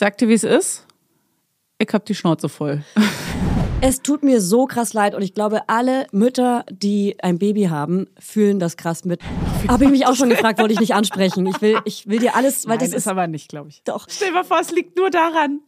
sag 0.00 0.16
dir, 0.16 0.28
wie 0.28 0.34
es 0.34 0.44
ist. 0.44 0.86
Ich 1.78 1.88
hab 1.92 2.06
die 2.06 2.14
Schnauze 2.14 2.48
voll. 2.48 2.82
Es 3.82 4.02
tut 4.02 4.22
mir 4.22 4.42
so 4.42 4.66
krass 4.66 4.92
leid 4.92 5.14
und 5.14 5.22
ich 5.22 5.32
glaube, 5.32 5.62
alle 5.70 6.06
Mütter, 6.12 6.66
die 6.70 7.16
ein 7.22 7.38
Baby 7.38 7.62
haben, 7.70 8.08
fühlen 8.18 8.58
das 8.58 8.76
krass 8.76 9.06
mit. 9.06 9.22
Habe 9.68 9.84
ich 9.84 9.90
mich 9.90 10.06
auch 10.06 10.14
schon 10.14 10.28
gefragt, 10.28 10.58
wollte 10.58 10.74
ich 10.74 10.80
nicht 10.80 10.92
ansprechen. 10.92 11.46
Ich 11.46 11.62
will, 11.62 11.78
ich 11.86 12.06
will 12.06 12.18
dir 12.18 12.36
alles, 12.36 12.68
weil 12.68 12.76
Nein, 12.76 12.90
das 12.90 12.94
ist, 12.94 13.08
aber 13.08 13.26
nicht, 13.26 13.48
glaube 13.48 13.70
ich. 13.70 13.82
doch. 13.84 14.06
Stell 14.10 14.28
dir 14.28 14.34
mal 14.34 14.44
vor, 14.44 14.60
es 14.60 14.70
liegt 14.70 14.98
nur 14.98 15.08
daran. 15.08 15.60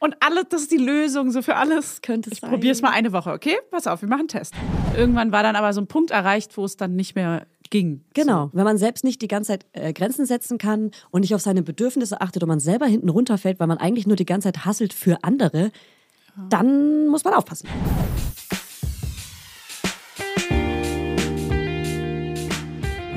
Und 0.00 0.16
alles, 0.18 0.46
das 0.50 0.62
ist 0.62 0.72
die 0.72 0.78
Lösung, 0.78 1.30
so 1.30 1.42
für 1.42 1.54
alles. 1.54 2.02
Könnte 2.02 2.30
es 2.30 2.38
ich 2.38 2.40
sein. 2.40 2.50
probiere 2.50 2.72
es 2.72 2.82
mal 2.82 2.90
eine 2.90 3.12
Woche, 3.12 3.30
okay? 3.30 3.56
Pass 3.70 3.86
auf, 3.86 4.02
wir 4.02 4.08
machen 4.08 4.22
einen 4.22 4.28
Test. 4.28 4.52
Irgendwann 4.96 5.30
war 5.30 5.44
dann 5.44 5.54
aber 5.54 5.72
so 5.72 5.80
ein 5.80 5.86
Punkt 5.86 6.10
erreicht, 6.10 6.56
wo 6.56 6.64
es 6.64 6.76
dann 6.76 6.96
nicht 6.96 7.14
mehr 7.14 7.46
ging. 7.70 8.04
Genau, 8.14 8.50
wenn 8.52 8.64
man 8.64 8.78
selbst 8.78 9.04
nicht 9.04 9.22
die 9.22 9.28
ganze 9.28 9.52
Zeit 9.52 9.66
äh, 9.72 9.92
Grenzen 9.92 10.26
setzen 10.26 10.58
kann 10.58 10.90
und 11.10 11.22
nicht 11.22 11.34
auf 11.34 11.40
seine 11.40 11.62
Bedürfnisse 11.62 12.20
achtet 12.20 12.42
und 12.42 12.48
man 12.48 12.60
selber 12.60 12.86
hinten 12.86 13.08
runterfällt, 13.08 13.60
weil 13.60 13.66
man 13.66 13.78
eigentlich 13.78 14.06
nur 14.06 14.16
die 14.16 14.26
ganze 14.26 14.52
Zeit 14.52 14.64
hasselt 14.64 14.92
für 14.92 15.18
andere, 15.22 15.70
dann 16.48 17.08
muss 17.08 17.24
man 17.24 17.34
aufpassen. 17.34 17.68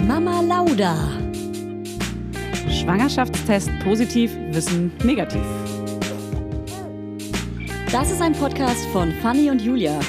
Mama 0.07 0.41
Lauda. 0.41 0.95
Schwangerschaftstest 2.69 3.69
positiv, 3.83 4.35
Wissen 4.51 4.91
negativ. 5.03 5.41
Das 7.91 8.11
ist 8.11 8.21
ein 8.21 8.33
Podcast 8.33 8.85
von 8.87 9.11
Fanny 9.21 9.49
und 9.49 9.61
Julia. 9.61 9.99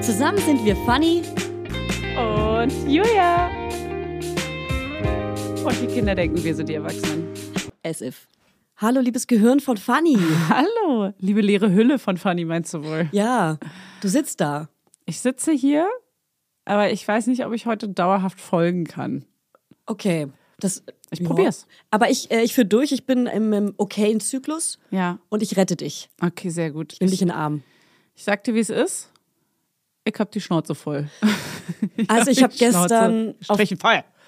Zusammen 0.00 0.38
sind 0.38 0.64
wir 0.64 0.74
Fanny. 0.86 1.22
Und 2.16 2.72
Julia. 2.88 3.50
Und 5.64 5.80
die 5.82 5.86
Kinder 5.86 6.14
denken, 6.14 6.42
wir 6.42 6.54
sind 6.54 6.68
die 6.68 6.74
Erwachsenen. 6.74 7.28
As 7.84 8.00
if. 8.00 8.26
Hallo, 8.78 9.00
liebes 9.00 9.26
Gehirn 9.26 9.60
von 9.60 9.76
Fanny. 9.76 10.16
Hallo, 10.48 11.12
liebe 11.18 11.40
leere 11.40 11.70
Hülle 11.72 11.98
von 11.98 12.16
Fanny, 12.16 12.44
meinst 12.44 12.74
du 12.74 12.84
wohl? 12.84 13.08
Ja, 13.12 13.58
du 14.00 14.08
sitzt 14.08 14.40
da. 14.40 14.68
Ich 15.04 15.20
sitze 15.20 15.52
hier, 15.52 15.88
aber 16.64 16.90
ich 16.90 17.06
weiß 17.06 17.26
nicht, 17.28 17.44
ob 17.46 17.52
ich 17.52 17.66
heute 17.66 17.88
dauerhaft 17.88 18.40
folgen 18.40 18.84
kann. 18.84 19.24
Okay. 19.86 20.26
Das, 20.58 20.82
Ich 21.10 21.22
probier's. 21.22 21.66
Aber 21.90 22.10
ich, 22.10 22.30
äh, 22.30 22.42
ich 22.42 22.54
führe 22.54 22.66
durch, 22.66 22.92
ich 22.92 23.04
bin 23.04 23.26
im, 23.26 23.52
im 23.52 23.74
okayen 23.76 24.20
Zyklus 24.20 24.78
Ja, 24.90 25.18
und 25.28 25.42
ich 25.42 25.56
rette 25.56 25.76
dich. 25.76 26.08
okay, 26.22 26.48
sehr 26.48 26.70
gut. 26.70 26.94
Ich, 26.98 27.10
dich 27.10 27.20
in 27.22 27.28
den 27.28 27.36
Arm. 27.36 27.62
ich 28.14 28.24
sag 28.24 28.42
dir, 28.44 28.54
wie 28.54 28.60
es 28.60 28.70
ist. 28.70 29.10
Ich 30.06 30.20
hab 30.20 30.30
die 30.30 30.40
Schnauze 30.40 30.74
voll. 30.74 31.08
Also 32.08 32.30
ich 32.30 32.44
habe 32.44 32.54
gestern 32.56 33.34
auf, 33.48 33.58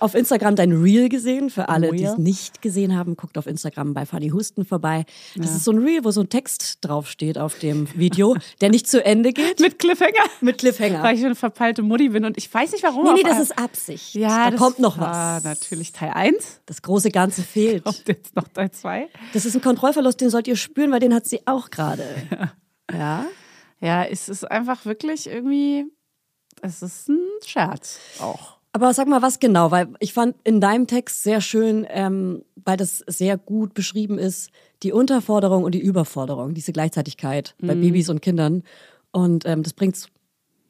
auf 0.01 0.15
Instagram 0.17 0.57
dein 0.57 0.73
Reel 0.73 1.09
gesehen. 1.09 1.51
Für 1.51 1.69
alle, 1.69 1.93
die 1.93 2.03
es 2.03 2.19
nicht 2.19 2.63
gesehen 2.63 2.97
haben, 2.97 3.17
guckt 3.17 3.39
auf 3.39 3.47
Instagram 3.47 3.95
bei 3.95 4.07
Fanny 4.07 4.31
Husten 4.31 4.65
vorbei. 4.65 5.05
Das 5.37 5.55
ist 5.55 5.65
so 5.65 5.71
ein 5.71 5.79
Reel, 5.79 6.05
wo 6.05 6.11
so 6.11 6.23
ein 6.23 6.29
Text 6.29 6.79
draufsteht 6.81 7.39
auf 7.39 7.59
dem 7.61 7.87
Video, 7.97 8.37
der 8.61 8.71
nicht 8.71 8.89
zu 8.89 9.05
Ende 9.05 9.33
geht. 9.33 9.61
Mit 9.61 9.79
Cliffhanger. 9.79 10.25
Mit 10.41 10.59
Cliffhanger. 10.59 11.03
Weil 11.05 11.17
ich 11.17 11.25
eine 11.25 11.37
verpeilte 11.37 11.83
Mutti 11.83 12.09
bin 12.09 12.25
und 12.25 12.37
ich 12.37 12.53
weiß 12.53 12.73
nicht 12.73 12.83
warum. 12.83 13.05
Nee, 13.05 13.23
nee, 13.23 13.23
das 13.23 13.39
ist 13.39 13.57
Absicht. 13.57 14.15
ja, 14.15 14.47
da 14.47 14.51
das 14.51 14.61
kommt 14.61 14.81
noch 14.81 14.99
was. 14.99 15.45
natürlich 15.45 15.93
Teil 15.93 16.11
1. 16.13 16.63
Das 16.67 16.83
große 16.83 17.11
Ganze 17.11 17.43
fehlt. 17.43 17.85
Kommt 17.85 18.03
jetzt 18.09 18.35
noch 18.35 18.49
Teil 18.49 18.73
2. 18.73 19.09
Das 19.33 19.45
ist 19.47 19.55
ein 19.55 19.63
Kontrollverlust, 19.63 20.21
den 20.21 20.31
sollt 20.31 20.49
ihr 20.49 20.57
spüren, 20.57 20.91
weil 20.91 21.01
den 21.01 21.15
hat 21.15 21.27
sie 21.27 21.41
auch 21.47 21.71
gerade. 21.71 22.05
Ja. 22.91 22.91
Ja, 22.91 23.27
es 23.81 24.29
ist 24.29 24.45
einfach 24.51 24.85
wirklich 24.85 25.27
irgendwie, 25.29 25.87
es 26.63 26.83
ist 26.83 27.09
ein 27.09 27.21
Scherz 27.45 27.99
auch. 28.21 28.59
Aber 28.73 28.93
sag 28.93 29.09
mal, 29.09 29.23
was 29.23 29.41
genau? 29.41 29.71
Weil 29.71 29.89
ich 29.99 30.13
fand 30.13 30.37
in 30.45 30.61
deinem 30.61 30.87
Text 30.87 31.23
sehr 31.23 31.41
schön, 31.41 31.87
ähm, 31.89 32.45
weil 32.65 32.77
das 32.77 32.99
sehr 33.07 33.39
gut 33.39 33.75
beschrieben 33.75 34.19
ist, 34.19 34.51
die 34.83 34.93
Unterforderung 34.93 35.65
und 35.65 35.75
die 35.75 35.81
Überforderung, 35.81 36.55
diese 36.55 36.73
Gleichzeitigkeit 36.73 37.55
bei 37.61 37.75
Mhm. 37.75 37.81
Babys 37.81 38.09
und 38.11 38.21
Kindern. 38.21 38.63
Und 39.11 39.47
ähm, 39.47 39.63
das 39.63 39.73
bringt's, 39.73 40.09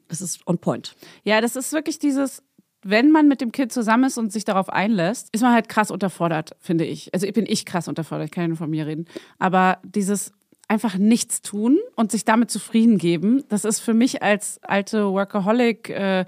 das 0.06 0.20
ist 0.20 0.46
on 0.46 0.58
point. 0.58 0.94
Ja, 1.24 1.40
das 1.40 1.56
ist 1.56 1.72
wirklich 1.72 1.98
dieses, 1.98 2.42
wenn 2.82 3.10
man 3.10 3.26
mit 3.26 3.40
dem 3.40 3.50
Kind 3.52 3.72
zusammen 3.72 4.04
ist 4.04 4.16
und 4.16 4.32
sich 4.32 4.44
darauf 4.44 4.70
einlässt, 4.70 5.28
ist 5.32 5.42
man 5.42 5.52
halt 5.52 5.68
krass 5.68 5.90
unterfordert, 5.90 6.56
finde 6.60 6.84
ich. 6.84 7.12
Also 7.12 7.26
ich 7.26 7.32
bin 7.32 7.46
ich 7.46 7.66
krass 7.66 7.88
unterfordert, 7.88 8.26
ich 8.26 8.30
kann 8.30 8.44
ja 8.44 8.48
nur 8.48 8.56
von 8.56 8.70
mir 8.70 8.86
reden. 8.86 9.06
Aber 9.40 9.78
dieses 9.82 10.32
einfach 10.68 10.96
nichts 10.98 11.40
tun 11.42 11.78
und 11.96 12.12
sich 12.12 12.24
damit 12.24 12.50
zufrieden 12.50 12.98
geben, 12.98 13.42
das 13.48 13.64
ist 13.64 13.80
für 13.80 13.94
mich 13.94 14.22
als 14.22 14.60
alte 14.62 15.10
Workaholic, 15.12 15.88
äh, 15.90 16.24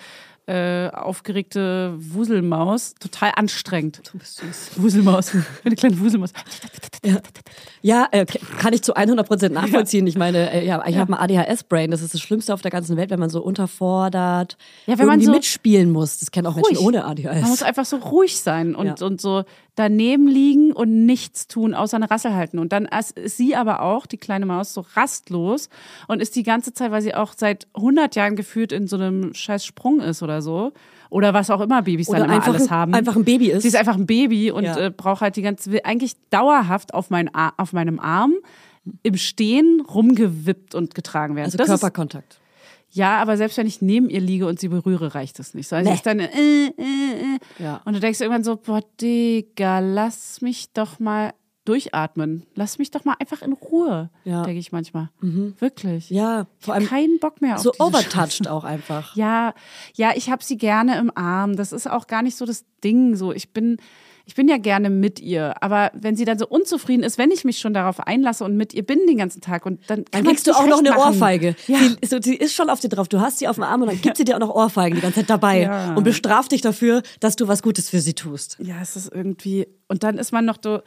äh, 0.46 0.88
aufgeregte 0.90 1.94
Wuselmaus 1.98 2.94
total 2.98 3.32
anstrengend. 3.36 4.00
Du 4.10 4.18
bist 4.18 4.38
süß. 4.38 4.70
Wuselmaus, 4.82 5.30
eine 5.64 5.76
kleine 5.76 6.00
Wuselmaus. 6.00 6.32
Ja, 7.82 8.08
äh, 8.10 8.26
kann 8.58 8.72
ich 8.72 8.82
zu 8.82 8.94
100 8.94 9.26
Prozent 9.26 9.54
nachvollziehen. 9.54 10.06
Ich 10.06 10.16
meine, 10.18 10.50
äh, 10.52 10.66
ja, 10.66 10.84
ich 10.86 10.96
habe 10.96 11.12
mal 11.12 11.18
ADHS-Brain. 11.20 11.90
Das 11.90 12.02
ist 12.02 12.14
das 12.14 12.20
Schlimmste 12.20 12.52
auf 12.52 12.62
der 12.62 12.70
ganzen 12.70 12.96
Welt, 12.96 13.10
wenn 13.10 13.20
man 13.20 13.30
so 13.30 13.42
unterfordert, 13.42 14.56
Ja, 14.86 14.98
wenn 14.98 15.06
man 15.06 15.20
so- 15.20 15.30
mitspielen 15.30 15.90
muss. 15.92 16.18
Das 16.18 16.30
kennen 16.30 16.46
auch 16.48 16.56
Menschen 16.56 16.76
Ruhig. 16.76 16.86
ohne 16.86 17.04
ADHS. 17.04 17.40
Man 17.42 17.50
muss 17.50 17.62
einfach 17.62 17.84
so 17.84 17.96
ruhig 17.98 18.40
sein 18.40 18.74
und, 18.74 18.86
Ja. 19.00 19.06
und 19.06 19.20
so 19.20 19.44
daneben 19.76 20.28
liegen 20.28 20.72
und 20.72 21.06
nichts 21.06 21.47
tun, 21.47 21.75
außer 21.75 21.97
eine 21.97 22.10
Rassel 22.10 22.34
halten. 22.34 22.58
Und 22.58 22.72
dann 22.72 22.86
ist 22.86 23.12
ist 23.19 23.36
sie 23.36 23.54
aber 23.56 23.82
auch, 23.82 24.06
die 24.06 24.19
kleine 24.19 24.47
Maus, 24.47 24.75
so 24.75 24.84
rastlos 24.94 25.69
und 26.08 26.20
ist 26.20 26.36
die 26.36 26.42
ganze 26.42 26.72
Zeit, 26.72 26.91
weil 26.91 27.03
sie 27.03 27.14
auch 27.14 27.32
seit 27.36 27.66
100 27.75 28.14
Jahren 28.16 28.36
gefühlt 28.36 28.72
in 28.72 28.86
so 28.86 28.97
einem 28.97 29.32
scheiß 29.34 29.64
Sprung 29.64 30.00
ist 30.00 30.22
oder 30.22 30.42
so. 30.42 30.72
Oder 31.08 31.34
was 31.34 31.50
auch 31.50 31.60
immer 31.60 31.82
Babys 31.82 32.08
Oder 32.08 32.20
dann 32.20 32.28
immer 32.28 32.36
einfach 32.36 32.54
alles 32.54 32.64
ein- 32.69 32.70
haben. 32.70 32.94
einfach 32.94 33.16
ein 33.16 33.25
Baby 33.25 33.50
ist. 33.50 33.62
Sie 33.62 33.69
ist 33.69 33.76
einfach 33.76 33.97
ein 33.97 34.06
Baby 34.06 34.50
und 34.53 34.64
Ja. 34.64 34.76
äh, 34.78 34.91
braucht 34.91 35.22
halt 35.22 35.34
die 35.36 35.42
ganze, 35.42 35.72
will 35.72 35.81
eigentlich 35.84 36.14
dauerhaft 36.31 36.94
auf, 36.94 37.10
mein, 37.10 37.31
auf 37.34 37.72
meinem 37.72 37.98
Arm 37.98 38.34
im 39.02 39.16
Stehen 39.16 39.81
rumgewippt 39.92 40.75
und 40.75 40.94
getragen 40.94 41.37
werden. 41.37 41.47
also 41.47 41.58
Das 41.58 41.69
ist- 41.69 41.81
Körperkontakt. 41.81 42.39
Ja, 42.90 43.18
aber 43.18 43.36
selbst 43.36 43.56
wenn 43.56 43.66
ich 43.66 43.80
neben 43.82 44.08
ihr 44.10 44.20
liege 44.20 44.46
und 44.46 44.58
sie 44.60 44.68
berühre, 44.68 45.14
reicht 45.14 45.38
es 45.38 45.54
nicht. 45.54 45.68
So, 45.68 45.76
also 45.76 45.88
Nee. 45.88 45.94
ist 45.96 46.06
dann, 46.06 46.18
äh, 46.20 46.26
äh, 46.26 46.70
äh. 46.76 47.38
Ja. 47.62 47.80
Und 47.84 47.94
du 47.94 48.00
denkst 48.00 48.20
irgendwann 48.20 48.44
so, 48.44 48.56
boah, 48.56 48.82
Digga, 49.00 49.78
lass 49.80 50.40
mich 50.40 50.72
doch 50.72 50.98
mal 50.98 51.32
durchatmen. 51.64 52.46
Lass 52.54 52.78
mich 52.78 52.90
doch 52.90 53.04
mal 53.04 53.14
einfach 53.20 53.42
in 53.42 53.52
Ruhe, 53.52 54.10
Ja. 54.24 54.42
denke 54.42 54.58
ich 54.58 54.72
manchmal. 54.72 55.10
Wirklich. 55.20 56.10
Ja, 56.10 56.46
vor 56.58 56.74
allem 56.74 56.86
Keinen 56.86 57.18
Bock 57.20 57.40
mehr 57.42 57.56
auf 57.56 57.62
so 57.62 57.72
overtouched 57.78 58.48
auch 58.48 58.64
einfach. 58.64 59.14
Ja, 59.20 59.54
ja, 59.94 60.12
ich 60.16 60.30
habe 60.30 60.42
sie 60.42 60.56
gerne 60.56 60.98
im 60.98 61.12
Arm. 61.14 61.56
Das 61.56 61.72
ist 61.72 61.88
auch 61.88 62.06
gar 62.06 62.22
nicht 62.22 62.36
so 62.36 62.44
das 62.46 62.64
Ding. 62.82 63.14
So, 63.14 63.32
ich 63.32 63.52
bin, 63.52 63.76
ich 64.30 64.36
bin 64.36 64.46
ja 64.46 64.58
gerne 64.58 64.91
mit 64.91 65.18
ihr. 65.18 65.60
Aber 65.60 65.91
wenn 65.92 66.14
sie 66.14 66.24
dann 66.24 66.38
so 66.38 66.46
unzufrieden 66.46 67.02
ist, 67.02 67.18
wenn 67.18 67.32
ich 67.32 67.42
mich 67.44 67.58
schon 67.58 67.74
darauf 67.74 67.98
einlasse 67.98 68.44
und 68.44 68.56
mit 68.56 68.72
ihr 68.74 68.86
bin 68.86 69.00
den 69.08 69.16
ganzen 69.18 69.41
Tag 69.41 69.66
und 69.66 69.80
dann, 69.91 70.04
Dann 70.12 70.22
kriegst 70.22 70.46
du 70.46 70.52
auch 70.52 70.68
noch 70.68 70.78
eine 70.78 70.91
machen. 70.91 71.14
Ohrfeige. 71.14 71.56
Ja. 71.66 71.78
Sie, 72.00 72.06
so, 72.06 72.18
sie 72.22 72.36
ist 72.36 72.54
schon 72.54 72.70
auf 72.70 72.78
dir 72.78 72.88
drauf. 72.90 73.08
Du 73.08 73.19
hast 73.20 73.40
sie 73.40 73.48
auf 73.48 73.56
dem 73.56 73.64
Arm 73.64 73.82
und 73.82 73.88
dann 73.88 74.00
gibt 74.00 74.16
sie 74.16 74.24
dir 74.24 74.36
auch 74.36 74.40
noch 74.40 74.54
Ohrfeigen 74.54 74.94
die 74.94 75.02
ganze 75.02 75.19
Zeit 75.22 75.30
dabei 75.30 75.62
Ja. 75.62 75.94
und 75.96 76.04
bestraft 76.04 76.52
dich 76.52 76.60
dafür, 76.60 77.02
dass 77.19 77.34
du 77.34 77.48
was 77.48 77.60
Gutes 77.60 77.90
für 77.90 78.00
sie 78.00 78.14
tust. 78.14 78.56
Ja, 78.60 78.76
es 78.80 78.94
ist 78.94 79.12
irgendwie. 79.12 79.66
Und 79.88 80.04
dann 80.04 80.16
ist 80.16 80.30
man 80.30 80.44
noch 80.44 80.58
so, 80.62 80.78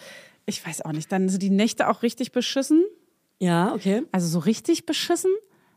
ich 0.45 0.65
weiß 0.65 0.83
auch 0.85 0.93
nicht, 0.93 1.11
dann 1.11 1.27
sind 1.27 1.43
die 1.43 1.49
Nächte 1.49 1.89
auch 1.89 2.01
richtig 2.01 2.31
beschissen. 2.31 2.85
Ja, 3.39 3.73
okay. 3.73 4.03
Also 4.13 4.27
so 4.29 4.39
richtig 4.39 4.85
beschissen. 4.85 5.31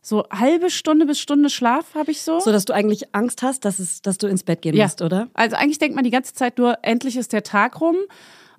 So 0.09 0.25
halbe 0.31 0.71
Stunde 0.71 1.05
bis 1.05 1.19
Stunde 1.19 1.51
Schlaf 1.51 1.97
habe 1.97 2.13
ich 2.13 2.23
so. 2.23 2.39
So, 2.39 2.53
dass 2.53 2.65
du 2.65 2.73
eigentlich 2.73 3.13
Angst 3.13 3.43
hast, 3.43 3.65
dass, 3.65 3.81
es, 3.81 4.03
dass 4.03 4.19
du 4.19 4.29
ins 4.29 4.45
Bett 4.45 4.63
gehen 4.63 4.77
musst, 4.77 5.03
oder? 5.03 5.27
Also 5.35 5.57
eigentlich 5.57 5.81
denkt 5.81 5.97
man 5.97 6.05
die 6.05 6.13
ganze 6.13 6.33
Zeit 6.33 6.59
nur, 6.59 6.79
endlich 6.83 7.17
ist 7.17 7.33
der 7.33 7.43
Tag 7.43 7.81
rum. 7.81 7.97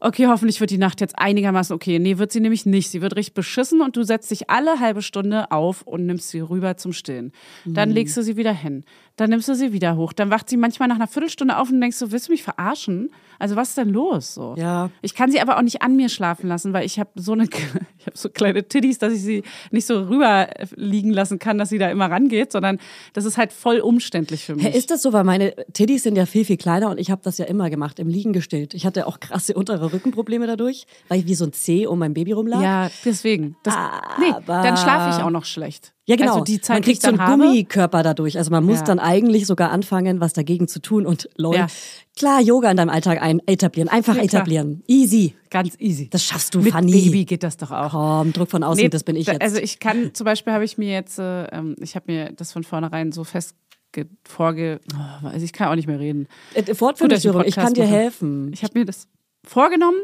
Okay, 0.02 0.28
hoffentlich 0.28 0.60
wird 0.60 0.72
die 0.72 0.78
Nacht 0.78 1.00
jetzt 1.00 1.18
einigermaßen 1.18 1.74
okay. 1.74 2.00
Nee, 2.00 2.18
wird 2.18 2.34
sie 2.34 2.42
nämlich 2.42 2.66
nicht. 2.66 2.90
Sie 2.90 3.02
wird 3.02 3.16
richtig 3.16 3.34
beschissen 3.34 3.80
und 3.80 3.96
du 3.96 4.04
setzt 4.04 4.30
dich 4.30 4.50
alle 4.50 4.82
halbe 4.82 5.02
Stunde 5.02 5.50
auf 5.50 5.84
und 5.84 6.06
nimmst 6.06 6.32
sie 6.32 6.42
rüber 6.42 6.76
zum 6.76 6.92
Stillen. 6.92 7.32
Mhm. 7.64 7.74
Dann 7.76 7.92
legst 7.92 8.18
du 8.18 8.24
sie 8.24 8.36
wieder 8.36 8.52
hin. 8.52 8.84
Dann 9.18 9.32
nimmst 9.32 9.50
du 9.50 9.56
sie 9.56 9.74
wieder 9.74 9.98
hoch. 9.98 10.14
Dann 10.14 10.30
wacht 10.30 10.48
sie 10.50 10.58
manchmal 10.58 10.88
nach 10.88 10.96
einer 10.96 11.08
Viertelstunde 11.08 11.58
auf 11.58 11.70
und 11.72 11.82
denkst 11.82 11.98
so, 11.98 12.12
willst 12.12 12.28
du 12.28 12.32
mich 12.32 12.44
verarschen? 12.44 13.10
Also 13.40 13.56
was 13.56 13.70
ist 13.70 13.78
denn 13.78 13.90
los? 13.90 14.34
So. 14.34 14.56
Ja. 14.58 14.90
Ich 15.02 15.16
kann 15.16 15.32
sie 15.32 15.40
aber 15.42 15.58
auch 15.58 15.62
nicht 15.62 15.82
an 15.82 15.96
mir 15.96 16.10
schlafen 16.10 16.48
lassen, 16.48 16.74
weil 16.74 16.86
ich 16.86 17.00
habe 17.00 17.10
so 17.16 17.34
eine, 17.34 17.44
ich 17.98 18.06
habe 18.06 18.18
so 18.18 18.30
kleine 18.30 18.68
Titties, 18.68 19.00
dass 19.00 19.14
ich 19.14 19.22
sie 19.22 19.44
nicht 19.72 19.86
so 19.86 20.04
rüber 20.04 20.48
liegen 20.76 21.12
lassen 21.12 21.40
kann, 21.40 21.58
dass 21.58 21.70
sie 21.70 21.80
da 21.80 21.90
immer 21.90 22.10
rangeht, 22.10 22.52
sondern 22.52 22.80
das 23.14 23.26
ist 23.26 23.38
halt 23.38 23.54
voll 23.54 23.80
umständlich 23.80 24.46
für 24.46 24.56
mich. 24.56 24.66
Hä, 24.66 24.78
ist 24.78 24.92
das 24.92 25.02
so, 25.02 25.14
weil 25.14 25.24
meine 25.24 25.54
Tiddies 25.74 26.04
sind 26.04 26.16
ja 26.16 26.28
viel, 26.28 26.46
viel 26.46 26.58
kleiner 26.58 26.90
und 26.90 27.00
ich 27.00 27.10
habe 27.10 27.22
das 27.24 27.40
ja 27.40 27.46
immer 27.46 27.70
gemacht, 27.72 28.00
im 28.00 28.08
Liegen 28.08 28.34
gestillt. 28.34 28.76
Ich 28.76 28.86
hatte 28.86 29.08
auch 29.08 29.20
krasse 29.20 29.56
untere 29.56 29.94
Rückenprobleme 29.94 30.46
dadurch, 30.46 30.86
weil 31.08 31.20
ich 31.20 31.26
wie 31.26 31.36
so 31.36 31.46
ein 31.46 31.54
C 31.54 31.88
um 31.88 31.98
mein 31.98 32.14
Baby 32.14 32.34
rumlag. 32.34 32.62
Ja, 32.62 32.90
deswegen. 33.04 33.56
Das, 33.64 33.76
nee, 34.20 34.32
dann 34.46 34.78
schlafe 34.78 35.18
ich 35.18 35.24
auch 35.24 35.32
noch 35.32 35.46
schlecht. 35.46 35.94
Ja, 36.10 36.16
genau. 36.16 36.34
Also 36.34 36.44
die 36.46 36.62
Zeit, 36.62 36.78
man 36.78 36.84
kriegt 36.84 37.02
so 37.02 37.10
einen 37.10 37.20
habe, 37.20 37.44
Gummikörper 37.44 38.02
dadurch. 38.02 38.38
Also 38.38 38.50
man 38.50 38.64
muss 38.64 38.80
Ja. 38.80 38.86
dann 38.86 39.00
eigentlich 39.00 39.46
sogar 39.46 39.72
anfangen, 39.72 40.22
was 40.22 40.32
dagegen 40.34 40.68
zu 40.70 40.82
tun. 40.82 41.06
Und 41.06 41.30
lol, 41.38 41.54
Ja. 41.56 41.68
klar, 42.18 42.40
Yoga 42.42 42.72
in 42.72 42.78
deinem 42.78 42.90
Alltag 42.90 43.22
ein 43.22 43.42
etablieren. 43.46 43.90
Einfach 43.90 44.16
Ja, 44.16 44.24
etablieren. 44.24 44.84
Easy. 44.88 45.36
ganz 45.50 45.76
easy. 45.80 46.10
Das 46.10 46.24
schaffst 46.24 46.56
du, 46.56 46.62
Mit 46.62 46.72
Fanny. 46.72 46.92
Baby 46.94 47.26
geht 47.26 47.44
das 47.44 47.58
doch 47.58 47.72
auch. 47.72 47.92
Komm, 47.92 48.32
Druck 48.32 48.50
von 48.50 48.64
außen, 48.64 48.82
Nee, 48.84 48.90
das 48.90 49.04
bin 49.04 49.16
ich 49.18 49.28
jetzt. 49.28 49.42
Also 49.42 49.58
ich 49.58 49.80
kann, 49.80 50.14
zum 50.14 50.24
Beispiel 50.26 50.54
habe 50.54 50.64
ich 50.64 50.78
mir 50.78 50.92
jetzt, 50.94 51.20
äh, 51.20 51.44
ähm, 51.48 51.76
ich 51.82 51.96
habe 51.96 52.12
mir 52.12 52.32
das 52.32 52.54
von 52.54 52.64
vornherein 52.64 53.12
so 53.12 53.24
fest 53.26 53.56
ge- 53.92 54.06
vorge... 54.26 54.80
Oh, 54.94 55.28
also 55.28 55.44
ich 55.44 55.52
kann 55.52 55.68
auch 55.68 55.76
nicht 55.76 55.88
mehr 55.88 56.00
reden. 56.00 56.28
Äh, 56.54 56.64
Gut, 56.74 57.12
dass 57.12 57.26
ich 57.26 57.56
kann 57.56 57.74
dir 57.74 57.84
mache. 57.84 57.94
helfen. 57.94 58.52
Ich 58.54 58.64
habe 58.64 58.80
mir 58.80 58.86
das 58.86 59.08
vorgenommen, 59.46 59.98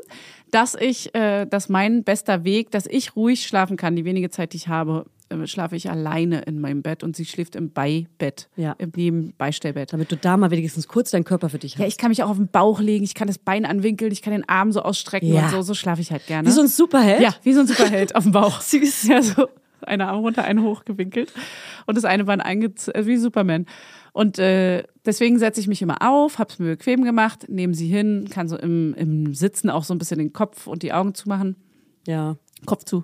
dass 0.52 0.76
ich, 0.76 1.14
äh, 1.16 1.46
dass 1.46 1.68
mein 1.70 2.04
bester 2.04 2.44
Weg, 2.44 2.72
dass 2.72 2.86
ich 2.88 3.16
ruhig 3.16 3.46
schlafen 3.46 3.76
kann, 3.78 3.96
die 3.96 4.06
wenige 4.06 4.30
Zeit, 4.30 4.54
die 4.54 4.58
ich 4.58 4.68
habe, 4.68 5.06
äh, 5.41 5.47
schlafe 5.47 5.75
ich 5.75 5.89
alleine 5.89 6.41
in 6.41 6.59
meinem 6.62 6.81
Bett 6.81 7.03
und 7.03 7.15
sie 7.15 7.25
schläft 7.25 7.56
im 7.56 7.71
Beibett, 7.71 8.50
Ja. 8.56 8.74
im 8.77 8.91
Nebenbeistellbett. 8.95 9.94
Damit 9.94 10.12
du 10.12 10.18
da 10.18 10.38
mal 10.38 10.51
wenigstens 10.51 10.88
kurz 10.88 11.12
deinen 11.12 11.24
Körper 11.24 11.50
für 11.50 11.59
dich 11.59 11.74
hast. 11.75 11.80
Ja, 11.81 11.88
ich 11.88 11.97
kann 11.97 12.09
mich 12.09 12.24
auch 12.24 12.30
auf 12.30 12.38
den 12.38 12.47
Bauch 12.50 12.80
legen, 12.80 13.03
ich 13.03 13.13
kann 13.15 13.27
das 13.27 13.38
Bein 13.38 13.65
anwinkeln, 13.65 14.12
ich 14.12 14.21
kann 14.21 14.33
den 14.33 14.47
Arm 14.47 14.71
so 14.71 14.81
ausstrecken 14.81 15.33
Ja. 15.33 15.45
und 15.45 15.51
so, 15.51 15.62
so 15.62 15.74
schlafe 15.74 16.01
ich 16.01 16.12
halt 16.12 16.25
gerne. 16.27 16.47
Wie 16.47 16.51
so 16.51 16.62
ein 16.62 16.68
Superheld? 16.68 17.21
Ja, 17.21 17.35
wie 17.44 17.53
so 17.53 17.62
ein 17.62 17.68
Superheld 17.68 18.15
auf 18.15 18.24
dem 18.24 18.31
Bauch. 18.31 18.62
Süß. 18.62 19.07
Ja, 19.07 19.21
so 19.21 19.47
eine 19.81 20.07
Arm 20.07 20.19
runter, 20.19 20.44
eine 20.45 20.62
hochgewinkelt 20.63 21.33
und 21.88 21.95
das 21.95 22.06
eine 22.06 22.24
Bein 22.25 22.39
eingezogen, 22.41 23.01
äh, 23.01 23.06
wie 23.06 23.18
Superman. 23.18 23.65
Und 24.13 24.38
äh, 24.39 24.83
deswegen 25.06 25.39
setze 25.39 25.59
ich 25.59 25.68
mich 25.68 25.81
immer 25.81 25.97
auf, 26.07 26.38
hab's 26.39 26.59
mir 26.59 26.68
bequem 26.77 27.03
gemacht, 27.03 27.47
nehme 27.50 27.74
sie 27.74 27.88
hin, 27.88 28.27
kann 28.30 28.47
so 28.47 28.57
im, 28.57 28.94
im 28.94 29.33
Sitzen 29.33 29.69
auch 29.69 29.83
so 29.83 29.94
ein 29.94 29.97
bisschen 29.97 30.19
den 30.19 30.31
Kopf 30.31 30.68
und 30.68 30.83
die 30.83 30.94
Augen 30.94 31.15
zumachen. 31.15 31.56
Ja. 32.07 32.38
Kopf 32.65 32.85
zu. 32.85 33.03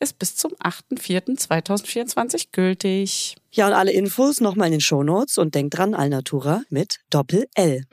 ist 0.00 0.18
bis 0.18 0.34
zum 0.34 0.52
8.4.2024 0.52 2.46
gültig. 2.52 3.36
Ja, 3.52 3.66
und 3.66 3.74
alle 3.74 3.92
Infos 3.92 4.40
nochmal 4.40 4.66
in 4.68 4.72
den 4.72 4.80
Shownotes 4.80 5.38
und 5.38 5.54
denkt 5.54 5.76
dran, 5.76 5.94
Alnatura 5.94 6.62
mit 6.70 7.00
Doppel-L. 7.10 7.84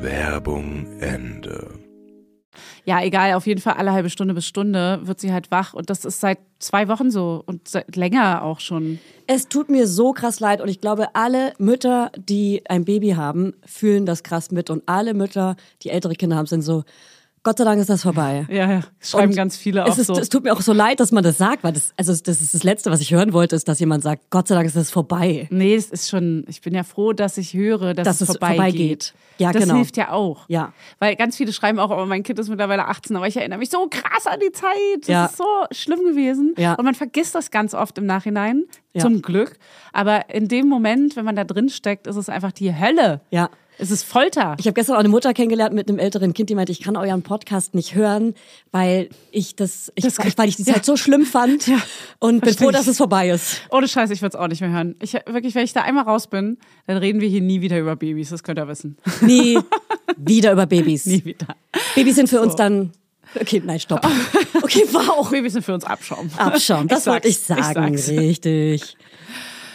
Werbung 0.00 1.00
Ende. 1.00 1.80
Ja, 2.84 3.02
egal, 3.02 3.34
auf 3.34 3.46
jeden 3.46 3.60
Fall 3.60 3.74
alle 3.74 3.92
halbe 3.92 4.10
Stunde 4.10 4.34
bis 4.34 4.46
Stunde 4.46 5.00
wird 5.02 5.20
sie 5.20 5.32
halt 5.32 5.50
wach. 5.50 5.74
Und 5.74 5.90
das 5.90 6.04
ist 6.04 6.20
seit 6.20 6.38
zwei 6.58 6.88
Wochen 6.88 7.10
so 7.10 7.42
und 7.44 7.68
seit 7.68 7.96
länger 7.96 8.42
auch 8.42 8.60
schon. 8.60 8.98
Es 9.26 9.48
tut 9.48 9.68
mir 9.68 9.86
so 9.86 10.12
krass 10.12 10.40
leid 10.40 10.60
und 10.60 10.68
ich 10.68 10.80
glaube, 10.80 11.14
alle 11.14 11.52
Mütter, 11.58 12.12
die 12.16 12.62
ein 12.68 12.84
Baby 12.84 13.10
haben, 13.10 13.54
fühlen 13.64 14.06
das 14.06 14.22
krass 14.22 14.50
mit 14.50 14.70
und 14.70 14.84
alle 14.86 15.14
Mütter, 15.14 15.56
die 15.82 15.90
ältere 15.90 16.14
Kinder 16.14 16.36
haben, 16.36 16.46
sind 16.46 16.62
so, 16.62 16.84
Gott 17.46 17.58
sei 17.58 17.64
Dank 17.64 17.80
ist 17.80 17.88
das 17.88 18.02
vorbei. 18.02 18.44
Ja, 18.50 18.68
ja, 18.68 18.80
schreiben 19.00 19.30
Und 19.30 19.36
ganz 19.36 19.56
viele 19.56 19.84
auch 19.84 19.88
es, 19.88 19.98
ist, 19.98 20.08
so. 20.08 20.14
es 20.18 20.28
tut 20.28 20.42
mir 20.42 20.52
auch 20.52 20.60
so 20.60 20.72
leid, 20.72 20.98
dass 20.98 21.12
man 21.12 21.22
das 21.22 21.38
sagt, 21.38 21.62
weil 21.62 21.72
das, 21.72 21.92
also 21.96 22.12
das 22.12 22.40
ist 22.42 22.54
das 22.54 22.64
Letzte, 22.64 22.90
was 22.90 23.00
ich 23.00 23.12
hören 23.12 23.32
wollte, 23.32 23.54
ist, 23.54 23.68
dass 23.68 23.78
jemand 23.78 24.02
sagt, 24.02 24.30
Gott 24.30 24.48
sei 24.48 24.56
Dank 24.56 24.66
ist 24.66 24.74
das 24.74 24.90
vorbei. 24.90 25.46
Nee, 25.50 25.76
es 25.76 25.90
ist 25.90 26.10
schon, 26.10 26.44
ich 26.48 26.60
bin 26.60 26.74
ja 26.74 26.82
froh, 26.82 27.12
dass 27.12 27.38
ich 27.38 27.54
höre, 27.54 27.94
dass, 27.94 28.04
Dass 28.04 28.16
es 28.20 28.22
es 28.22 28.36
vorbeigeht. 28.36 28.56
vorbeigeht. 28.56 29.14
Ja, 29.38 29.52
das 29.52 29.62
genau. 29.62 29.76
hilft 29.76 29.96
ja 29.96 30.10
auch. 30.10 30.46
Ja. 30.48 30.72
Weil 30.98 31.14
ganz 31.14 31.36
viele 31.36 31.52
schreiben 31.52 31.78
auch, 31.78 31.90
aber 31.92 32.04
mein 32.06 32.24
Kind 32.24 32.38
ist 32.40 32.48
mittlerweile 32.48 32.86
18, 32.88 33.14
aber 33.14 33.28
ich 33.28 33.36
erinnere 33.36 33.60
mich 33.60 33.70
so 33.70 33.86
krass 33.88 34.26
an 34.26 34.40
die 34.40 34.50
Zeit. 34.50 34.72
Das 35.02 35.08
Ja. 35.08 35.26
ist 35.26 35.36
so 35.36 35.44
schlimm 35.70 36.00
gewesen. 36.00 36.54
Ja. 36.58 36.74
Und 36.74 36.84
man 36.84 36.94
vergisst 36.94 37.36
das 37.36 37.52
ganz 37.52 37.74
oft 37.74 37.96
im 37.98 38.06
Nachhinein, 38.06 38.64
Ja. 38.92 39.02
zum 39.02 39.22
Glück. 39.22 39.56
Aber 39.92 40.30
in 40.34 40.48
dem 40.48 40.68
Moment, 40.68 41.14
wenn 41.16 41.24
man 41.24 41.36
da 41.36 41.44
drin 41.44 41.68
steckt, 41.68 42.06
ist 42.08 42.16
es 42.16 42.28
einfach 42.28 42.50
die 42.52 42.74
Hölle. 42.76 43.20
Ja. 43.30 43.50
Es 43.78 43.90
ist 43.90 44.04
Folter. 44.04 44.56
Ich 44.58 44.66
habe 44.66 44.74
gestern 44.74 44.94
auch 44.96 45.00
eine 45.00 45.08
Mutter 45.10 45.34
kennengelernt 45.34 45.74
mit 45.74 45.88
einem 45.88 45.98
älteren 45.98 46.32
Kind, 46.32 46.48
die 46.48 46.54
meinte, 46.54 46.72
ich 46.72 46.80
kann 46.82 46.96
euren 46.96 47.22
Podcast 47.22 47.74
nicht 47.74 47.94
hören, 47.94 48.34
weil 48.72 49.10
ich 49.32 49.54
das, 49.54 49.92
ich, 49.94 50.04
Das- 50.04 50.18
weil 50.38 50.48
ich 50.48 50.56
die 50.56 50.62
ja. 50.62 50.74
Zeit 50.74 50.84
so 50.86 50.96
schlimm 50.96 51.26
fand 51.26 51.68
und 52.18 52.40
bin 52.40 52.42
versteh 52.42 52.64
froh, 52.64 52.70
ich. 52.70 52.76
dass 52.76 52.86
es 52.86 52.96
vorbei 52.96 53.28
ist. 53.30 53.60
Ohne 53.70 53.86
Scheiß, 53.86 54.10
ich 54.10 54.22
würde 54.22 54.36
es 54.36 54.40
auch 54.42 54.48
nicht 54.48 54.60
mehr 54.62 54.70
hören. 54.70 54.94
Ich, 55.02 55.12
wirklich, 55.12 55.54
wenn 55.54 55.64
ich 55.64 55.72
da 55.74 55.82
einmal 55.82 56.04
raus 56.04 56.26
bin, 56.26 56.56
dann 56.86 56.96
reden 56.96 57.20
wir 57.20 57.28
hier 57.28 57.42
nie 57.42 57.60
wieder 57.60 57.78
über 57.78 57.96
Babys. 57.96 58.30
Das 58.30 58.42
könnt 58.42 58.58
ihr 58.58 58.66
wissen. 58.68 58.96
Nie 59.20 59.58
wieder 60.16 60.52
über 60.52 60.66
Babys. 60.66 61.04
nie 61.06 61.24
wieder. 61.24 61.48
Babys 61.94 62.14
sind 62.16 62.28
für 62.30 62.40
uns 62.40 62.56
dann. 62.56 62.92
Okay, 63.38 63.62
nein, 63.64 63.78
stopp. 63.80 64.06
Okay, 64.62 64.84
wow. 64.92 65.28
Babys 65.30 65.52
sind 65.52 65.64
für 65.64 65.74
uns 65.74 65.84
Abschaum. 65.84 66.30
Abschauen, 66.38 66.88
das 66.88 67.00
Ich 67.00 67.06
wollte 67.12 67.28
ich 67.28 67.36
ich 67.36 67.40
sagen. 67.42 67.96
sag's. 67.98 68.08
Richtig. 68.08 68.96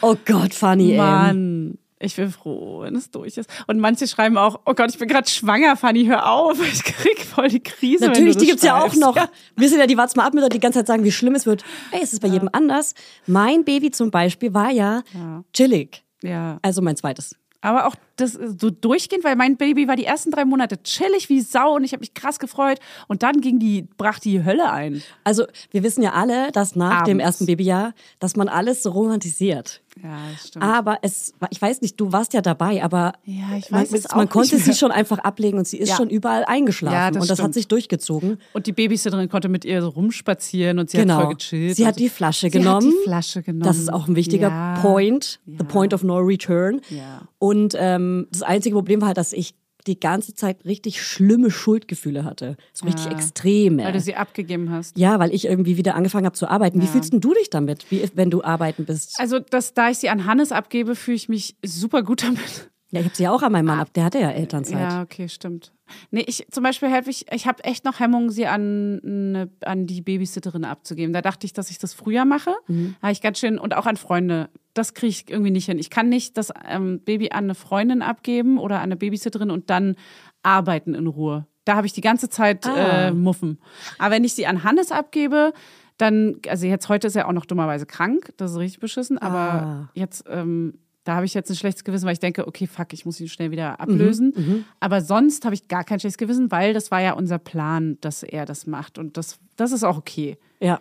Oh 0.01 0.15
Gott, 0.25 0.53
Fanny, 0.55 0.91
ey. 0.93 0.97
Mann, 0.97 1.77
ich 2.01 2.15
bin 2.15 2.31
froh, 2.31 2.81
wenn 2.81 2.95
es 2.95 3.11
durch 3.11 3.37
ist. 3.37 3.49
Und 3.67 3.79
manche 3.79 4.07
schreiben 4.07 4.37
auch, 4.37 4.59
oh 4.65 4.73
Gott, 4.73 4.89
ich 4.91 4.97
bin 4.97 5.07
gerade 5.07 5.29
schwanger, 5.29 5.75
Fanny, 5.77 6.05
hör 6.05 6.29
auf. 6.31 6.57
Ich 6.73 6.83
krieg 6.83 7.21
voll 7.21 7.47
die 7.49 7.61
Krise. 7.61 8.07
Natürlich, 8.07 8.37
die 8.37 8.45
gibt's 8.47 8.63
ja 8.63 8.77
auch 8.77 8.87
schreibst. 8.87 8.99
noch. 9.01 9.15
Ja. 9.15 9.29
Wir 9.55 9.69
sind 9.69 9.79
ja 9.79 9.87
die 9.87 9.97
Wart's 9.97 10.15
mal 10.15 10.25
ab 10.25 10.33
Mütter, 10.33 10.49
die 10.49 10.57
die 10.57 10.61
ganze 10.61 10.79
Zeit 10.79 10.87
sagen, 10.87 11.03
wie 11.03 11.11
schlimm 11.11 11.35
es 11.35 11.45
wird. 11.45 11.63
Ey, 11.91 11.99
es 12.01 12.13
ist 12.13 12.19
bei 12.21 12.27
jedem 12.27 12.49
anders. 12.51 12.93
Mein 13.27 13.63
Baby 13.63 13.91
zum 13.91 14.11
Beispiel 14.11 14.53
war 14.53 14.69
ja, 14.71 15.03
Ja. 15.13 15.43
chillig. 15.53 16.03
ja. 16.23 16.57
Also 16.61 16.81
mein 16.81 16.95
zweites. 16.95 17.35
Aber 17.61 17.85
auch 17.87 17.95
das 18.21 18.33
so 18.33 18.69
durchgehend, 18.69 19.23
weil 19.23 19.35
mein 19.35 19.57
Baby 19.57 19.87
war 19.87 19.95
die 19.95 20.05
ersten 20.05 20.31
drei 20.31 20.45
Monate 20.45 20.81
chillig 20.83 21.29
wie 21.29 21.41
Sau 21.41 21.75
und 21.75 21.83
ich 21.83 21.91
habe 21.93 22.01
mich 22.01 22.13
krass 22.13 22.39
gefreut. 22.39 22.79
Und 23.07 23.23
dann 23.23 23.41
ging 23.41 23.59
die, 23.59 23.87
brach 23.97 24.19
die 24.19 24.43
Hölle 24.45 24.71
ein. 24.71 25.01
Also 25.23 25.45
wir 25.71 25.83
wissen 25.83 26.01
ja 26.01 26.13
alle, 26.13 26.51
dass 26.51 26.75
nach 26.75 27.03
dem 27.03 27.19
Abends. 27.19 27.23
ersten 27.25 27.45
Babyjahr, 27.47 27.93
dass 28.19 28.35
man 28.35 28.47
alles 28.47 28.83
so 28.83 28.91
romantisiert. 28.91 29.81
Ja, 30.01 30.17
das 30.31 30.47
stimmt. 30.47 30.63
Aber 30.63 30.99
es, 31.01 31.33
ich 31.49 31.61
weiß 31.61 31.81
nicht, 31.81 31.99
du 31.99 32.13
warst 32.13 32.33
ja 32.33 32.41
dabei, 32.41 32.81
aber 32.81 33.13
Ja, 33.25 33.57
ich 33.57 33.69
man, 33.71 33.81
weiß 33.81 33.91
es 33.93 34.15
man 34.15 34.29
konnte 34.29 34.57
sie 34.57 34.73
schon 34.73 34.89
einfach 34.91 35.19
ablegen 35.19 35.57
und 35.57 35.67
sie 35.67 35.77
ist 35.77 35.89
Ja. 35.89 35.97
schon 35.97 36.09
überall 36.09 36.45
eingeschlafen. 36.45 36.95
Ja, 36.95 37.11
das 37.11 37.21
und 37.21 37.29
das 37.29 37.39
hat 37.39 37.43
stimmt. 37.43 37.53
sich 37.55 37.67
durchgezogen. 37.67 38.37
Und 38.53 38.67
die 38.67 38.71
Babysitterin 38.71 39.27
konnte 39.27 39.49
mit 39.49 39.65
ihr 39.65 39.81
so 39.81 39.89
rumspazieren 39.89 40.79
und 40.79 40.89
sie 40.89 40.97
genau. 40.97 41.15
hat 41.17 41.23
voll 41.25 41.35
gechillt. 41.35 41.75
sie 41.75 41.85
hat 41.85 41.99
die 41.99 42.07
Flasche 42.09 42.47
sie 42.47 42.51
genommen. 42.51 42.87
Hat 42.87 42.93
die 42.93 43.03
Flasche 43.03 43.41
genommen. 43.43 43.63
Das 43.63 43.77
ist 43.77 43.91
auch 43.91 44.07
ein 44.07 44.15
wichtiger. 44.15 44.77
Point, 44.81 45.39
the 45.45 45.65
point 45.65 45.93
of 45.93 46.03
no 46.03 46.17
return. 46.19 46.79
Ja. 46.89 47.23
Und 47.37 47.75
ähm, 47.77 48.10
das 48.31 48.41
einzige 48.43 48.75
Problem 48.75 49.01
war 49.01 49.07
halt, 49.07 49.17
dass 49.17 49.33
ich 49.33 49.55
die 49.87 49.99
ganze 49.99 50.35
Zeit 50.35 50.63
richtig 50.63 51.01
schlimme 51.01 51.49
Schuldgefühle 51.49 52.23
hatte. 52.23 52.55
So 52.71 52.85
richtig 52.85 53.05
Ja. 53.05 53.11
extreme. 53.13 53.83
Weil 53.83 53.93
du 53.93 53.99
sie 53.99 54.15
abgegeben 54.15 54.69
hast. 54.69 54.95
ja, 54.97 55.17
weil 55.17 55.33
ich 55.33 55.45
irgendwie 55.45 55.75
wieder 55.77 55.95
angefangen 55.95 56.25
habe 56.27 56.35
zu 56.35 56.47
arbeiten. 56.47 56.79
Wie 56.81 56.85
Ja. 56.85 56.91
fühlst 56.91 57.13
denn 57.13 57.19
du 57.21 57.33
dich 57.33 57.49
damit, 57.49 57.89
wie, 57.89 58.07
wenn 58.13 58.29
du 58.29 58.43
arbeiten 58.43 58.85
bist? 58.85 59.15
Also, 59.19 59.39
dass, 59.39 59.73
da 59.73 59.89
ich 59.89 59.97
sie 59.97 60.09
an 60.09 60.25
Hannes 60.25 60.51
abgebe, 60.51 60.95
fühle 60.95 61.15
ich 61.15 61.29
mich 61.29 61.55
super 61.65 62.03
gut 62.03 62.21
damit. 62.23 62.69
Ja, 62.91 62.99
ich 62.99 63.05
habe 63.05 63.15
sie 63.15 63.23
ja 63.23 63.31
auch 63.31 63.41
an 63.41 63.53
meinem 63.53 63.65
Mann 63.67 63.79
ab. 63.79 63.91
Der 63.93 64.03
hatte 64.03 64.19
ja 64.19 64.29
Elternzeit. 64.31 64.91
Ja, 64.91 65.01
okay, 65.01 65.29
stimmt. 65.29 65.71
Nee, 66.11 66.25
ich 66.27 66.45
zum 66.51 66.61
Beispiel 66.63 66.89
helfe 66.89 67.09
ich, 67.09 67.25
ich 67.31 67.47
habe 67.47 67.63
echt 67.63 67.83
noch 67.85 67.99
Hemmungen, 68.01 68.29
sie 68.29 68.45
an, 68.47 68.97
ne, 69.31 69.49
an 69.63 69.87
die 69.87 70.01
Babysitterin 70.01 70.63
abzugeben. 70.65 71.13
Da 71.13 71.21
dachte 71.21 71.45
ich, 71.45 71.53
dass 71.53 71.71
ich 71.71 71.79
das 71.79 71.93
früher 71.93 72.25
mache. 72.25 72.53
Mhm. 72.67 72.95
Habe 73.01 73.13
ich 73.13 73.21
ganz 73.21 73.39
schön, 73.39 73.57
und 73.57 73.75
auch 73.75 73.85
an 73.87 73.95
Freunde. 73.97 74.49
Das 74.73 74.93
kriege 74.93 75.09
ich 75.09 75.29
irgendwie 75.29 75.51
nicht 75.51 75.65
hin. 75.65 75.79
Ich 75.79 75.89
kann 75.89 76.07
nicht 76.09 76.37
das 76.37 76.51
ähm, 76.67 77.01
Baby 77.03 77.29
an 77.31 77.45
eine 77.45 77.55
Freundin 77.55 78.01
abgeben 78.01 78.57
oder 78.57 78.77
an 78.77 78.83
eine 78.83 78.95
Babysitterin 78.95 79.51
und 79.51 79.69
dann 79.69 79.95
arbeiten 80.43 80.93
in 80.93 81.07
Ruhe. 81.07 81.45
Da 81.65 81.75
habe 81.75 81.85
ich 81.87 81.93
die 81.93 82.01
ganze 82.01 82.29
Zeit 82.29 82.65
Ah. 82.65 83.07
äh, 83.09 83.11
Muffen. 83.11 83.59
Aber 83.99 84.15
wenn 84.15 84.23
ich 84.23 84.33
sie 84.33 84.47
an 84.47 84.63
Hannes 84.63 84.91
abgebe, 84.91 85.53
dann, 85.97 86.37
also 86.47 86.65
jetzt 86.65 86.89
heute 86.89 87.07
ist 87.07 87.15
er 87.15 87.27
auch 87.27 87.33
noch 87.33 87.45
dummerweise 87.45 87.85
krank, 87.85 88.33
das 88.37 88.51
ist 88.51 88.57
richtig 88.57 88.79
beschissen, 88.79 89.17
aber 89.19 89.37
Ah. 89.39 89.89
jetzt, 89.93 90.23
ähm, 90.27 90.79
da 91.03 91.15
habe 91.15 91.25
ich 91.25 91.33
jetzt 91.33 91.49
ein 91.49 91.55
schlechtes 91.55 91.83
Gewissen, 91.83 92.05
weil 92.05 92.13
ich 92.13 92.19
denke, 92.19 92.47
okay, 92.47 92.65
fuck, 92.67 92.93
ich 92.93 93.05
muss 93.05 93.19
ihn 93.19 93.27
schnell 93.27 93.49
Mhm, 93.49 93.51
wieder 93.51 93.79
ablösen. 93.79 94.65
Aber 94.79 95.01
sonst 95.01 95.45
habe 95.45 95.53
ich 95.55 95.67
gar 95.67 95.83
kein 95.83 95.99
schlechtes 95.99 96.17
Gewissen, 96.17 96.49
weil 96.51 96.73
das 96.73 96.91
war 96.91 97.01
ja 97.01 97.13
unser 97.13 97.39
Plan, 97.39 97.97
dass 98.01 98.23
er 98.23 98.45
das 98.45 98.65
macht 98.67 98.97
und 98.97 99.17
das, 99.17 99.39
das 99.57 99.71
ist 99.71 99.83
auch 99.83 99.97
okay. 99.97 100.37
Ja. 100.59 100.79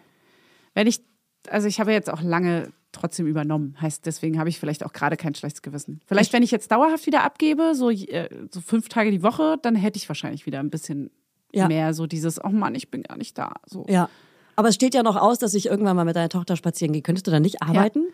Wenn 0.74 0.86
ich, 0.86 1.02
also 1.48 1.66
ich 1.68 1.80
habe 1.80 1.92
jetzt 1.92 2.10
auch 2.10 2.22
lange 2.22 2.70
trotzdem 2.92 3.26
übernommen, 3.26 3.76
heißt 3.80 4.04
deswegen 4.06 4.38
habe 4.38 4.48
ich 4.48 4.58
vielleicht 4.58 4.84
auch 4.84 4.92
gerade 4.92 5.16
kein 5.16 5.34
schlechtes 5.34 5.62
Gewissen. 5.62 6.00
Vielleicht, 6.06 6.32
wenn 6.32 6.42
ich 6.42 6.50
jetzt 6.50 6.70
dauerhaft 6.72 7.06
wieder 7.06 7.22
abgebe, 7.24 7.74
so, 7.74 7.90
äh, 7.90 8.28
so 8.50 8.60
fünf 8.60 8.88
Tage 8.88 9.10
die 9.10 9.22
Woche, 9.22 9.56
dann 9.62 9.74
hätte 9.76 9.96
ich 9.96 10.08
wahrscheinlich 10.08 10.46
wieder 10.46 10.58
ein 10.60 10.70
bisschen 10.70 11.10
Ja. 11.52 11.68
mehr 11.68 11.94
so 11.94 12.06
dieses, 12.06 12.42
oh 12.44 12.48
Mann, 12.50 12.74
ich 12.74 12.90
bin 12.90 13.02
gar 13.02 13.16
nicht 13.16 13.36
da. 13.38 13.54
So. 13.66 13.86
Ja. 13.88 14.08
Aber 14.56 14.68
es 14.68 14.74
steht 14.74 14.94
ja 14.94 15.02
noch 15.02 15.16
aus, 15.16 15.38
dass 15.38 15.54
ich 15.54 15.66
irgendwann 15.66 15.96
mal 15.96 16.04
mit 16.04 16.16
deiner 16.16 16.28
Tochter 16.28 16.56
spazieren 16.56 16.92
gehe. 16.92 17.02
Könntest 17.02 17.26
du 17.26 17.30
dann 17.30 17.42
nicht 17.42 17.62
arbeiten? 17.62 18.04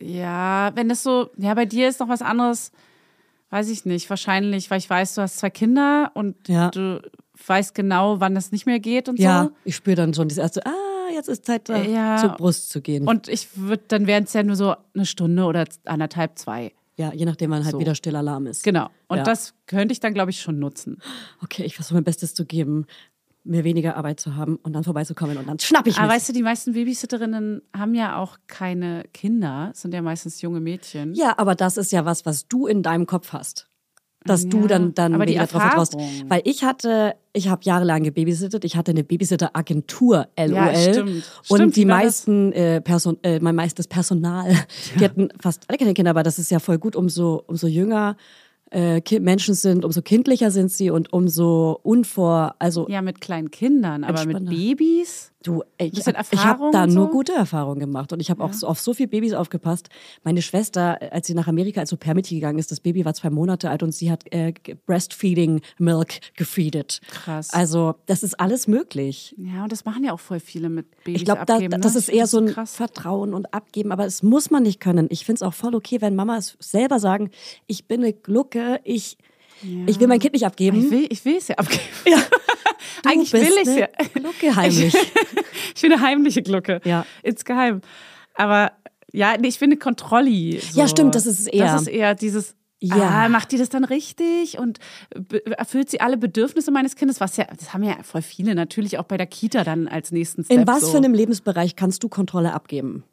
Ja, 0.00 0.72
wenn 0.74 0.88
das 0.88 1.02
so, 1.02 1.30
ja, 1.36 1.54
bei 1.54 1.66
dir 1.66 1.88
ist 1.88 2.00
noch 2.00 2.08
was 2.08 2.20
anderes, 2.22 2.72
weiß 3.50 3.68
ich 3.70 3.84
nicht, 3.84 4.10
wahrscheinlich, 4.10 4.70
weil 4.70 4.78
ich 4.78 4.90
weiß, 4.90 5.14
du 5.14 5.22
hast 5.22 5.38
zwei 5.38 5.50
Kinder 5.50 6.10
und 6.14 6.48
Ja. 6.48 6.70
du 6.70 7.00
weißt 7.46 7.74
genau, 7.74 8.20
wann 8.20 8.34
das 8.34 8.50
nicht 8.52 8.66
mehr 8.66 8.80
geht 8.80 9.08
und 9.08 9.18
Ja. 9.18 9.44
so. 9.44 9.50
Ich 9.64 9.76
spüre 9.76 9.96
dann 9.96 10.12
schon 10.12 10.28
das 10.28 10.38
erste, 10.38 10.66
ah, 10.66 10.70
jetzt 11.14 11.28
ist 11.28 11.46
Zeit, 11.46 11.68
da 11.68 11.80
Ja. 11.82 12.16
zur 12.18 12.30
Brust 12.30 12.70
zu 12.70 12.80
gehen. 12.80 13.06
Und 13.08 13.28
ich 13.28 13.56
würde, 13.56 13.82
dann 13.88 14.06
wären 14.06 14.24
es 14.24 14.32
ja 14.32 14.42
nur 14.42 14.56
so 14.56 14.74
eine 14.94 15.06
Stunde 15.06 15.44
oder 15.44 15.64
anderthalb, 15.84 16.38
zwei. 16.38 16.72
ja, 16.96 17.12
je 17.12 17.24
nachdem, 17.24 17.50
wann 17.50 17.64
halt 17.64 17.72
So. 17.72 17.80
wieder 17.80 17.94
Stillalarm 17.94 18.46
ist. 18.46 18.62
Genau. 18.62 18.88
Und 19.08 19.18
Ja. 19.18 19.24
das 19.24 19.54
könnte 19.66 19.92
ich 19.92 20.00
dann, 20.00 20.14
glaube 20.14 20.30
ich, 20.30 20.40
schon 20.40 20.58
nutzen. 20.60 20.98
Okay, 21.42 21.64
ich 21.64 21.74
versuche 21.74 21.94
mein 21.94 22.04
Bestes 22.04 22.34
zu 22.34 22.44
geben, 22.44 22.86
mir 23.46 23.62
weniger 23.64 23.96
Arbeit 23.96 24.20
zu 24.20 24.36
haben 24.36 24.56
und 24.62 24.72
dann 24.72 24.84
vorbeizukommen 24.84 25.36
und 25.36 25.46
dann 25.48 25.58
schnapp 25.58 25.86
ich 25.86 25.96
Aber 25.98 26.06
mich. 26.06 26.16
weißt 26.16 26.28
du, 26.28 26.32
die 26.32 26.42
meisten 26.42 26.72
Babysitterinnen 26.72 27.60
haben 27.76 27.94
ja 27.94 28.16
auch 28.16 28.38
keine 28.46 29.04
Kinder, 29.12 29.70
es 29.74 29.82
sind 29.82 29.92
ja 29.92 30.00
meistens 30.02 30.40
junge 30.40 30.60
Mädchen. 30.60 31.12
Ja, 31.14 31.34
aber 31.36 31.54
das 31.54 31.76
ist 31.76 31.92
ja 31.92 32.04
was, 32.06 32.24
was 32.24 32.46
du 32.48 32.66
in 32.66 32.82
deinem 32.82 33.06
Kopf 33.06 33.32
hast. 33.32 33.68
Dass 34.26 34.48
du 34.48 34.62
Ja, 34.62 34.68
dann, 34.68 34.94
dann 34.94 35.14
aber 35.14 35.26
weniger 35.26 35.46
drauf 35.46 35.60
vertraust. 35.62 35.96
Weil 36.28 36.40
ich 36.44 36.64
hatte, 36.64 37.14
ich 37.34 37.48
habe 37.48 37.60
jahrelang 37.64 38.04
gebabysittet, 38.04 38.64
ich 38.64 38.74
hatte 38.76 38.92
eine 38.92 39.04
Babysitter-Agentur, 39.04 40.28
LOL. 40.38 40.48
Ja, 40.48 40.74
stimmt. 40.74 41.24
Und 41.48 41.56
Stimmt, 41.58 41.76
die 41.76 41.84
meisten, 41.84 42.52
äh, 42.52 42.80
Person, 42.80 43.18
äh, 43.22 43.38
mein 43.40 43.54
meistes 43.54 43.86
Personal, 43.86 44.54
die 44.98 45.04
hatten 45.04 45.28
fast 45.40 45.64
alle 45.68 45.76
keine 45.78 45.92
Kinder, 45.92 46.10
aber 46.10 46.22
das 46.22 46.38
ist 46.38 46.50
ja 46.50 46.58
voll 46.58 46.78
gut, 46.78 46.96
umso, 46.96 47.42
umso 47.46 47.66
jünger 47.66 48.16
äh, 48.70 49.00
Menschen 49.20 49.54
sind, 49.54 49.84
umso 49.84 50.02
kindlicher 50.02 50.50
sind 50.50 50.70
sie 50.70 50.90
und 50.90 51.12
umso 51.12 51.78
unvor, 51.82 52.54
also 52.58 52.88
Ja, 52.88 53.02
mit 53.02 53.20
kleinen 53.20 53.50
Kindern, 53.50 54.04
aber 54.04 54.24
mit. 54.26 54.48
Babys. 54.48 55.32
Du, 55.44 55.62
ich, 55.76 55.92
ich 55.98 56.06
habe 56.06 56.70
da 56.72 56.84
und 56.84 56.94
nur 56.94 57.06
so? 57.06 57.12
gute 57.12 57.34
Erfahrungen 57.34 57.78
gemacht 57.78 58.14
und 58.14 58.20
ich 58.20 58.30
habe 58.30 58.42
auch 58.42 58.54
so, 58.54 58.66
auf 58.66 58.80
so 58.80 58.94
viele 58.94 59.08
Babys 59.08 59.34
aufgepasst. 59.34 59.90
Meine 60.22 60.40
Schwester, 60.40 60.98
als 61.12 61.26
sie 61.26 61.34
nach 61.34 61.46
Amerika 61.48 61.80
als 61.82 61.92
Au-pair-Mädchen 61.92 62.38
gegangen 62.38 62.58
ist, 62.58 62.70
das 62.70 62.80
Baby 62.80 63.04
war 63.04 63.12
zwei 63.12 63.28
Monate 63.28 63.68
alt 63.68 63.82
und 63.82 63.92
sie 63.92 64.10
hat 64.10 64.24
äh, 64.32 64.54
Breastfeeding 64.86 65.60
Milk 65.76 66.20
gefeedet. 66.36 67.02
Krass. 67.10 67.50
Also 67.52 67.94
das 68.06 68.22
ist 68.22 68.40
alles 68.40 68.66
möglich. 68.68 69.34
Ja, 69.36 69.64
und 69.64 69.70
das 69.70 69.84
machen 69.84 70.02
ja 70.02 70.14
auch 70.14 70.20
voll 70.20 70.40
viele 70.40 70.70
mit 70.70 70.90
Babys 71.04 71.20
Ich 71.20 71.24
glaube, 71.26 71.44
da, 71.44 71.56
abgeben. 71.56 71.78
das 71.78 71.92
ne? 71.92 71.98
ist 71.98 72.08
eher 72.08 72.26
so 72.26 72.38
ein 72.38 72.46
krass. 72.46 72.76
Vertrauen 72.76 73.34
und 73.34 73.52
Abgeben, 73.52 73.92
aber 73.92 74.06
es 74.06 74.22
muss 74.22 74.50
man 74.50 74.62
nicht 74.62 74.80
können. 74.80 75.08
Ich 75.10 75.26
finde 75.26 75.36
es 75.36 75.42
auch 75.42 75.52
voll 75.52 75.74
okay, 75.74 76.00
wenn 76.00 76.16
Mamas 76.16 76.56
selber 76.58 76.98
sagen, 76.98 77.30
ich 77.66 77.86
bin 77.86 78.02
eine 78.02 78.14
Glucke, 78.14 78.80
ich, 78.84 79.18
ich 79.62 80.00
will 80.00 80.06
mein 80.06 80.18
Kind 80.18 80.34
nicht 80.34 80.46
abgeben. 80.46 80.84
Ich 80.84 80.90
will, 80.90 81.06
ich 81.08 81.24
will 81.24 81.36
es 81.36 81.48
ja 81.48 81.56
abgeben. 81.56 81.82
ja. 82.06 82.18
Du 83.02 83.10
Eigentlich 83.10 83.32
bist 83.32 83.44
will 83.44 83.52
ich 83.56 83.62
es 83.62 83.68
eine 83.68 83.80
ja. 83.80 83.88
Glucke 84.14 84.56
heimlich. 84.56 84.94
Ich 85.74 85.82
bin 85.82 85.92
eine 85.92 86.00
heimliche 86.00 86.42
Glucke. 86.42 86.80
Ja. 86.84 87.04
Insgeheim. 87.22 87.80
Aber 88.34 88.72
ja, 89.12 89.36
nee, 89.38 89.48
ich 89.48 89.58
finde 89.58 89.76
Kontrolli. 89.76 90.60
So. 90.60 90.78
Ja, 90.78 90.88
stimmt, 90.88 91.14
das 91.14 91.26
ist 91.26 91.40
es 91.40 91.46
eher. 91.46 91.66
Das 91.66 91.82
ist 91.82 91.88
eher 91.88 92.14
dieses. 92.14 92.54
Ja. 92.80 93.24
Ah, 93.24 93.28
macht 93.28 93.52
die 93.52 93.56
das 93.56 93.70
dann 93.70 93.84
richtig 93.84 94.58
und 94.58 94.78
erfüllt 95.56 95.88
sie 95.88 96.00
alle 96.00 96.18
Bedürfnisse 96.18 96.70
meines 96.70 96.96
Kindes? 96.96 97.18
Was 97.20 97.36
ja, 97.38 97.46
das 97.46 97.72
haben 97.72 97.82
ja 97.82 97.96
voll 98.02 98.20
viele 98.20 98.54
natürlich 98.54 98.98
auch 98.98 99.04
bei 99.04 99.16
der 99.16 99.26
Kita 99.26 99.64
dann 99.64 99.88
als 99.88 100.12
nächsten 100.12 100.44
Step. 100.44 100.58
In 100.58 100.66
was 100.66 100.82
so. 100.82 100.90
für 100.90 100.98
einem 100.98 101.14
Lebensbereich 101.14 101.76
kannst 101.76 102.02
du 102.02 102.08
Kontrolle 102.08 102.52
abgeben? 102.52 103.04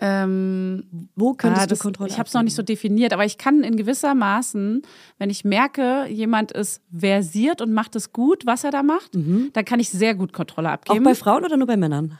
Ähm, 0.00 0.84
Wo 1.16 1.34
könntest 1.34 1.62
Ah, 1.62 1.66
du 1.66 1.70
das, 1.70 1.78
Kontrolle 1.80 2.08
ich 2.10 2.18
habe 2.18 2.28
es 2.28 2.34
noch 2.34 2.42
nicht 2.42 2.54
so 2.54 2.62
definiert, 2.62 3.12
aber 3.12 3.24
ich 3.24 3.36
kann 3.36 3.62
in 3.64 3.76
gewisser 3.76 4.14
Maßen, 4.14 4.82
wenn 5.18 5.30
ich 5.30 5.44
merke, 5.44 6.06
jemand 6.08 6.52
ist 6.52 6.80
versiert 6.96 7.60
und 7.60 7.72
macht 7.72 7.96
es 7.96 8.12
gut, 8.12 8.46
was 8.46 8.62
er 8.64 8.70
da 8.70 8.82
macht, 8.84 9.10
dann 9.14 9.64
kann 9.64 9.80
ich 9.80 9.90
sehr 9.90 10.14
gut 10.14 10.32
Kontrolle 10.32 10.68
Auch 10.68 10.74
abgeben. 10.74 11.04
bei 11.04 11.14
Frauen 11.16 11.44
oder 11.44 11.56
nur 11.56 11.66
bei 11.66 11.76
Männern? 11.76 12.16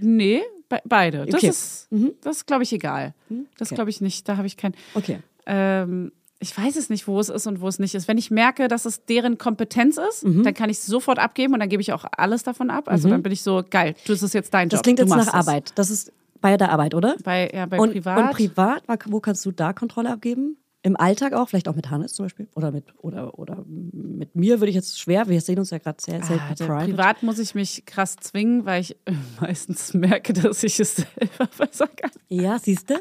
nee, 0.00 0.42
be 0.68 0.80
beide. 0.84 1.26
Das 1.26 1.36
Okay. 1.36 1.48
ist, 1.48 1.88
das 2.22 2.36
ist, 2.38 2.46
glaube 2.46 2.62
ich, 2.64 2.72
egal. 2.72 3.14
Das 3.58 3.68
Okay. 3.68 3.76
glaube 3.76 3.90
ich 3.90 4.00
nicht. 4.00 4.28
Da 4.28 4.36
habe 4.36 4.46
ich 4.46 4.56
kein. 4.56 4.74
Okay. 4.94 5.20
Ähm, 5.46 6.12
ich 6.40 6.56
weiß 6.58 6.74
es 6.76 6.90
nicht, 6.90 7.06
wo 7.06 7.20
es 7.20 7.28
ist 7.28 7.46
und 7.46 7.60
wo 7.60 7.68
es 7.68 7.78
nicht 7.78 7.94
ist. 7.94 8.08
Wenn 8.08 8.18
ich 8.18 8.30
merke, 8.32 8.66
dass 8.66 8.84
es 8.84 9.04
deren 9.04 9.38
Kompetenz 9.38 9.96
ist, 9.96 10.24
Mhm. 10.24 10.42
dann 10.42 10.54
kann 10.54 10.70
ich 10.70 10.78
es 10.78 10.86
sofort 10.86 11.20
abgeben 11.20 11.54
und 11.54 11.60
dann 11.60 11.68
gebe 11.68 11.80
ich 11.80 11.92
auch 11.92 12.04
alles 12.16 12.42
davon 12.42 12.68
ab. 12.70 12.88
Also 12.88 13.08
dann 13.08 13.22
bin 13.22 13.30
ich 13.30 13.42
so, 13.42 13.62
geil, 13.68 13.94
du 14.06 14.12
das 14.12 14.22
ist 14.24 14.34
jetzt 14.34 14.52
dein 14.52 14.68
Das 14.68 14.78
Job. 14.78 14.82
klingt 14.84 14.98
du 14.98 15.04
jetzt 15.04 15.10
nach 15.14 15.28
es. 15.28 15.32
Arbeit. 15.34 15.70
Das 15.76 15.88
ist 15.90 16.12
bei 16.42 16.58
der 16.58 16.70
Arbeit, 16.70 16.94
oder? 16.94 17.16
Bei, 17.24 17.50
ja, 17.52 17.64
bei 17.64 17.78
und, 17.78 17.92
privat. 17.92 18.18
und 18.18 18.30
privat, 18.32 18.82
wo 19.06 19.20
kannst 19.20 19.46
du 19.46 19.52
da 19.52 19.72
Kontrolle 19.72 20.10
abgeben? 20.10 20.58
Im 20.84 20.96
Alltag 20.96 21.32
auch, 21.32 21.48
vielleicht 21.48 21.68
auch 21.68 21.76
mit 21.76 21.90
Hannes 21.90 22.12
zum 22.14 22.24
Beispiel. 22.24 22.48
Oder 22.56 22.72
mit, 22.72 22.86
oder, 22.98 23.38
oder 23.38 23.64
mit 23.66 24.34
mir 24.34 24.60
würde 24.60 24.70
ich 24.70 24.74
jetzt 24.74 24.98
schwer. 24.98 25.28
Wir 25.28 25.40
sehen 25.40 25.60
uns 25.60 25.70
ja 25.70 25.78
gerade 25.78 26.02
sehr 26.02 26.20
selten 26.24 26.70
Ah, 26.70 26.84
privat 26.84 27.22
muss 27.22 27.38
ich 27.38 27.54
mich 27.54 27.86
krass 27.86 28.16
zwingen, 28.16 28.66
weil 28.66 28.80
ich 28.80 28.96
meistens 29.40 29.94
merke, 29.94 30.32
dass 30.32 30.64
ich 30.64 30.80
es 30.80 30.96
selber 30.96 31.48
besser 31.56 31.86
kann. 31.86 32.10
Ja, 32.28 32.58
siehst 32.58 32.90
du? 32.90 32.94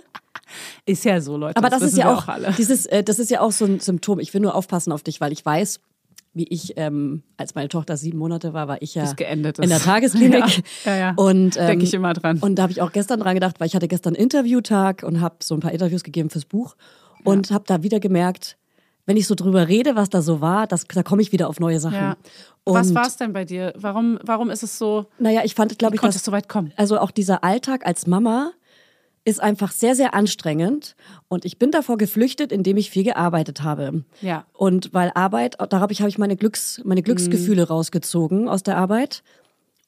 Ist 0.85 1.05
ja 1.05 1.19
so, 1.21 1.37
Leute. 1.37 1.57
Aber 1.57 1.71
das, 1.71 1.81
ist 1.81 1.93
wissen 1.93 1.99
ja 2.01 2.13
auch, 2.13 2.27
alle. 2.27 2.53
dieses, 2.55 2.85
äh, 2.85 3.03
das 3.03 3.17
ist 3.17 3.31
ja 3.31 3.41
auch 3.41 3.51
so 3.51 3.65
ein 3.65 3.79
Symptom. 3.79 4.19
Ich 4.19 4.31
will 4.35 4.41
nur 4.41 4.53
aufpassen 4.53 4.91
auf 4.91 5.01
dich, 5.01 5.19
weil 5.19 5.31
ich 5.31 5.43
weiß, 5.43 5.79
wie 6.33 6.45
ich, 6.47 6.73
ähm, 6.77 7.23
als 7.37 7.55
meine 7.55 7.67
Tochter 7.67 7.97
sieben 7.97 8.17
Monate 8.17 8.53
war, 8.53 8.67
war 8.67 8.81
ich 8.81 8.95
ja 8.95 9.11
in 9.29 9.43
der. 9.43 9.53
Tagesklinik. 9.53 10.43
Ja, 10.85 10.91
ja, 10.93 10.97
ja. 10.97 11.13
Und 11.15 11.57
ähm, 11.57 11.67
Denk 11.67 11.83
ich 11.83 11.93
immer 11.93 12.13
dran. 12.13 12.39
Und 12.39 12.55
da 12.55 12.63
habe 12.63 12.71
ich 12.71 12.81
auch 12.81 12.91
gestern 12.91 13.19
dran 13.19 13.35
gedacht, 13.35 13.59
weil 13.59 13.67
ich 13.67 13.75
hatte 13.75 13.87
gestern 13.87 14.15
Interviewtag 14.15 15.03
und 15.03 15.21
habe 15.21 15.35
so 15.41 15.55
ein 15.55 15.59
paar 15.59 15.71
Interviews 15.71 16.03
gegeben 16.03 16.29
fürs 16.29 16.45
Buch 16.45 16.75
und 17.23 17.51
habe 17.51 17.65
da 17.67 17.83
wieder 17.83 17.99
gemerkt, 17.99 18.57
wenn 19.05 19.17
ich 19.17 19.27
so 19.27 19.35
drüber 19.35 19.67
rede, 19.67 19.95
was 19.95 20.09
da 20.09 20.21
so 20.21 20.41
war, 20.41 20.67
das, 20.67 20.85
da 20.85 21.03
komme 21.03 21.21
ich 21.21 21.31
wieder 21.31 21.49
auf 21.49 21.59
neue 21.59 21.79
Sachen. 21.79 21.97
Ja. 21.97 22.17
Was 22.65 22.93
war 22.93 23.07
es 23.07 23.17
denn 23.17 23.33
bei 23.33 23.45
dir? 23.45 23.73
Warum, 23.75 24.19
warum 24.23 24.49
ist 24.49 24.63
es 24.63 24.77
so, 24.77 25.07
Naja, 25.19 25.41
ich 25.43 25.55
fand, 25.55 25.77
glaube 25.79 25.95
ich, 25.95 26.01
konnte 26.01 26.13
dass 26.13 26.21
es 26.21 26.25
so 26.25 26.31
weit 26.31 26.47
kommen? 26.47 26.71
also 26.77 26.99
auch 26.99 27.11
dieser 27.11 27.43
Alltag 27.43 27.85
als 27.85 28.07
Mama 28.07 28.51
ist 29.23 29.39
einfach 29.41 29.71
sehr, 29.71 29.95
sehr 29.95 30.13
anstrengend. 30.13 30.95
Und 31.27 31.45
ich 31.45 31.59
bin 31.59 31.71
davor 31.71 31.97
geflüchtet, 31.97 32.51
indem 32.51 32.77
ich 32.77 32.89
viel 32.89 33.03
gearbeitet 33.03 33.61
habe. 33.63 34.03
Ja. 34.21 34.45
Und 34.53 34.93
weil 34.93 35.11
Arbeit, 35.13 35.55
darauf 35.59 35.91
habe 35.99 36.09
ich 36.09 36.17
meine, 36.17 36.35
Glücks, 36.37 36.81
meine 36.83 37.03
Glücksgefühle 37.03 37.67
rausgezogen 37.67 38.47
aus 38.49 38.63
der 38.63 38.77
Arbeit. 38.77 39.21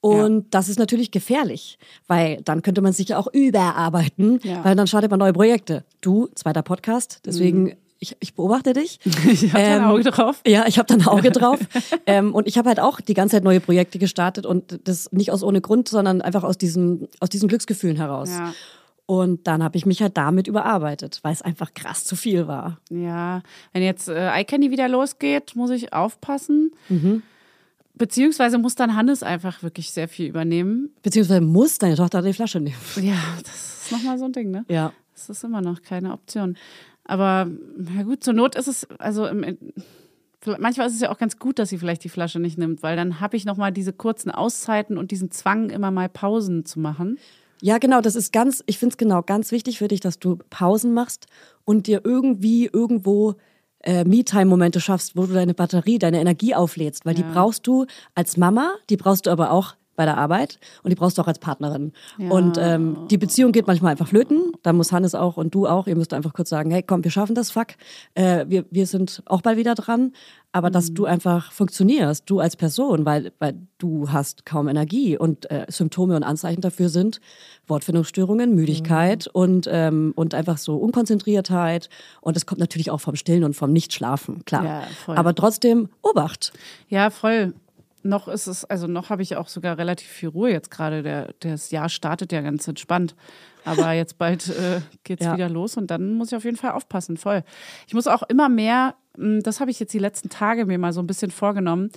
Und 0.02 0.54
das 0.54 0.68
ist 0.68 0.80
natürlich 0.80 1.12
gefährlich, 1.12 1.78
weil 2.08 2.42
dann 2.44 2.62
könnte 2.62 2.82
man 2.82 2.92
sich 2.92 3.08
ja 3.10 3.18
auch 3.18 3.28
überarbeiten, 3.32 4.40
Ja. 4.44 4.64
weil 4.66 4.76
dann 4.76 4.86
startet 4.86 5.10
man 5.10 5.20
neue 5.20 5.32
Projekte. 5.34 5.86
Du, 6.02 6.28
zweiter 6.36 6.62
Podcast, 6.62 7.22
deswegen, 7.26 7.78
ich, 8.00 8.18
ich 8.20 8.34
beobachte 8.34 8.74
dich. 8.74 9.00
Ich 9.32 9.54
habe 9.54 9.64
ein 9.64 9.82
Ähm, 9.82 9.88
Auge 9.88 10.04
drauf. 10.04 10.42
Ja, 10.46 10.66
ich 10.68 10.78
habe 10.78 10.88
da 10.88 10.96
ein 10.96 11.08
Auge 11.08 11.32
drauf. 11.40 11.60
ähm, 12.06 12.36
und 12.36 12.48
ich 12.50 12.58
habe 12.58 12.68
halt 12.68 12.82
auch 12.82 13.00
die 13.00 13.14
ganze 13.14 13.38
Zeit 13.38 13.46
neue 13.46 13.62
Projekte 13.62 13.98
gestartet 13.98 14.46
und 14.46 14.78
das 14.84 15.10
nicht 15.14 15.32
aus 15.32 15.42
ohne 15.42 15.62
Grund, 15.62 15.88
sondern 15.88 16.22
einfach 16.22 16.44
aus 16.44 16.58
diesem, 16.58 17.08
aus 17.22 17.30
diesen 17.30 17.48
Glücksgefühlen 17.48 17.96
heraus. 17.96 18.30
Ja. 18.30 18.54
Und 19.06 19.48
dann 19.48 19.62
habe 19.62 19.78
ich 19.78 19.86
mich 19.86 20.02
halt 20.02 20.16
damit 20.18 20.48
überarbeitet, 20.48 21.20
weil 21.24 21.34
es 21.34 21.42
einfach 21.42 21.74
krass 21.74 22.06
zu 22.06 22.16
viel 22.16 22.48
war. 22.48 22.80
Ja, 22.90 23.42
wenn 23.74 23.84
jetzt 23.84 24.08
äh, 24.08 24.42
iCandy 24.42 24.72
wieder 24.72 24.88
losgeht, 24.88 25.56
muss 25.56 25.72
ich 25.72 25.92
aufpassen. 25.94 26.72
Mhm. 26.88 27.22
Beziehungsweise 27.96 28.58
muss 28.58 28.76
dann 28.76 28.96
Hannes 28.96 29.22
einfach 29.22 29.62
wirklich 29.62 29.92
sehr 29.92 30.08
viel 30.08 30.28
übernehmen. 30.28 30.90
Beziehungsweise 31.04 31.42
muss 31.42 31.78
deine 31.78 31.96
Tochter 31.96 32.22
die 32.22 32.34
Flasche 32.34 32.60
nehmen. 32.60 32.78
Ja, 32.96 33.20
das 33.44 33.84
ist 33.84 33.92
nochmal 33.92 34.18
so 34.18 34.26
ein 34.26 34.32
Ding, 34.32 34.52
ne? 34.52 34.66
Ja. 34.70 34.94
Das 35.14 35.30
ist 35.30 35.44
immer 35.44 35.62
noch 35.62 35.82
keine 35.82 36.12
Option. 36.12 36.58
Aber 37.04 37.48
ja 37.96 38.04
gut, 38.04 38.24
zur 38.24 38.34
Not 38.34 38.56
ist 38.56 38.68
es, 38.68 38.88
also 38.98 39.28
im, 39.28 39.58
manchmal 40.60 40.88
ist 40.88 40.96
es 40.96 41.02
ja 41.02 41.12
auch 41.12 41.18
ganz 41.18 41.38
gut, 41.38 41.60
dass 41.60 41.70
sie 41.70 41.78
vielleicht 41.78 42.04
die 42.04 42.10
Flasche 42.10 42.40
nicht 42.40 42.58
nimmt, 42.58 42.82
weil 42.84 42.96
dann 42.96 43.20
habe 43.20 43.38
ich 43.38 43.46
nochmal 43.46 43.72
diese 43.72 43.94
kurzen 43.94 44.32
Auszeiten 44.32 44.98
und 44.98 45.12
diesen 45.12 45.32
Zwang, 45.32 45.70
immer 45.70 45.92
mal 45.92 46.10
Pausen 46.10 46.66
zu 46.66 46.80
machen. 46.80 47.20
Ja, 47.66 47.78
genau, 47.78 48.02
das 48.02 48.16
ist 48.16 48.34
ganz, 48.34 48.62
ich 48.66 48.78
finde 48.78 48.92
es 48.92 48.98
genau 48.98 49.22
ganz 49.22 49.54
wichtig 49.54 49.78
für 49.78 49.88
dich, 49.88 50.02
dass 50.02 50.20
du 50.20 50.38
Pausen 50.50 50.94
machst 50.94 51.28
und 51.64 51.88
dir 51.88 52.02
irgendwie 52.04 52.66
irgendwo 52.66 53.36
äh, 53.80 54.04
Me-Time-Momente 54.04 54.82
schaffst, 54.82 55.16
wo 55.16 55.26
du 55.28 55.34
deine 55.34 55.54
Batterie, 55.54 55.98
deine 55.98 56.20
Energie 56.20 56.54
auflädst, 56.56 57.06
weil 57.06 57.16
die 57.16 57.24
brauchst 57.24 57.66
du 57.66 57.86
als 58.16 58.36
Mama, 58.36 58.74
die 58.90 58.98
brauchst 58.98 59.28
du 59.28 59.32
aber 59.32 59.52
auch 59.52 59.78
bei 59.96 60.06
der 60.06 60.18
Arbeit 60.18 60.60
und 60.84 60.90
die 60.90 60.96
brauchst 60.96 61.18
du 61.18 61.22
auch 61.22 61.28
als 61.28 61.40
Partnerin. 61.40 61.92
Und 62.18 62.58
ähm, 62.60 63.08
die 63.10 63.18
Beziehung 63.18 63.52
geht 63.52 63.68
manchmal 63.68 63.92
einfach 63.92 64.08
flöten. 64.08 64.52
Da 64.64 64.74
muss 64.74 64.92
Hannes 64.92 65.16
auch 65.16 65.38
und 65.38 65.54
du 65.54 65.68
auch. 65.68 65.88
Ihr 65.88 65.96
müsst 65.96 66.14
einfach 66.14 66.34
kurz 66.34 66.50
sagen, 66.50 66.72
hey, 66.72 66.84
komm, 66.84 67.04
wir 67.04 67.12
schaffen 67.12 67.36
das, 67.36 67.52
fuck. 67.52 67.68
Äh, 68.16 68.46
wir, 68.48 68.66
wir 68.72 68.88
sind 68.88 69.22
auch 69.26 69.42
bald 69.42 69.58
wieder 69.58 69.76
dran. 69.76 70.14
Aber 70.56 70.70
dass 70.70 70.94
du 70.94 71.06
einfach 71.06 71.52
funktionierst, 71.52 72.30
du 72.30 72.40
als 72.40 72.56
Person, 72.56 73.06
weil, 73.06 73.32
weil 73.40 73.56
du 73.80 74.12
hast 74.12 74.46
kaum 74.46 74.68
Energie 74.68 75.18
und 75.18 75.50
äh, 75.50 75.66
Symptome 75.68 76.16
und 76.16 76.22
Anzeichen 76.22 76.62
dafür 76.62 76.90
sind 76.90 77.20
Wortfindungsstörungen, 77.66 78.54
Müdigkeit 78.54 79.28
und, 79.28 79.68
ähm, 79.72 80.14
und 80.16 80.36
einfach 80.36 80.60
so 80.60 80.76
Unkonzentriertheit. 80.78 81.90
Und 82.22 82.36
das 82.36 82.46
kommt 82.46 82.60
natürlich 82.60 82.92
auch 82.92 83.02
vom 83.02 83.16
Stillen 83.16 83.44
und 83.44 83.56
vom 83.56 83.74
Nichtschlafen, 83.74 84.46
klar. 84.46 84.64
Ja. 84.64 84.84
Aber 85.08 85.34
trotzdem, 85.34 85.90
Obacht. 86.04 86.54
Ja, 86.88 87.10
voll. 87.10 87.56
Noch 88.04 88.28
ist 88.28 88.48
es, 88.48 88.66
also 88.66 88.86
noch 88.88 89.10
habe 89.10 89.22
ich 89.22 89.36
auch 89.38 89.48
sogar 89.48 89.78
relativ 89.78 90.08
viel 90.08 90.30
Ruhe 90.30 90.52
jetzt 90.52 90.70
gerade. 90.72 91.04
Der, 91.04 91.34
das 91.40 91.72
Jahr 91.72 91.88
startet 91.90 92.32
ja 92.32 92.42
ganz 92.42 92.68
entspannt. 92.68 93.16
Aber 93.66 93.92
jetzt 93.94 94.18
bald 94.18 94.50
äh, 94.50 94.82
geht's 95.04 95.24
Ja. 95.26 95.36
wieder 95.36 95.50
los 95.50 95.78
und 95.78 95.90
dann 95.90 96.14
muss 96.16 96.32
ich 96.32 96.36
auf 96.36 96.44
jeden 96.44 96.58
Fall 96.58 96.72
aufpassen, 96.72 97.16
voll. 97.18 97.44
Ich 97.88 97.94
muss 97.94 98.08
auch 98.08 98.24
immer 98.24 98.50
mehr, 98.50 98.96
mh, 99.18 99.40
das 99.44 99.60
habe 99.62 99.72
ich 99.72 99.80
jetzt 99.80 99.94
die 99.94 100.00
letzten 100.00 100.30
Tage 100.30 100.66
mir 100.66 100.78
mal 100.78 100.92
so 100.94 101.02
ein 101.02 101.08
bisschen 101.08 101.32
vorgenommen. 101.32 101.90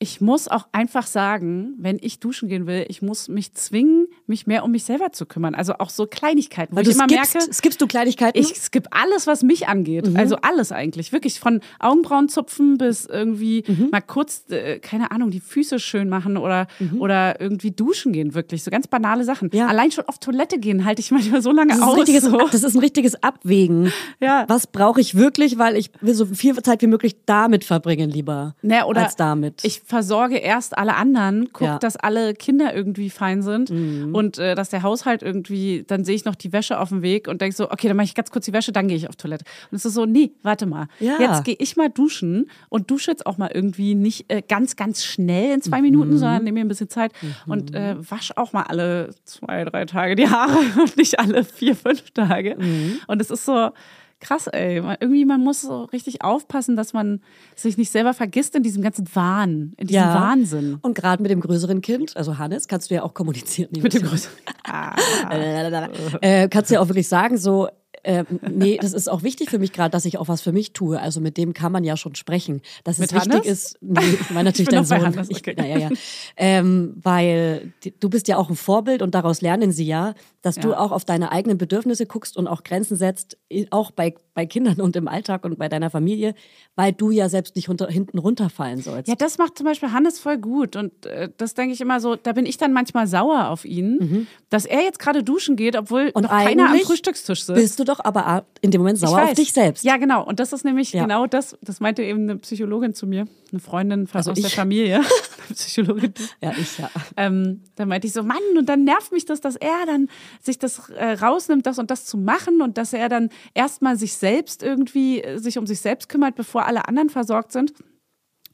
Ich 0.00 0.20
muss 0.20 0.46
auch 0.46 0.68
einfach 0.70 1.08
sagen, 1.08 1.74
wenn 1.78 1.98
ich 2.00 2.20
duschen 2.20 2.48
gehen 2.48 2.68
will, 2.68 2.86
ich 2.88 3.02
muss 3.02 3.26
mich 3.26 3.52
zwingen, 3.54 4.06
mich 4.28 4.46
mehr 4.46 4.62
um 4.62 4.70
mich 4.70 4.84
selber 4.84 5.10
zu 5.10 5.26
kümmern. 5.26 5.56
Also 5.56 5.74
auch 5.78 5.90
so 5.90 6.06
Kleinigkeiten, 6.06 6.72
wo 6.72 6.76
Weil 6.76 6.82
ich 6.86 6.90
du 6.96 7.02
immer 7.02 7.08
skippst, 7.08 7.34
merke, 7.34 7.52
skippst 7.54 7.80
du 7.80 7.86
Kleinigkeiten? 7.88 8.38
ich 8.38 8.54
skipp 8.54 8.86
alles, 8.92 9.26
was 9.26 9.42
mich 9.42 9.66
angeht. 9.66 10.06
Mhm. 10.08 10.16
Also 10.16 10.36
alles 10.36 10.70
eigentlich. 10.70 11.10
Wirklich 11.10 11.40
von 11.40 11.60
Augenbrauen 11.80 12.28
zupfen 12.28 12.78
bis 12.78 13.06
irgendwie 13.06 13.64
Mhm. 13.66 13.88
mal 13.90 14.00
kurz, 14.00 14.44
äh, 14.50 14.78
keine 14.78 15.10
Ahnung, 15.10 15.32
die 15.32 15.40
Füße 15.40 15.80
schön 15.80 16.08
machen 16.08 16.36
oder, 16.36 16.68
oder 17.00 17.40
irgendwie 17.40 17.72
duschen 17.72 18.12
gehen, 18.12 18.34
wirklich. 18.34 18.62
So 18.62 18.70
ganz 18.70 18.86
banale 18.86 19.24
Sachen. 19.24 19.50
Mhm. 19.52 19.58
Ja. 19.58 19.66
Allein 19.66 19.90
schon 19.90 20.04
auf 20.04 20.18
Toilette 20.20 20.60
gehen 20.60 20.84
halte 20.84 21.00
ich 21.00 21.10
manchmal 21.10 21.42
so 21.42 21.50
lange 21.50 21.72
Das 21.72 21.82
aus. 21.82 21.96
so. 22.22 22.38
das 22.52 22.62
ist 22.62 22.74
ein 22.76 22.78
richtiges 22.80 23.20
Abwägen. 23.24 23.92
Ja. 24.20 24.44
Was 24.46 24.68
brauche 24.68 25.00
ich 25.00 25.16
wirklich, 25.16 25.58
weil 25.58 25.76
ich 25.76 25.90
will 26.00 26.14
so 26.14 26.24
viel 26.26 26.54
Zeit 26.62 26.82
wie 26.82 26.86
möglich 26.86 27.16
damit 27.26 27.64
verbringen 27.64 28.10
lieber 28.10 28.54
Ne, 28.62 28.86
oder 28.86 29.02
als 29.02 29.16
damit. 29.16 29.64
Ich 29.64 29.82
versorge 29.88 30.36
erst 30.36 30.76
alle 30.76 30.94
anderen, 30.96 31.48
guck, 31.52 31.66
Ja. 31.66 31.74
Mhm. 31.76 31.80
dass 31.80 31.96
alle 31.96 32.34
Kinder 32.34 32.74
irgendwie 32.74 33.08
fein 33.08 33.40
sind 33.40 33.70
und 33.70 34.36
äh, 34.36 34.54
dass 34.54 34.68
der 34.68 34.82
Haushalt 34.82 35.22
irgendwie, 35.22 35.82
dann 35.86 36.04
sehe 36.04 36.14
ich 36.14 36.26
noch 36.26 36.34
die 36.34 36.52
Wäsche 36.52 36.78
auf 36.78 36.90
dem 36.90 37.00
Weg 37.00 37.26
und 37.26 37.40
denke 37.40 37.56
so, 37.56 37.70
okay, 37.70 37.88
dann 37.88 37.96
mache 37.96 38.04
ich 38.04 38.14
ganz 38.14 38.30
kurz 38.30 38.44
die 38.44 38.52
Wäsche, 38.52 38.70
dann 38.70 38.86
gehe 38.88 38.98
ich 38.98 39.08
auf 39.08 39.16
Toilette. 39.16 39.46
Und 39.70 39.76
es 39.76 39.86
ist 39.86 39.94
so, 39.94 40.04
nee, 40.04 40.32
warte 40.42 40.66
mal. 40.66 40.88
Ja. 41.00 41.16
Jetzt 41.18 41.44
gehe 41.44 41.56
ich 41.58 41.76
mal 41.78 41.88
duschen 41.88 42.50
und 42.68 42.90
dusche 42.90 43.10
jetzt 43.10 43.24
auch 43.24 43.38
mal 43.38 43.50
irgendwie 43.52 43.94
nicht 43.94 44.26
äh, 44.30 44.42
ganz, 44.46 44.76
ganz 44.76 45.04
schnell 45.04 45.54
in 45.54 45.62
zwei 45.62 45.80
Minuten, 45.80 46.10
Mhm. 46.10 46.18
sondern 46.18 46.44
nehme 46.44 46.58
mir 46.60 46.64
ein 46.66 46.68
bisschen 46.68 46.90
Zeit 46.90 47.12
und 47.46 47.74
äh, 47.74 47.96
wasch 48.10 48.32
auch 48.36 48.52
mal 48.52 48.64
alle 48.64 49.14
zwei, 49.24 49.64
drei 49.64 49.86
Tage 49.86 50.16
die 50.16 50.28
Haare 50.28 50.58
und 50.82 50.96
nicht 50.98 51.18
alle 51.18 51.44
vier, 51.44 51.74
fünf 51.74 52.10
Tage. 52.10 52.56
Mhm. 52.58 52.98
Und 53.06 53.22
es 53.22 53.30
ist 53.30 53.46
so, 53.46 53.70
krass, 54.20 54.46
ey. 54.48 54.80
Man, 54.80 54.96
irgendwie, 55.00 55.24
man 55.24 55.42
muss 55.42 55.62
so 55.62 55.84
richtig 55.84 56.22
aufpassen, 56.22 56.76
dass 56.76 56.92
man 56.92 57.20
sich 57.54 57.76
nicht 57.76 57.90
selber 57.90 58.14
vergisst 58.14 58.54
in 58.54 58.62
diesem 58.62 58.82
ganzen 58.82 59.06
Wahn, 59.14 59.74
in 59.76 59.86
diesem 59.86 60.02
Wahnsinn. 60.02 60.78
Und 60.82 60.94
gerade 60.94 61.22
mit 61.22 61.30
dem 61.30 61.40
größeren 61.40 61.80
Kind, 61.80 62.16
also 62.16 62.38
Hannes, 62.38 62.68
kannst 62.68 62.90
du 62.90 62.94
ja 62.94 63.02
auch 63.02 63.14
kommunizieren. 63.14 63.70
Mit 63.80 63.94
dem 63.94 64.02
Größeren. 64.02 64.34
äh, 66.20 66.48
kannst 66.48 66.70
du 66.70 66.74
ja 66.74 66.80
auch 66.80 66.88
wirklich 66.88 67.08
sagen, 67.08 67.36
so, 67.38 67.68
äh, 68.08 68.24
nee, 68.50 68.78
das 68.80 68.94
ist 68.94 69.08
auch 69.10 69.22
wichtig 69.22 69.50
für 69.50 69.58
mich 69.58 69.72
gerade, 69.72 69.90
dass 69.90 70.06
ich 70.06 70.16
auch 70.18 70.28
was 70.28 70.40
für 70.40 70.52
mich 70.52 70.72
tue. 70.72 70.98
Also 70.98 71.20
mit 71.20 71.36
dem 71.36 71.52
kann 71.52 71.72
man 71.72 71.84
ja 71.84 71.96
schon 71.98 72.14
sprechen. 72.14 72.62
Dass 72.84 72.96
Mit 72.98 73.10
es 73.10 73.14
wichtig 73.14 73.32
Hannes? 73.34 73.46
ist, 73.46 73.78
nee, 73.82 74.00
ich 74.20 74.30
meine 74.30 74.44
natürlich 74.48 74.68
bin 74.70 74.76
dein 74.76 74.84
Sohn. 74.86 75.02
Hannes, 75.04 75.28
Ich, 75.30 75.38
okay. 75.38 75.54
na, 75.58 75.66
ja, 75.66 75.78
ja. 75.78 75.90
Ähm, 76.36 76.94
weil 77.02 77.72
du 78.00 78.08
bist 78.08 78.26
ja 78.28 78.38
auch 78.38 78.48
ein 78.48 78.56
Vorbild 78.56 79.02
und 79.02 79.14
daraus 79.14 79.42
lernen 79.42 79.72
sie 79.72 79.84
ja, 79.84 80.14
dass 80.40 80.54
du 80.56 80.70
Ja. 80.70 80.78
auch 80.80 80.92
auf 80.92 81.04
deine 81.04 81.32
eigenen 81.32 81.58
Bedürfnisse 81.58 82.06
guckst 82.06 82.36
und 82.36 82.46
auch 82.48 82.62
Grenzen 82.64 82.96
setzt, 82.96 83.36
auch 83.70 83.90
bei, 83.90 84.14
bei 84.38 84.46
Kindern 84.46 84.80
und 84.80 84.94
im 84.94 85.08
Alltag 85.08 85.44
und 85.44 85.58
bei 85.58 85.68
deiner 85.68 85.90
Familie, 85.90 86.32
weil 86.76 86.92
du 86.92 87.10
ja 87.10 87.28
selbst 87.28 87.56
nicht 87.56 87.68
runter, 87.68 87.88
hinten 87.88 88.18
runterfallen 88.18 88.80
sollst. 88.80 89.08
Ja, 89.08 89.16
das 89.16 89.36
macht 89.36 89.58
zum 89.58 89.66
Beispiel 89.66 89.90
Hannes 89.90 90.20
voll 90.20 90.38
gut. 90.38 90.76
Und 90.76 91.06
äh, 91.06 91.28
das 91.38 91.54
denke 91.54 91.74
ich 91.74 91.80
immer 91.80 91.98
so, 91.98 92.14
da 92.14 92.32
bin 92.34 92.46
ich 92.46 92.56
dann 92.56 92.72
manchmal 92.72 93.08
sauer 93.08 93.48
auf 93.48 93.64
ihn, 93.64 94.28
dass 94.48 94.64
er 94.64 94.82
jetzt 94.82 95.00
gerade 95.00 95.24
duschen 95.24 95.56
geht, 95.56 95.74
obwohl 95.76 96.04
Mhm. 96.04 96.10
Und 96.14 96.22
noch 96.22 96.30
keiner 96.30 96.70
am 96.70 96.78
Frühstückstisch 96.78 97.42
sitzt. 97.44 97.58
Bist 97.60 97.80
du 97.80 97.84
doch 97.84 97.98
aber 98.04 98.44
in 98.60 98.70
dem 98.70 98.80
Moment 98.80 98.98
sauer 98.98 99.24
auf 99.24 99.32
dich 99.32 99.52
selbst. 99.52 99.82
Ja, 99.82 99.96
genau. 99.96 100.24
Und 100.24 100.38
das 100.38 100.52
ist 100.52 100.64
nämlich 100.64 100.92
Ja. 100.92 101.02
genau 101.02 101.26
das. 101.26 101.58
Das 101.62 101.80
meinte 101.80 102.04
eben 102.04 102.22
eine 102.22 102.36
Psychologin 102.36 102.94
zu 102.94 103.08
mir, 103.08 103.26
eine 103.50 103.60
Freundin 103.60 104.06
von, 104.06 104.18
Also 104.18 104.30
aus 104.30 104.38
der 104.38 104.46
ich. 104.46 104.54
Familie. 104.54 105.00
Psychologin. 105.52 106.14
Ja, 106.40 106.52
ich 106.56 106.78
ja. 106.78 106.90
Ähm, 107.16 107.62
dann 107.74 107.88
meinte 107.88 108.06
ich 108.06 108.12
so, 108.12 108.22
Mann, 108.22 108.36
und 108.56 108.68
dann 108.68 108.84
nervt 108.84 109.10
mich 109.12 109.24
das, 109.24 109.40
dass 109.40 109.56
er 109.56 109.86
dann 109.86 110.08
sich 110.40 110.58
das 110.58 110.88
äh, 110.90 111.12
rausnimmt, 111.14 111.66
das 111.66 111.78
und 111.78 111.90
das 111.90 112.04
zu 112.04 112.18
machen 112.18 112.60
und 112.62 112.76
dass 112.78 112.92
er 112.92 113.08
dann 113.08 113.30
erstmal 113.54 113.96
sich 113.96 114.12
selbst 114.12 114.27
irgendwie, 114.62 115.22
äh, 115.22 115.38
sich 115.38 115.58
um 115.58 115.66
sich 115.66 115.80
selbst 115.80 116.08
kümmert, 116.08 116.34
bevor 116.34 116.66
alle 116.66 116.86
anderen 116.88 117.10
versorgt 117.10 117.52
sind. 117.52 117.72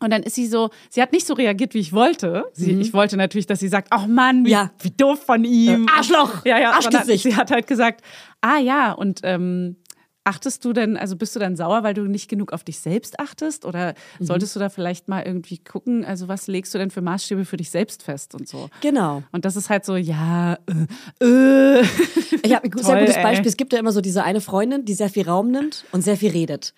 Und 0.00 0.10
dann 0.10 0.22
ist 0.22 0.34
sie 0.34 0.46
so, 0.46 0.70
sie 0.90 1.00
hat 1.00 1.12
nicht 1.12 1.26
so 1.26 1.34
reagiert, 1.34 1.72
wie 1.72 1.78
ich 1.78 1.92
wollte. 1.92 2.44
Sie, 2.52 2.72
Ich 2.72 2.92
wollte 2.92 3.16
natürlich, 3.16 3.46
dass 3.46 3.60
sie 3.60 3.68
sagt, 3.68 3.88
ach 3.90 4.06
Mann, 4.06 4.38
wie, 4.44 4.48
Mhm. 4.48 4.52
Ja. 4.52 4.70
wie 4.82 4.90
doof 4.90 5.24
von 5.24 5.44
ihm. 5.44 5.87
Äh, 5.87 5.90
Arschloch, 5.96 6.44
Ja, 6.44 6.58
ja, 6.58 6.72
Arschgesicht. 6.72 7.22
Sie 7.22 7.37
hat 7.37 7.50
halt 7.50 7.66
gesagt, 7.66 8.02
ah 8.40 8.58
ja, 8.58 8.92
und 8.92 9.20
ähm, 9.22 9.76
achtest 10.24 10.64
du 10.64 10.72
denn, 10.72 10.96
also 10.96 11.16
bist 11.16 11.37
du 11.37 11.40
dann 11.40 11.54
sauer, 11.56 11.82
weil 11.82 11.94
du 11.94 12.02
nicht 12.02 12.28
genug 12.28 12.52
auf 12.52 12.64
dich 12.64 12.78
selbst 12.80 13.20
achtest? 13.20 13.64
Oder 13.64 13.94
Mhm. 14.18 14.24
solltest 14.24 14.56
du 14.56 14.60
da 14.60 14.68
vielleicht 14.70 15.06
mal 15.08 15.22
irgendwie 15.22 15.58
gucken, 15.58 16.04
also 16.04 16.28
was 16.28 16.46
legst 16.46 16.74
du 16.74 16.78
denn 16.78 16.90
für 16.90 17.02
Maßstäbe 17.02 17.44
für 17.44 17.56
dich 17.58 17.70
selbst 17.70 18.02
fest 18.02 18.34
und 18.34 18.48
so? 18.48 18.68
Genau. 18.80 19.22
Und 19.32 19.44
das 19.44 19.56
ist 19.56 19.70
halt 19.70 19.84
so, 19.84 19.96
ja, 19.96 20.54
äh, 21.20 21.24
äh. 21.24 21.82
Ich 22.42 22.54
habe 22.54 22.64
ein 22.66 22.72
sehr 22.78 22.82
Toll, 22.94 23.00
gutes 23.00 23.16
ey. 23.16 23.22
Beispiel. 23.22 23.48
Es 23.48 23.56
gibt 23.56 23.72
ja 23.72 23.78
immer 23.78 23.92
so 23.92 24.00
diese 24.00 24.22
eine 24.24 24.40
Freundin, 24.40 24.84
die 24.84 24.94
sehr 24.94 25.08
viel 25.10 25.26
Raum 25.28 25.50
nimmt 25.50 25.84
und 25.92 26.02
sehr 26.02 26.16
viel 26.16 26.30
redet. 26.30 26.74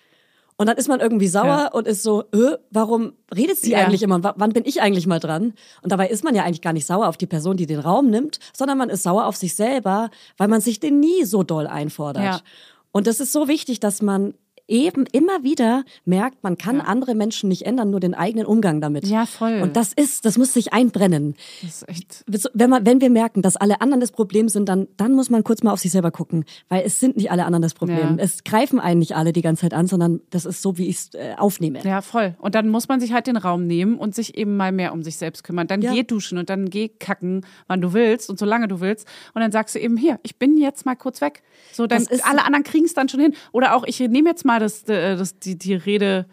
Und 0.59 0.65
dann 0.67 0.77
ist 0.77 0.87
man 0.87 0.99
irgendwie 0.99 1.27
sauer 1.27 1.45
Ja. 1.45 1.67
und 1.71 1.87
ist 1.87 2.01
so, 2.01 2.21
äh, 2.33 2.57
warum 2.71 3.13
redet 3.35 3.57
sie 3.57 3.71
Ja. 3.71 3.79
eigentlich 3.85 4.01
immer? 4.01 4.15
Und 4.15 4.23
wa- 4.23 4.33
wann 4.37 4.53
bin 4.53 4.63
ich 4.65 4.81
eigentlich 4.81 5.05
mal 5.05 5.19
dran? 5.19 5.53
Und 5.83 5.91
dabei 5.91 6.07
ist 6.09 6.23
man 6.23 6.33
ja 6.33 6.43
eigentlich 6.43 6.61
gar 6.63 6.73
nicht 6.73 6.87
sauer 6.87 7.07
auf 7.07 7.15
die 7.17 7.27
Person, 7.27 7.57
die 7.57 7.67
den 7.67 7.79
Raum 7.79 8.09
nimmt, 8.09 8.39
sondern 8.53 8.77
man 8.79 8.89
ist 8.89 9.03
sauer 9.03 9.27
auf 9.27 9.35
sich 9.35 9.55
selber, 9.55 10.09
weil 10.37 10.47
man 10.47 10.59
sich 10.61 10.79
den 10.79 10.99
nie 10.99 11.25
so 11.25 11.43
doll 11.43 11.67
einfordert. 11.67 12.23
Ja. 12.23 12.39
Und 12.97 13.05
das 13.05 13.19
ist 13.19 13.31
so 13.31 13.47
wichtig, 13.47 13.79
dass 13.79 14.01
man 14.01 14.33
eben 14.67 15.05
immer 15.11 15.43
wieder 15.43 15.83
merkt, 16.05 16.43
man 16.43 16.57
kann 16.57 16.81
andere 16.81 17.15
Menschen 17.15 17.49
nicht 17.49 17.65
ändern, 17.65 17.89
nur 17.89 17.99
den 17.99 18.13
eigenen 18.13 18.45
Umgang 18.45 18.81
damit. 18.81 19.05
Ja, 19.07 19.25
voll. 19.25 19.61
Und 19.61 19.75
das 19.75 19.93
ist, 19.93 20.25
das 20.25 20.37
muss 20.37 20.53
sich 20.53 20.73
einbrennen 20.73 21.35
Das 21.61 21.83
ist 21.83 21.89
echt. 21.89 22.25
wenn, 22.53 22.69
man, 22.69 22.85
wenn 22.85 23.01
wir 23.01 23.09
merken, 23.09 23.41
dass 23.41 23.55
alle 23.55 23.81
anderen 23.81 24.01
das 24.01 24.11
Problem 24.11 24.49
sind, 24.49 24.67
dann, 24.69 24.87
dann 24.97 25.13
muss 25.13 25.29
man 25.29 25.43
kurz 25.43 25.63
mal 25.63 25.71
auf 25.71 25.79
sich 25.79 25.91
selber 25.91 26.11
gucken, 26.11 26.45
weil 26.69 26.83
es 26.85 26.99
sind 26.99 27.15
nicht 27.17 27.31
alle 27.31 27.45
anderen 27.45 27.61
das 27.61 27.73
Problem. 27.73 27.97
Ja. 27.97 28.15
Es 28.17 28.43
greifen 28.43 28.79
einen 28.79 28.99
nicht 28.99 29.15
alle 29.15 29.33
die 29.33 29.41
ganze 29.41 29.61
Zeit 29.61 29.73
an, 29.73 29.87
sondern 29.87 30.21
das 30.31 30.45
ist 30.45 30.61
so, 30.61 30.77
wie 30.77 30.87
ich 30.87 30.97
es 30.97 31.09
äh, 31.13 31.35
aufnehme. 31.37 31.79
Ja, 31.83 32.01
voll. 32.01 32.35
Und 32.39 32.55
dann 32.55 32.69
muss 32.69 32.87
man 32.87 32.99
sich 32.99 33.13
halt 33.13 33.27
den 33.27 33.37
Raum 33.37 33.67
nehmen 33.67 33.97
und 33.97 34.15
sich 34.15 34.37
eben 34.37 34.57
mal 34.57 34.71
mehr 34.71 34.93
um 34.93 35.03
sich 35.03 35.17
selbst 35.17 35.43
kümmern. 35.43 35.67
Dann 35.67 35.81
Ja. 35.81 35.93
geh 35.93 36.03
duschen 36.03 36.37
und 36.37 36.49
dann 36.49 36.69
geh 36.69 36.89
kacken, 36.89 37.45
wann 37.67 37.81
du 37.81 37.93
willst 37.93 38.29
und 38.29 38.37
solange 38.39 38.67
du 38.67 38.81
willst. 38.81 39.07
Und 39.33 39.41
dann 39.41 39.51
sagst 39.51 39.75
du 39.75 39.79
eben, 39.79 39.95
hier, 39.97 40.19
ich 40.23 40.37
bin 40.37 40.57
jetzt 40.57 40.85
mal 40.85 40.95
kurz 40.95 41.21
weg. 41.21 41.41
So, 41.71 41.87
dann 41.87 42.05
alle 42.23 42.43
anderen 42.43 42.63
kriegen 42.63 42.85
es 42.85 42.93
dann 42.93 43.07
schon 43.09 43.19
hin. 43.19 43.33
Oder 43.51 43.75
auch, 43.75 43.83
ich 43.85 43.99
nehme 43.99 44.29
jetzt 44.29 44.43
mal 44.45 44.56
das, 44.59 44.83
äh, 44.89 45.15
das, 45.15 45.39
die, 45.39 45.57
die 45.57 45.75
Rede. 45.75 46.25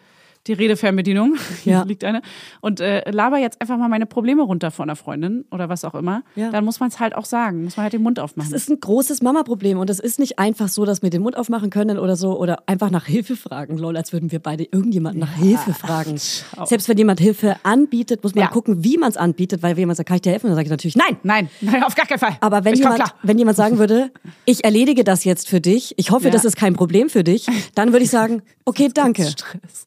Die 0.46 0.52
Redefernbedienung, 0.52 1.36
Ja. 1.64 1.78
hier 1.78 1.84
liegt 1.86 2.04
eine, 2.04 2.20
und 2.60 2.80
äh, 2.80 3.10
laber 3.10 3.38
jetzt 3.38 3.60
einfach 3.62 3.78
mal 3.78 3.88
meine 3.88 4.04
Probleme 4.06 4.42
runter 4.42 4.70
von 4.70 4.84
einer 4.90 4.96
Freundin 4.96 5.44
oder 5.50 5.68
was 5.70 5.84
auch 5.84 5.94
immer. 5.94 6.22
Ja. 6.36 6.50
Dann 6.50 6.64
muss 6.64 6.80
man 6.80 6.90
es 6.90 7.00
halt 7.00 7.14
auch 7.14 7.24
sagen, 7.24 7.64
muss 7.64 7.76
man 7.78 7.84
halt 7.84 7.92
den 7.94 8.02
Mund 8.02 8.20
aufmachen. 8.20 8.50
Das 8.52 8.62
ist 8.62 8.68
ein 8.70 8.78
großes 8.78 9.22
Mama-Problem 9.22 9.78
und 9.78 9.88
es 9.88 10.00
ist 10.00 10.18
nicht 10.18 10.38
einfach 10.38 10.68
so, 10.68 10.84
dass 10.84 11.00
wir 11.02 11.08
den 11.10 11.22
Mund 11.22 11.36
aufmachen 11.36 11.70
können 11.70 11.98
oder 11.98 12.16
so 12.16 12.38
oder 12.38 12.62
einfach 12.66 12.90
nach 12.90 13.06
Hilfe 13.06 13.36
fragen. 13.36 13.78
Lol, 13.78 13.96
als 13.96 14.12
würden 14.12 14.32
wir 14.32 14.38
beide 14.38 14.64
irgendjemanden 14.64 15.20
nach 15.20 15.32
Hilfe 15.34 15.72
fragen. 15.72 16.18
Selbst 16.18 16.88
wenn 16.88 16.98
jemand 16.98 17.20
Hilfe 17.20 17.56
anbietet, 17.62 18.22
muss 18.22 18.34
man 18.34 18.44
Ja. 18.44 18.50
gucken, 18.50 18.84
wie 18.84 18.98
man 18.98 19.08
es 19.10 19.16
anbietet, 19.16 19.62
weil 19.62 19.72
wenn 19.76 19.80
jemand 19.82 19.96
sagt, 19.96 20.08
kann 20.08 20.16
ich 20.16 20.22
dir 20.22 20.32
helfen? 20.32 20.48
Dann 20.48 20.56
sage 20.56 20.66
ich 20.66 20.70
natürlich 20.70 20.96
nein. 20.96 21.16
Nein, 21.22 21.48
nein, 21.62 21.82
auf 21.84 21.94
gar 21.94 22.04
keinen 22.06 22.18
Fall. 22.18 22.36
Aber 22.40 22.64
wenn 22.66 22.74
ich 22.74 22.80
jemand, 22.80 23.02
wenn 23.22 23.38
jemand 23.38 23.56
sagen 23.56 23.78
würde, 23.78 24.10
ich 24.44 24.62
erledige 24.64 25.04
das 25.04 25.24
jetzt 25.24 25.48
für 25.48 25.60
dich, 25.62 25.94
ich 25.96 26.10
hoffe, 26.10 26.26
Ja. 26.26 26.30
das 26.30 26.44
ist 26.44 26.56
kein 26.56 26.74
Problem 26.74 27.08
für 27.08 27.24
dich, 27.24 27.46
dann 27.74 27.92
würde 27.92 28.04
ich 28.04 28.10
sagen, 28.10 28.42
okay, 28.66 28.90
danke. 28.92 29.24
Stress. 29.24 29.86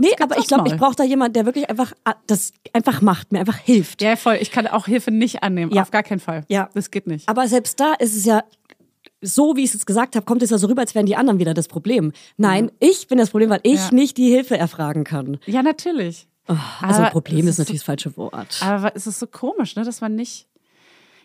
Nee, 0.00 0.08
aber 0.20 0.38
ich 0.38 0.46
glaube, 0.46 0.68
ich 0.68 0.76
brauche 0.76 0.96
da 0.96 1.04
jemand, 1.04 1.36
der 1.36 1.44
wirklich 1.44 1.68
einfach 1.68 1.92
ah, 2.04 2.14
das 2.26 2.52
einfach 2.72 3.02
macht, 3.02 3.32
mir 3.32 3.40
einfach 3.40 3.58
hilft. 3.58 4.00
Ja, 4.02 4.16
voll. 4.16 4.38
Ich 4.40 4.50
kann 4.50 4.66
auch 4.66 4.86
Hilfe 4.86 5.10
nicht 5.10 5.42
annehmen. 5.42 5.72
Ja. 5.72 5.82
Auf 5.82 5.90
gar 5.90 6.02
keinen 6.02 6.20
Fall. 6.20 6.44
Ja. 6.48 6.70
Das 6.74 6.90
geht 6.90 7.06
nicht. 7.06 7.28
Aber 7.28 7.46
selbst 7.48 7.78
da 7.78 7.92
ist 7.94 8.16
es 8.16 8.24
ja 8.24 8.44
so, 9.20 9.54
wie 9.56 9.60
ich 9.60 9.68
es 9.68 9.74
jetzt 9.74 9.86
gesagt 9.86 10.16
habe, 10.16 10.24
kommt 10.26 10.42
es 10.42 10.50
ja 10.50 10.58
so 10.58 10.66
rüber, 10.66 10.80
als 10.80 10.94
wären 10.94 11.06
die 11.06 11.16
anderen 11.16 11.38
wieder 11.38 11.54
das 11.54 11.68
Problem. 11.68 12.12
Nein, 12.36 12.72
ich 12.80 13.06
bin 13.06 13.18
das 13.18 13.30
Problem, 13.30 13.50
weil 13.50 13.60
ich 13.62 13.78
Ja. 13.78 13.90
nicht 13.92 14.16
die 14.16 14.30
Hilfe 14.30 14.56
erfragen 14.56 15.04
kann. 15.04 15.38
Ja, 15.46 15.62
natürlich. 15.62 16.26
Also 16.46 17.02
Aber 17.02 17.10
Problem 17.10 17.46
ist 17.46 17.50
ist 17.50 17.58
natürlich 17.58 17.80
das 17.82 17.86
falsche 17.86 18.16
Wort. 18.16 18.60
Aber 18.62 18.96
es 18.96 19.06
ist 19.06 19.20
so 19.20 19.26
komisch, 19.28 19.76
ne, 19.76 19.84
dass 19.84 20.00
man 20.00 20.16
nicht. 20.16 20.48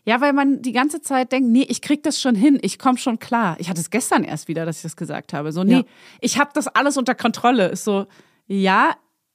Ja, 0.07 0.21
weil 0.21 0.31
man 0.31 0.61
die 0.61 0.71
ganze 0.71 1.01
Zeit 1.01 1.33
denkt, 1.33 1.49
nee, 1.49 1.65
ich 1.67 1.81
krieg 1.81 2.01
das 2.01 2.21
schon 2.21 2.33
hin, 2.33 2.57
ich 2.61 2.79
komme 2.79 2.97
schon 2.97 3.19
klar. 3.19 3.57
Ich 3.59 3.69
hatte 3.69 3.81
es 3.81 3.89
gestern 3.89 4.23
erst 4.23 4.47
wieder, 4.47 4.65
dass 4.65 4.77
ich 4.77 4.83
das 4.83 4.95
gesagt 4.95 5.33
habe. 5.33 5.51
So, 5.51 5.63
nee, 5.65 5.73
Ja. 5.79 5.83
ich 6.21 6.39
habe 6.39 6.51
das 6.53 6.67
alles 6.67 6.95
unter 6.95 7.13
Kontrolle. 7.13 7.67
Ist 7.67 7.83
so, 7.83 8.05
ja, 8.47 8.91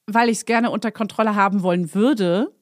weil 0.07 0.31
ich 0.31 0.39
es 0.39 0.45
gerne 0.47 0.71
unter 0.71 0.91
Kontrolle 0.91 1.35
haben 1.35 1.63
wollen 1.63 1.95
würde. 1.95 2.53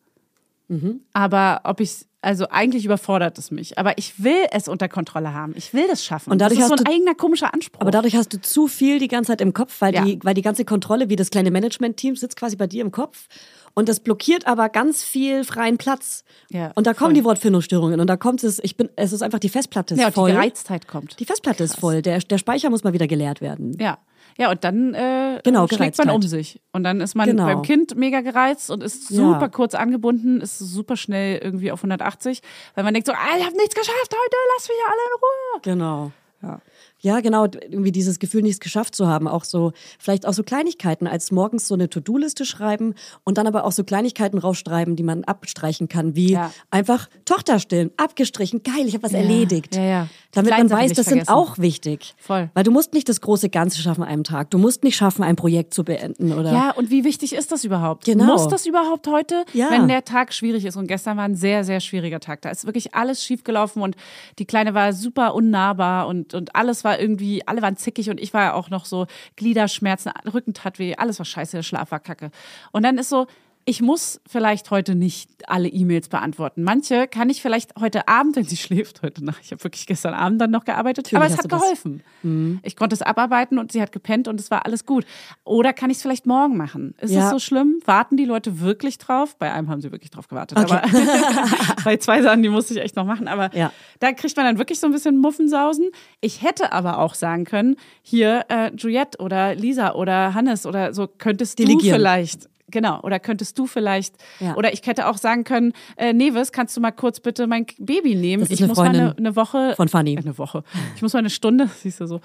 Mhm. 0.68 1.00
Aber 1.12 1.60
ob 1.64 1.80
ich 1.80 2.06
also 2.22 2.46
eigentlich 2.50 2.84
überfordert 2.84 3.38
es 3.38 3.50
mich. 3.50 3.78
Aber 3.78 3.96
ich 3.96 4.22
will 4.22 4.44
es 4.52 4.68
unter 4.68 4.88
Kontrolle 4.90 5.32
haben. 5.32 5.54
Ich 5.56 5.72
will 5.72 5.86
das 5.88 6.04
schaffen. 6.04 6.30
Und 6.32 6.38
dadurch 6.40 6.58
das 6.58 6.64
ist 6.66 6.68
so 6.68 6.74
hast 6.74 6.80
ein 6.80 6.84
du- 6.84 6.90
eigener 6.92 7.14
komischer 7.14 7.54
Anspruch. 7.54 7.80
Aber 7.80 7.90
dadurch 7.90 8.14
hast 8.14 8.34
du 8.34 8.40
zu 8.42 8.66
viel 8.68 8.98
die 8.98 9.08
ganze 9.08 9.28
Zeit 9.28 9.40
im 9.40 9.54
Kopf, 9.54 9.80
weil, 9.80 9.94
Ja. 9.94 10.04
die, 10.04 10.18
weil 10.22 10.34
die 10.34 10.42
ganze 10.42 10.66
Kontrolle, 10.66 11.08
wie 11.08 11.16
das 11.16 11.30
kleine 11.30 11.50
Management-Team, 11.50 12.16
sitzt 12.16 12.36
quasi 12.36 12.56
bei 12.56 12.66
dir 12.66 12.82
im 12.82 12.90
Kopf. 12.90 13.26
Und 13.74 13.88
das 13.88 14.00
blockiert 14.00 14.46
aber 14.46 14.68
ganz 14.68 15.02
viel 15.02 15.44
freien 15.44 15.78
Platz. 15.78 16.24
Ja, 16.50 16.72
und 16.74 16.86
da 16.86 16.92
kommen 16.94 17.10
voll. 17.10 17.14
die 17.14 17.24
Wortfindungsstörungen. 17.24 18.00
Und 18.00 18.06
da 18.08 18.16
kommt 18.16 18.42
es, 18.44 18.58
ich 18.62 18.76
bin, 18.76 18.88
es 18.96 19.12
ist 19.12 19.22
einfach 19.22 19.38
die 19.38 19.48
Festplatte 19.48 19.94
ist 19.94 20.00
ja, 20.00 20.10
voll. 20.10 20.30
die 20.30 20.36
Gereiztheit 20.36 20.88
kommt. 20.88 21.18
Die 21.20 21.24
Festplatte 21.24 21.64
ist 21.64 21.76
voll. 21.78 22.02
Der, 22.02 22.18
der 22.18 22.38
Speicher 22.38 22.68
muss 22.70 22.84
mal 22.84 22.92
wieder 22.92 23.06
geleert 23.06 23.40
werden. 23.40 23.76
Ja. 23.80 23.98
Ja, 24.38 24.50
und 24.50 24.64
dann 24.64 24.94
äh, 24.94 25.40
Genau, 25.44 25.66
schlägt 25.66 25.98
man 25.98 26.10
um 26.10 26.22
sich. 26.22 26.60
Und 26.72 26.84
dann 26.84 27.00
ist 27.00 27.14
man 27.14 27.26
Genau. 27.28 27.44
beim 27.46 27.62
Kind 27.62 27.96
mega 27.96 28.20
gereizt 28.20 28.70
und 28.70 28.82
ist 28.82 29.10
Ja. 29.10 29.16
super 29.16 29.48
kurz 29.48 29.74
angebunden, 29.74 30.40
ist 30.40 30.58
super 30.58 30.96
schnell 30.96 31.38
irgendwie 31.42 31.72
auf 31.72 31.80
180, 31.82 32.40
weil 32.74 32.84
man 32.84 32.94
denkt 32.94 33.06
so, 33.06 33.12
ah, 33.12 33.36
ich 33.38 33.44
habe 33.44 33.56
nichts 33.56 33.74
geschafft 33.74 34.10
heute, 34.10 34.36
lass 34.56 34.68
mich 34.68 34.76
alle 34.86 35.00
in 35.08 35.18
Ruhe. 35.20 35.60
Genau. 35.62 36.12
Ja. 36.42 36.60
Ja, 37.00 37.20
genau, 37.20 37.44
irgendwie 37.44 37.92
dieses 37.92 38.18
Gefühl, 38.18 38.42
nichts 38.42 38.60
geschafft 38.60 38.94
zu 38.94 39.06
haben. 39.08 39.26
Auch 39.28 39.44
so, 39.44 39.72
vielleicht 39.98 40.26
auch 40.26 40.32
so 40.32 40.42
Kleinigkeiten, 40.42 41.06
als 41.06 41.30
morgens 41.32 41.66
so 41.66 41.74
eine 41.74 41.88
To-Do-Liste 41.90 42.44
schreiben 42.44 42.94
und 43.24 43.38
dann 43.38 43.46
aber 43.46 43.64
auch 43.64 43.72
so 43.72 43.84
Kleinigkeiten 43.84 44.38
rausschreiben, 44.38 44.96
die 44.96 45.02
man 45.02 45.24
abstreichen 45.24 45.88
kann, 45.88 46.14
wie 46.14 46.32
Ja. 46.32 46.52
einfach 46.70 47.08
Tochter 47.24 47.58
stillen, 47.58 47.90
abgestrichen, 47.96 48.62
geil, 48.62 48.86
ich 48.86 48.94
habe 48.94 49.02
was 49.04 49.12
erledigt. 49.12 49.74
ja, 49.76 49.82
ja. 49.82 50.08
Die 50.32 50.36
Damit 50.36 50.50
man 50.52 50.70
weiß, 50.70 50.92
das 50.92 51.06
sind 51.06 51.28
auch 51.28 51.58
wichtig. 51.58 52.14
Voll. 52.18 52.50
Weil 52.54 52.62
du 52.62 52.70
musst 52.70 52.92
nicht 52.94 53.08
das 53.08 53.20
große 53.20 53.48
Ganze 53.50 53.80
schaffen 53.82 54.02
an 54.04 54.08
einem 54.08 54.24
Tag. 54.24 54.50
Du 54.50 54.58
musst 54.58 54.84
nicht 54.84 54.94
schaffen, 54.96 55.24
ein 55.24 55.34
Projekt 55.34 55.74
zu 55.74 55.82
beenden 55.84 56.32
oder. 56.32 56.52
Ja, 56.52 56.70
und 56.70 56.90
wie 56.90 57.02
wichtig 57.02 57.32
ist 57.34 57.50
das 57.50 57.64
überhaupt? 57.64 58.04
Genau. 58.04 58.26
Muss 58.26 58.46
das 58.46 58.64
überhaupt 58.66 59.08
heute, 59.08 59.44
Ja. 59.54 59.70
wenn 59.72 59.88
der 59.88 60.04
Tag 60.04 60.32
schwierig 60.32 60.64
ist? 60.64 60.76
Und 60.76 60.86
gestern 60.86 61.16
war 61.16 61.24
ein 61.24 61.34
sehr, 61.34 61.64
sehr 61.64 61.80
schwieriger 61.80 62.20
Tag. 62.20 62.42
Da 62.42 62.50
ist 62.50 62.64
wirklich 62.64 62.94
alles 62.94 63.24
schiefgelaufen 63.24 63.82
und 63.82 63.96
die 64.38 64.44
Kleine 64.44 64.74
war 64.74 64.92
super 64.92 65.34
unnahbar 65.34 66.06
und, 66.06 66.32
und 66.34 66.54
alles 66.54 66.84
war 66.84 66.89
irgendwie, 66.98 67.46
alle 67.46 67.62
waren 67.62 67.76
zickig 67.76 68.10
und 68.10 68.20
ich 68.20 68.32
war 68.34 68.42
ja 68.42 68.52
auch 68.54 68.70
noch 68.70 68.84
so 68.84 69.06
Gliederschmerzen, 69.36 70.12
Rücken 70.32 70.54
tat 70.54 70.78
weh, 70.78 70.94
alles 70.96 71.18
war 71.18 71.26
scheiße, 71.26 71.58
der 71.58 71.62
Schlaf 71.62 71.90
war 71.90 72.00
kacke. 72.00 72.30
Und 72.72 72.82
dann 72.84 72.98
ist 72.98 73.08
so, 73.08 73.26
ich 73.66 73.80
muss 73.82 74.20
vielleicht 74.26 74.70
heute 74.70 74.94
nicht 74.94 75.30
alle 75.46 75.68
E-Mails 75.68 76.08
beantworten. 76.08 76.62
Manche 76.64 77.06
kann 77.06 77.30
ich 77.30 77.40
vielleicht 77.42 77.78
heute 77.78 78.08
Abend, 78.08 78.34
wenn 78.36 78.44
sie 78.44 78.56
schläft, 78.56 79.02
heute 79.02 79.24
Nacht, 79.24 79.40
ich 79.44 79.52
habe 79.52 79.62
wirklich 79.64 79.86
gestern 79.86 80.12
Abend 80.14 80.40
dann 80.40 80.50
noch 80.50 80.64
gearbeitet, 80.64 81.06
Natürlich 81.06 81.22
aber 81.24 81.32
es 81.32 81.38
hat 81.38 81.44
du 81.44 81.56
geholfen. 81.56 82.60
Ich 82.62 82.76
konnte 82.76 82.94
es 82.94 83.02
abarbeiten 83.02 83.58
und 83.58 83.72
sie 83.72 83.80
hat 83.80 83.92
gepennt 83.92 84.28
und 84.28 84.38
es 84.40 84.50
war 84.50 84.66
alles 84.66 84.84
gut. 84.86 85.04
Oder 85.44 85.72
kann 85.72 85.88
ich 85.90 85.96
es 85.98 86.02
vielleicht 86.02 86.26
morgen 86.26 86.56
machen? 86.56 86.94
Ist 87.00 87.12
Ja. 87.12 87.24
es 87.26 87.30
so 87.30 87.38
schlimm? 87.38 87.80
Warten 87.84 88.16
die 88.16 88.24
Leute 88.24 88.60
wirklich 88.60 88.98
drauf? 88.98 89.36
Bei 89.38 89.52
einem 89.52 89.68
haben 89.70 89.80
sie 89.80 89.92
wirklich 89.92 90.10
drauf 90.10 90.28
gewartet. 90.28 90.58
Okay. 90.58 90.72
Aber 90.74 90.82
bei 91.84 91.96
zwei 91.96 92.22
Sachen, 92.22 92.42
die 92.42 92.48
musste 92.48 92.74
ich 92.74 92.80
echt 92.80 92.96
noch 92.96 93.04
machen. 93.06 93.28
Aber 93.28 93.54
Ja. 93.56 93.72
da 94.00 94.12
kriegt 94.12 94.36
man 94.36 94.46
dann 94.46 94.58
wirklich 94.58 94.80
so 94.80 94.86
ein 94.88 94.92
bisschen 94.92 95.18
Muffensausen. 95.18 95.90
Ich 96.20 96.42
hätte 96.42 96.72
aber 96.72 96.98
auch 96.98 97.14
sagen 97.14 97.44
können, 97.44 97.76
hier 98.02 98.44
äh, 98.48 98.70
Juliette 98.74 99.18
oder 99.18 99.54
Lisa 99.54 99.94
oder 99.94 100.34
Hannes 100.34 100.66
oder 100.66 100.92
so 100.92 101.06
könntest 101.06 101.58
du 101.58 101.64
Delegieren. 101.64 101.96
vielleicht. 101.96 102.49
Genau, 102.70 103.00
oder 103.02 103.18
könntest 103.20 103.58
du 103.58 103.66
vielleicht, 103.66 104.14
Ja. 104.40 104.56
oder 104.56 104.72
ich 104.72 104.86
hätte 104.86 105.06
auch 105.08 105.16
sagen 105.18 105.44
können, 105.44 105.72
äh, 105.96 106.12
Neves, 106.12 106.52
kannst 106.52 106.76
du 106.76 106.80
mal 106.80 106.90
kurz 106.92 107.20
bitte 107.20 107.46
mein 107.46 107.66
Baby 107.78 108.14
nehmen? 108.14 108.46
Ich 108.48 108.60
muss 108.60 108.76
mal 108.76 108.88
eine, 108.88 108.98
Freundin 108.98 109.18
eine 109.26 109.36
Woche. 109.36 109.74
von 109.76 109.88
Fanny. 109.88 110.16
Eine 110.18 110.36
Woche. 110.38 110.62
Ich 110.96 111.02
muss 111.02 111.12
mal 111.12 111.18
eine 111.20 111.30
Stunde, 111.30 111.68
siehst 111.82 112.00
du 112.00 112.06
so, 112.06 112.20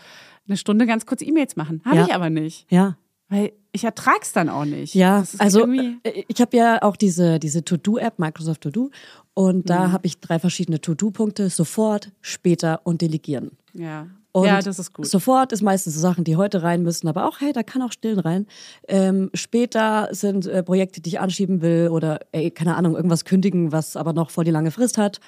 eine 0.48 0.58
Stunde 0.58 0.86
ganz 0.86 1.06
kurz 1.06 1.22
E-Mails 1.22 1.56
machen. 1.56 1.82
Habe 1.86 1.98
Ja. 1.98 2.06
ich 2.06 2.14
aber 2.14 2.30
nicht. 2.30 2.72
Ja. 2.72 2.98
Weil 3.28 3.54
ich 3.72 3.84
ertrag's 3.84 4.34
dann 4.34 4.50
auch 4.50 4.66
nicht. 4.66 4.94
Ja, 4.94 5.24
also 5.40 5.66
äh, 5.68 5.96
ich 6.28 6.40
habe 6.42 6.56
ja 6.56 6.82
auch 6.84 6.96
diese, 6.96 7.40
diese 7.40 7.66
To-Do-App, 7.66 8.20
Microsoft 8.20 8.62
To-Do. 8.62 8.92
Und 9.34 9.58
Mhm. 9.58 9.64
da 9.66 9.92
habe 9.92 10.06
ich 10.06 10.20
drei 10.20 10.38
verschiedene 10.38 10.80
To-Do-Punkte, 10.80 11.50
sofort, 11.50 12.12
später 12.22 12.82
und 12.84 13.02
delegieren. 13.02 13.52
ja. 13.74 14.08
Und 14.36 14.48
ja, 14.48 14.62
das 14.62 14.80
ist 14.80 14.92
gut. 14.94 15.08
Sofort 15.08 15.54
ist 15.54 15.62
meistens 15.62 15.94
so 15.96 16.02
Sachen, 16.02 16.26
die 16.26 16.36
heute 16.36 16.62
rein 16.62 16.84
müssen, 16.84 17.08
aber 17.08 17.26
auch, 17.26 17.40
hey, 17.40 17.54
da 17.54 17.64
kann 17.64 17.82
auch 17.82 17.94
Stillen 17.94 18.20
rein. 18.20 18.48
Ähm, 18.86 19.30
später 19.34 20.10
sind 20.12 20.46
äh, 20.46 20.62
Projekte, 20.62 21.00
die 21.00 21.12
ich 21.12 21.20
anschieben 21.22 21.62
will 21.62 21.88
oder, 21.90 22.20
ey, 22.34 22.52
keine 22.52 22.76
Ahnung, 22.76 22.98
irgendwas 22.98 23.24
kündigen, 23.24 23.72
was 23.72 23.96
aber 23.96 24.12
noch 24.12 24.32
voll 24.32 24.44
die 24.44 24.52
lange 24.52 24.72
Frist 24.72 24.98
hat. 24.98 25.22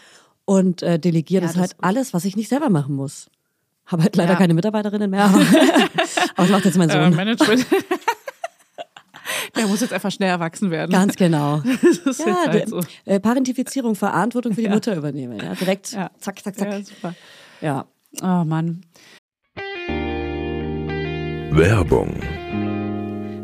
Und 0.43 0.83
äh, 0.83 0.99
delegieren 0.99 1.45
Ja, 1.45 1.49
ist 1.51 1.55
halt 1.57 1.71
ist 1.71 1.77
alles, 1.81 2.13
was 2.13 2.25
ich 2.25 2.35
nicht 2.35 2.49
selber 2.49 2.69
machen 2.69 2.95
muss. 2.95 3.29
Habe 3.85 4.03
halt 4.03 4.17
leider 4.17 4.33
Ja. 4.33 4.37
keine 4.37 4.53
Mitarbeiterinnen 4.53 5.09
mehr. 5.09 5.23
aber 5.23 5.39
das 6.35 6.49
macht 6.49 6.65
jetzt 6.65 6.77
mein 6.77 6.89
äh, 6.89 6.93
Sohn. 7.05 7.15
Management. 7.15 7.65
Der 9.55 9.67
muss 9.67 9.79
jetzt 9.81 9.93
einfach 9.93 10.11
schnell 10.11 10.29
erwachsen 10.29 10.69
werden. 10.71 10.91
Ganz 10.91 11.15
genau. 11.15 11.61
das 11.81 12.19
ist 12.19 12.25
Ja, 12.25 12.45
halt 12.47 12.67
so. 12.69 12.81
äh, 13.05 13.19
Parentifizierung, 13.21 13.95
Verantwortung 13.95 14.53
für 14.53 14.61
die 14.61 14.69
Mutter 14.69 14.95
übernehmen. 14.95 15.39
Ja, 15.39 15.53
direkt, 15.55 15.91
Ja. 15.93 16.11
zack, 16.19 16.43
zack, 16.43 16.59
Ja, 16.59 16.69
zack. 16.71 16.85
super. 16.85 17.15
Ja. 17.61 17.85
Oh 18.21 18.43
Mann. 18.43 18.81
Werbung, 21.51 22.21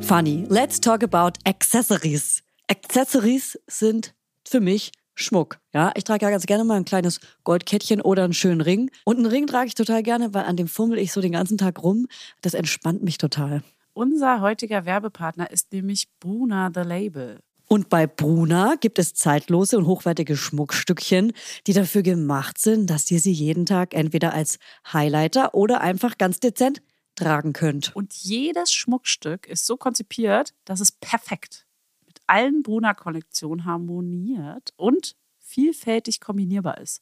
Funny, 0.01 0.45
let's 0.49 0.79
talk 0.79 1.01
about 1.01 1.39
Accessories. 1.45 2.43
Accessories 2.69 3.57
sind 3.67 4.13
für 4.45 4.59
mich 4.59 4.91
Schmuck. 5.15 5.59
Ja, 5.73 5.91
ich 5.95 6.03
trage 6.03 6.25
ja 6.25 6.31
ganz 6.31 6.45
gerne 6.45 6.63
mal 6.63 6.75
ein 6.75 6.85
kleines 6.85 7.19
Goldkettchen 7.43 8.01
oder 8.01 8.23
einen 8.23 8.33
schönen 8.33 8.61
Ring. 8.61 8.91
Und 9.05 9.17
einen 9.17 9.27
Ring 9.27 9.47
trage 9.47 9.67
ich 9.67 9.75
total 9.75 10.03
gerne, 10.03 10.33
weil 10.33 10.43
an 10.45 10.57
dem 10.57 10.67
fummel 10.67 10.97
ich 10.99 11.11
so 11.11 11.21
den 11.21 11.31
ganzen 11.31 11.57
Tag 11.57 11.81
rum. 11.81 12.07
Das 12.41 12.53
entspannt 12.53 13.03
mich 13.03 13.17
total. 13.17 13.63
Unser 13.93 14.41
heutiger 14.41 14.85
Werbepartner 14.85 15.49
ist 15.51 15.71
nämlich 15.71 16.07
Bruna 16.19 16.71
The 16.73 16.81
Label. 16.81 17.39
Und 17.73 17.89
bei 17.89 18.05
Bruna 18.05 18.75
gibt 18.79 18.99
es 18.99 19.15
zeitlose 19.15 19.79
und 19.79 19.87
hochwertige 19.87 20.37
Schmuckstückchen, 20.37 21.33
die 21.65 21.73
dafür 21.73 22.03
gemacht 22.03 22.59
sind, 22.59 22.87
dass 22.87 23.09
ihr 23.09 23.19
sie 23.19 23.31
jeden 23.31 23.65
Tag 23.65 23.95
entweder 23.95 24.31
als 24.31 24.59
Highlighter 24.93 25.55
oder 25.55 25.81
einfach 25.81 26.19
ganz 26.19 26.39
dezent 26.39 26.83
tragen 27.15 27.51
könnt. 27.51 27.95
Und 27.95 28.13
jedes 28.13 28.71
Schmuckstück 28.71 29.47
ist 29.47 29.65
so 29.65 29.75
konzipiert, 29.75 30.53
dass 30.65 30.81
es 30.81 30.91
perfekt 30.91 31.65
mit 32.05 32.19
allen 32.27 32.61
Bruna-Kollektionen 32.61 33.65
harmoniert 33.65 34.71
und 34.75 35.15
vielfältig 35.39 36.19
kombinierbar 36.19 36.77
ist. 36.77 37.01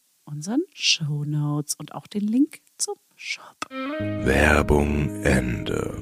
unseren 0.25 0.61
Show 0.73 1.23
Notes 1.25 1.75
und 1.75 1.93
auch 1.93 2.07
den 2.07 2.21
Link 2.27 2.59
zum 2.77 2.95
Shop. 3.15 3.57
Werbung 3.69 5.09
Ende. 5.23 6.01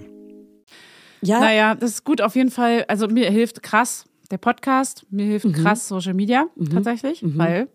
Ja. 1.22 1.40
Naja, 1.40 1.76
das 1.76 1.92
ist 1.92 2.04
gut 2.06 2.22
auf 2.22 2.36
jeden 2.36 2.52
Fall. 2.52 2.86
Also 2.88 3.08
mir 3.08 3.30
hilft 3.30 3.62
krass 3.64 4.06
der 4.32 4.38
Podcast, 4.38 5.06
mir 5.10 5.26
hilft 5.26 5.46
Mhm. 5.46 5.54
krass 5.54 5.88
Social 5.88 6.14
Media 6.14 6.48
tatsächlich, 6.72 7.22
weil 7.24 7.68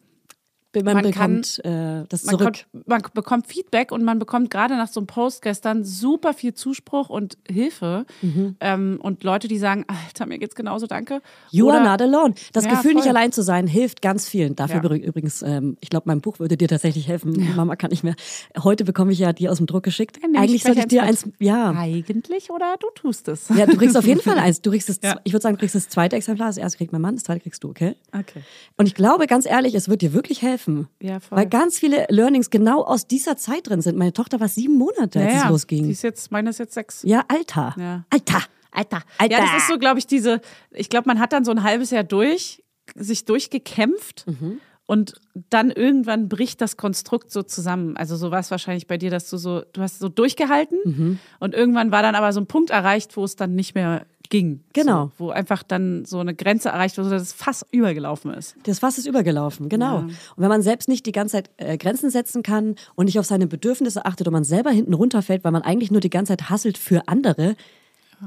Man, 0.82 0.94
Man 0.94 1.02
bekommt 1.04 1.60
äh, 1.64 2.04
das 2.08 2.24
man, 2.24 2.38
zurück. 2.38 2.64
kommt, 2.72 2.86
man 2.88 3.02
bekommt 3.14 3.46
Feedback 3.46 3.92
und 3.92 4.02
man 4.04 4.18
bekommt 4.18 4.50
gerade 4.50 4.74
nach 4.76 4.88
so 4.88 5.00
einem 5.00 5.06
Post 5.06 5.42
gestern 5.42 5.84
super 5.84 6.34
viel 6.34 6.54
Zuspruch 6.54 7.08
und 7.10 7.38
Hilfe 7.48 8.06
Mhm. 8.22 8.56
ähm, 8.60 8.98
und 9.02 9.22
Leute, 9.24 9.48
die 9.48 9.58
sagen, 9.58 9.84
Alter, 9.86 10.26
mir 10.26 10.38
geht's 10.38 10.54
genauso, 10.54 10.86
danke. 10.86 11.20
You 11.50 11.68
Oder- 11.68 11.80
are 11.80 11.90
not 11.90 12.02
alone. 12.02 12.34
Das 12.52 12.64
Ja, 12.64 12.70
Gefühl, 12.72 12.94
nicht 12.94 13.04
voll. 13.04 13.10
allein 13.16 13.32
zu 13.32 13.42
sein, 13.42 13.66
hilft 13.66 14.02
ganz 14.02 14.28
vielen. 14.28 14.56
Dafür 14.56 14.82
Ja. 14.82 14.90
übrigens, 14.96 15.42
ähm, 15.42 15.76
ich 15.80 15.90
glaube, 15.90 16.04
mein 16.06 16.20
Buch 16.20 16.38
würde 16.38 16.56
dir 16.56 16.68
tatsächlich 16.68 17.06
helfen. 17.08 17.52
Mama 17.56 17.76
kann 17.76 17.90
nicht 17.90 18.02
mehr. 18.04 18.14
Heute 18.62 18.84
bekomme 18.84 19.12
ich 19.12 19.18
ja 19.18 19.32
die 19.32 19.48
aus 19.48 19.58
dem 19.58 19.66
Druck 19.66 19.82
geschickt. 19.84 20.18
Nehme 20.22 20.38
Eigentlich 20.38 20.62
sollte 20.62 20.80
ich 20.80 20.86
dir 20.86 21.02
eins 21.02 21.28
ja. 21.38 21.70
Eigentlich 21.76 22.50
oder 22.50 22.76
du 22.80 22.86
tust 22.94 23.28
es. 23.28 23.48
Ja, 23.50 23.66
du 23.66 23.76
kriegst 23.76 23.96
auf 23.96 24.06
jeden 24.06 24.20
Fall 24.22 24.38
eins. 24.38 24.60
Du 24.62 24.70
kriegst 24.70 24.88
Ja. 25.04 25.20
ich 25.24 25.32
würde 25.32 25.42
sagen, 25.42 25.56
du 25.56 25.60
kriegst 25.60 25.74
das 25.74 25.88
zweite 25.88 26.16
Exemplar. 26.16 26.48
Das 26.48 26.56
erste 26.56 26.78
kriegt 26.78 26.92
mein 26.92 27.00
Mann, 27.02 27.14
das 27.16 27.24
zweite 27.24 27.40
kriegst 27.40 27.62
du, 27.64 27.68
okay? 27.70 27.94
Okay. 28.12 28.42
Und 28.76 28.86
ich 28.86 28.94
glaube, 28.94 29.26
ganz 29.26 29.46
ehrlich, 29.46 29.74
es 29.74 29.88
wird 29.88 30.02
dir 30.02 30.12
wirklich 30.12 30.42
helfen. 30.42 30.63
Ja, 31.00 31.20
voll. 31.20 31.38
Weil 31.38 31.46
ganz 31.48 31.78
viele 31.78 32.06
Learnings 32.08 32.50
genau 32.50 32.82
aus 32.82 33.06
dieser 33.06 33.36
Zeit 33.36 33.68
drin 33.68 33.80
sind. 33.82 33.96
Meine 33.98 34.12
Tochter 34.12 34.40
war 34.40 34.48
sieben 34.48 34.76
Monate, 34.78 35.20
als 35.20 35.32
ja, 35.32 35.42
es 35.44 35.48
losging. 35.50 35.84
Die 35.84 35.90
ist 35.90 36.02
jetzt, 36.02 36.30
meine 36.32 36.50
ist 36.50 36.58
jetzt 36.58 36.74
sechs. 36.74 37.02
Ja, 37.02 37.24
Alter. 37.28 37.74
Ja. 37.78 38.04
Alter. 38.10 38.42
Alter. 38.70 39.02
Alter. 39.18 39.36
Ja, 39.38 39.40
das 39.44 39.62
ist 39.62 39.68
so, 39.68 39.78
glaube 39.78 39.98
ich, 40.00 40.06
diese, 40.06 40.40
ich 40.72 40.88
glaube, 40.88 41.06
man 41.08 41.20
hat 41.20 41.32
dann 41.32 41.44
so 41.44 41.50
ein 41.52 41.62
halbes 41.62 41.90
Jahr 41.90 42.04
durch, 42.04 42.62
sich 42.96 43.24
durchgekämpft 43.24 44.24
Mhm. 44.26 44.58
und 44.86 45.14
dann 45.50 45.70
irgendwann 45.70 46.28
bricht 46.28 46.60
das 46.60 46.76
Konstrukt 46.76 47.30
so 47.30 47.42
zusammen. 47.42 47.96
Also 47.96 48.16
so 48.16 48.30
war 48.30 48.40
es 48.40 48.50
wahrscheinlich 48.50 48.86
bei 48.86 48.98
dir, 48.98 49.10
dass 49.10 49.30
du 49.30 49.36
so, 49.36 49.62
du 49.72 49.80
hast 49.80 49.98
so 50.00 50.08
durchgehalten 50.08 50.78
Mhm. 50.84 51.18
und 51.40 51.54
irgendwann 51.54 51.92
war 51.92 52.02
dann 52.02 52.14
aber 52.14 52.32
so 52.32 52.40
ein 52.40 52.46
Punkt 52.46 52.70
erreicht, 52.70 53.16
wo 53.16 53.24
es 53.24 53.36
dann 53.36 53.54
nicht 53.54 53.74
mehr 53.74 54.06
ging. 54.30 54.64
Genau. 54.72 55.12
So, 55.18 55.26
wo 55.26 55.30
einfach 55.30 55.62
dann 55.62 56.04
so 56.04 56.18
eine 56.18 56.34
Grenze 56.34 56.70
erreicht 56.70 56.98
wurde, 56.98 57.10
dass 57.10 57.22
es 57.22 57.32
fast 57.32 57.66
übergelaufen 57.70 58.32
ist. 58.32 58.56
Das 58.64 58.78
Fass 58.78 58.98
ist 58.98 59.06
übergelaufen, 59.06 59.68
genau. 59.68 59.98
Und 59.98 60.16
wenn 60.36 60.48
man 60.48 60.62
selbst 60.62 60.88
nicht 60.88 61.06
die 61.06 61.12
ganze 61.12 61.36
Zeit 61.36 61.50
äh, 61.56 61.76
Grenzen 61.76 62.10
setzen 62.10 62.42
kann 62.42 62.76
und 62.94 63.06
nicht 63.06 63.18
auf 63.18 63.26
seine 63.26 63.46
Bedürfnisse 63.46 64.04
achtet 64.04 64.26
und 64.26 64.32
man 64.32 64.44
selber 64.44 64.70
hinten 64.70 64.94
runterfällt, 64.94 65.44
weil 65.44 65.52
man 65.52 65.62
eigentlich 65.62 65.90
nur 65.90 66.00
die 66.00 66.10
ganze 66.10 66.32
Zeit 66.36 66.50
hasselt 66.50 66.78
für 66.78 67.06
andere, 67.06 67.56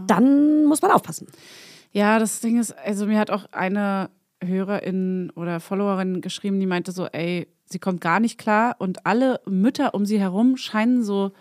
dann 0.05 0.65
muss 0.65 0.81
man 0.81 0.91
aufpassen. 0.91 1.27
Ja, 1.91 2.19
das 2.19 2.41
Ding 2.41 2.59
ist, 2.59 2.77
also 2.77 3.05
mir 3.05 3.19
hat 3.19 3.31
auch 3.31 3.45
eine 3.51 4.09
Hörerin 4.43 5.31
oder 5.35 5.59
Followerin 5.59 6.21
geschrieben, 6.21 6.59
die 6.59 6.67
meinte 6.67 6.91
so, 6.91 7.07
ey, 7.07 7.47
sie 7.65 7.79
kommt 7.79 8.01
gar 8.01 8.19
nicht 8.19 8.37
klar 8.37 8.75
und 8.79 9.05
alle 9.05 9.41
Mütter 9.45 9.93
um 9.93 10.05
sie 10.05 10.19
herum 10.19 10.57
scheinen 10.57 11.03
so 11.03 11.31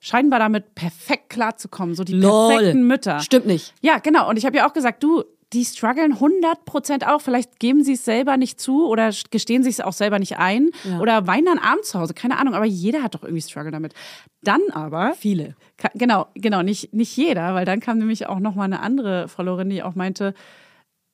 scheinbar 0.00 0.38
damit 0.38 0.74
perfekt 0.74 1.28
klarzukommen, 1.28 1.94
so 1.94 2.04
die 2.04 2.18
perfekten 2.18 2.86
Mütter. 2.86 3.20
Stimmt 3.20 3.46
nicht. 3.46 3.74
Ja, 3.80 3.98
genau. 3.98 4.28
Und 4.28 4.36
ich 4.36 4.46
habe 4.46 4.56
ja 4.56 4.68
auch 4.68 4.72
gesagt, 4.72 5.02
du, 5.02 5.24
die 5.52 5.64
strugglen 5.64 6.12
100 6.12 6.64
Prozent 6.64 7.06
auch. 7.06 7.20
Vielleicht 7.20 7.58
geben 7.58 7.84
sie 7.84 7.94
es 7.94 8.04
selber 8.04 8.36
nicht 8.36 8.60
zu 8.60 8.86
oder 8.86 9.10
gestehen 9.30 9.62
sich 9.62 9.74
es 9.74 9.80
auch 9.80 9.92
selber 9.92 10.18
nicht 10.18 10.38
ein 10.38 10.70
oder 11.00 11.26
weinen 11.26 11.46
dann 11.46 11.58
abends 11.58 11.90
zu 11.90 11.98
Hause. 11.98 12.14
Keine 12.14 12.38
Ahnung, 12.38 12.54
aber 12.54 12.64
jeder 12.64 13.02
hat 13.02 13.14
doch 13.14 13.22
irgendwie 13.22 13.42
Struggle 13.42 13.72
damit. 13.72 13.94
Dann 14.42 14.60
aber 14.72 15.14
Viele. 15.18 15.54
Genau, 15.94 16.28
genau, 16.34 16.62
nicht, 16.62 16.94
nicht 16.94 17.16
jeder, 17.16 17.54
weil 17.54 17.64
dann 17.64 17.80
kam 17.80 17.98
nämlich 17.98 18.26
auch 18.26 18.38
nochmal 18.38 18.66
eine 18.66 18.80
andere 18.80 19.28
Followerin, 19.28 19.70
die 19.70 19.82
auch 19.82 19.94
meinte, 19.94 20.34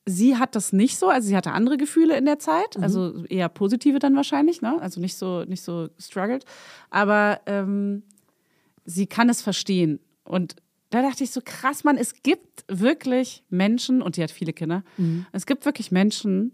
sie 0.05 0.37
hat 0.37 0.55
das 0.55 0.73
nicht 0.73 0.99
so, 0.99 1.09
also 1.09 1.27
sie 1.27 1.37
hatte 1.37 1.53
andere 1.53 1.77
Gefühle 1.77 2.17
in 2.17 2.27
der 2.27 2.39
Zeit, 2.39 2.77
also 2.81 3.25
eher 3.25 3.49
positive 3.49 3.99
dann 3.99 4.15
wahrscheinlich, 4.15 4.63
ne? 4.63 4.81
Also 4.81 5.01
nicht 5.01 5.17
so, 5.17 5.45
nicht 5.45 5.63
so 5.63 5.89
struggled. 5.99 6.45
Aber 6.91 7.41
ähm, 7.47 8.05
sie 8.87 9.07
kann 9.07 9.29
es 9.29 9.43
verstehen. 9.43 10.01
Und 10.25 10.57
da 10.91 11.03
dachte 11.03 11.25
ich 11.25 11.31
so, 11.31 11.41
krass, 11.45 11.85
Mann, 11.85 11.99
es 11.99 12.23
gibt 12.23 12.65
wirklich 12.69 13.43
Menschen, 13.51 14.01
und 14.01 14.17
die 14.17 14.23
hat 14.23 14.31
viele 14.31 14.53
Kinder, 14.53 14.83
es 15.33 15.45
gibt 15.47 15.65
wirklich 15.67 15.91
Menschen, 15.91 16.53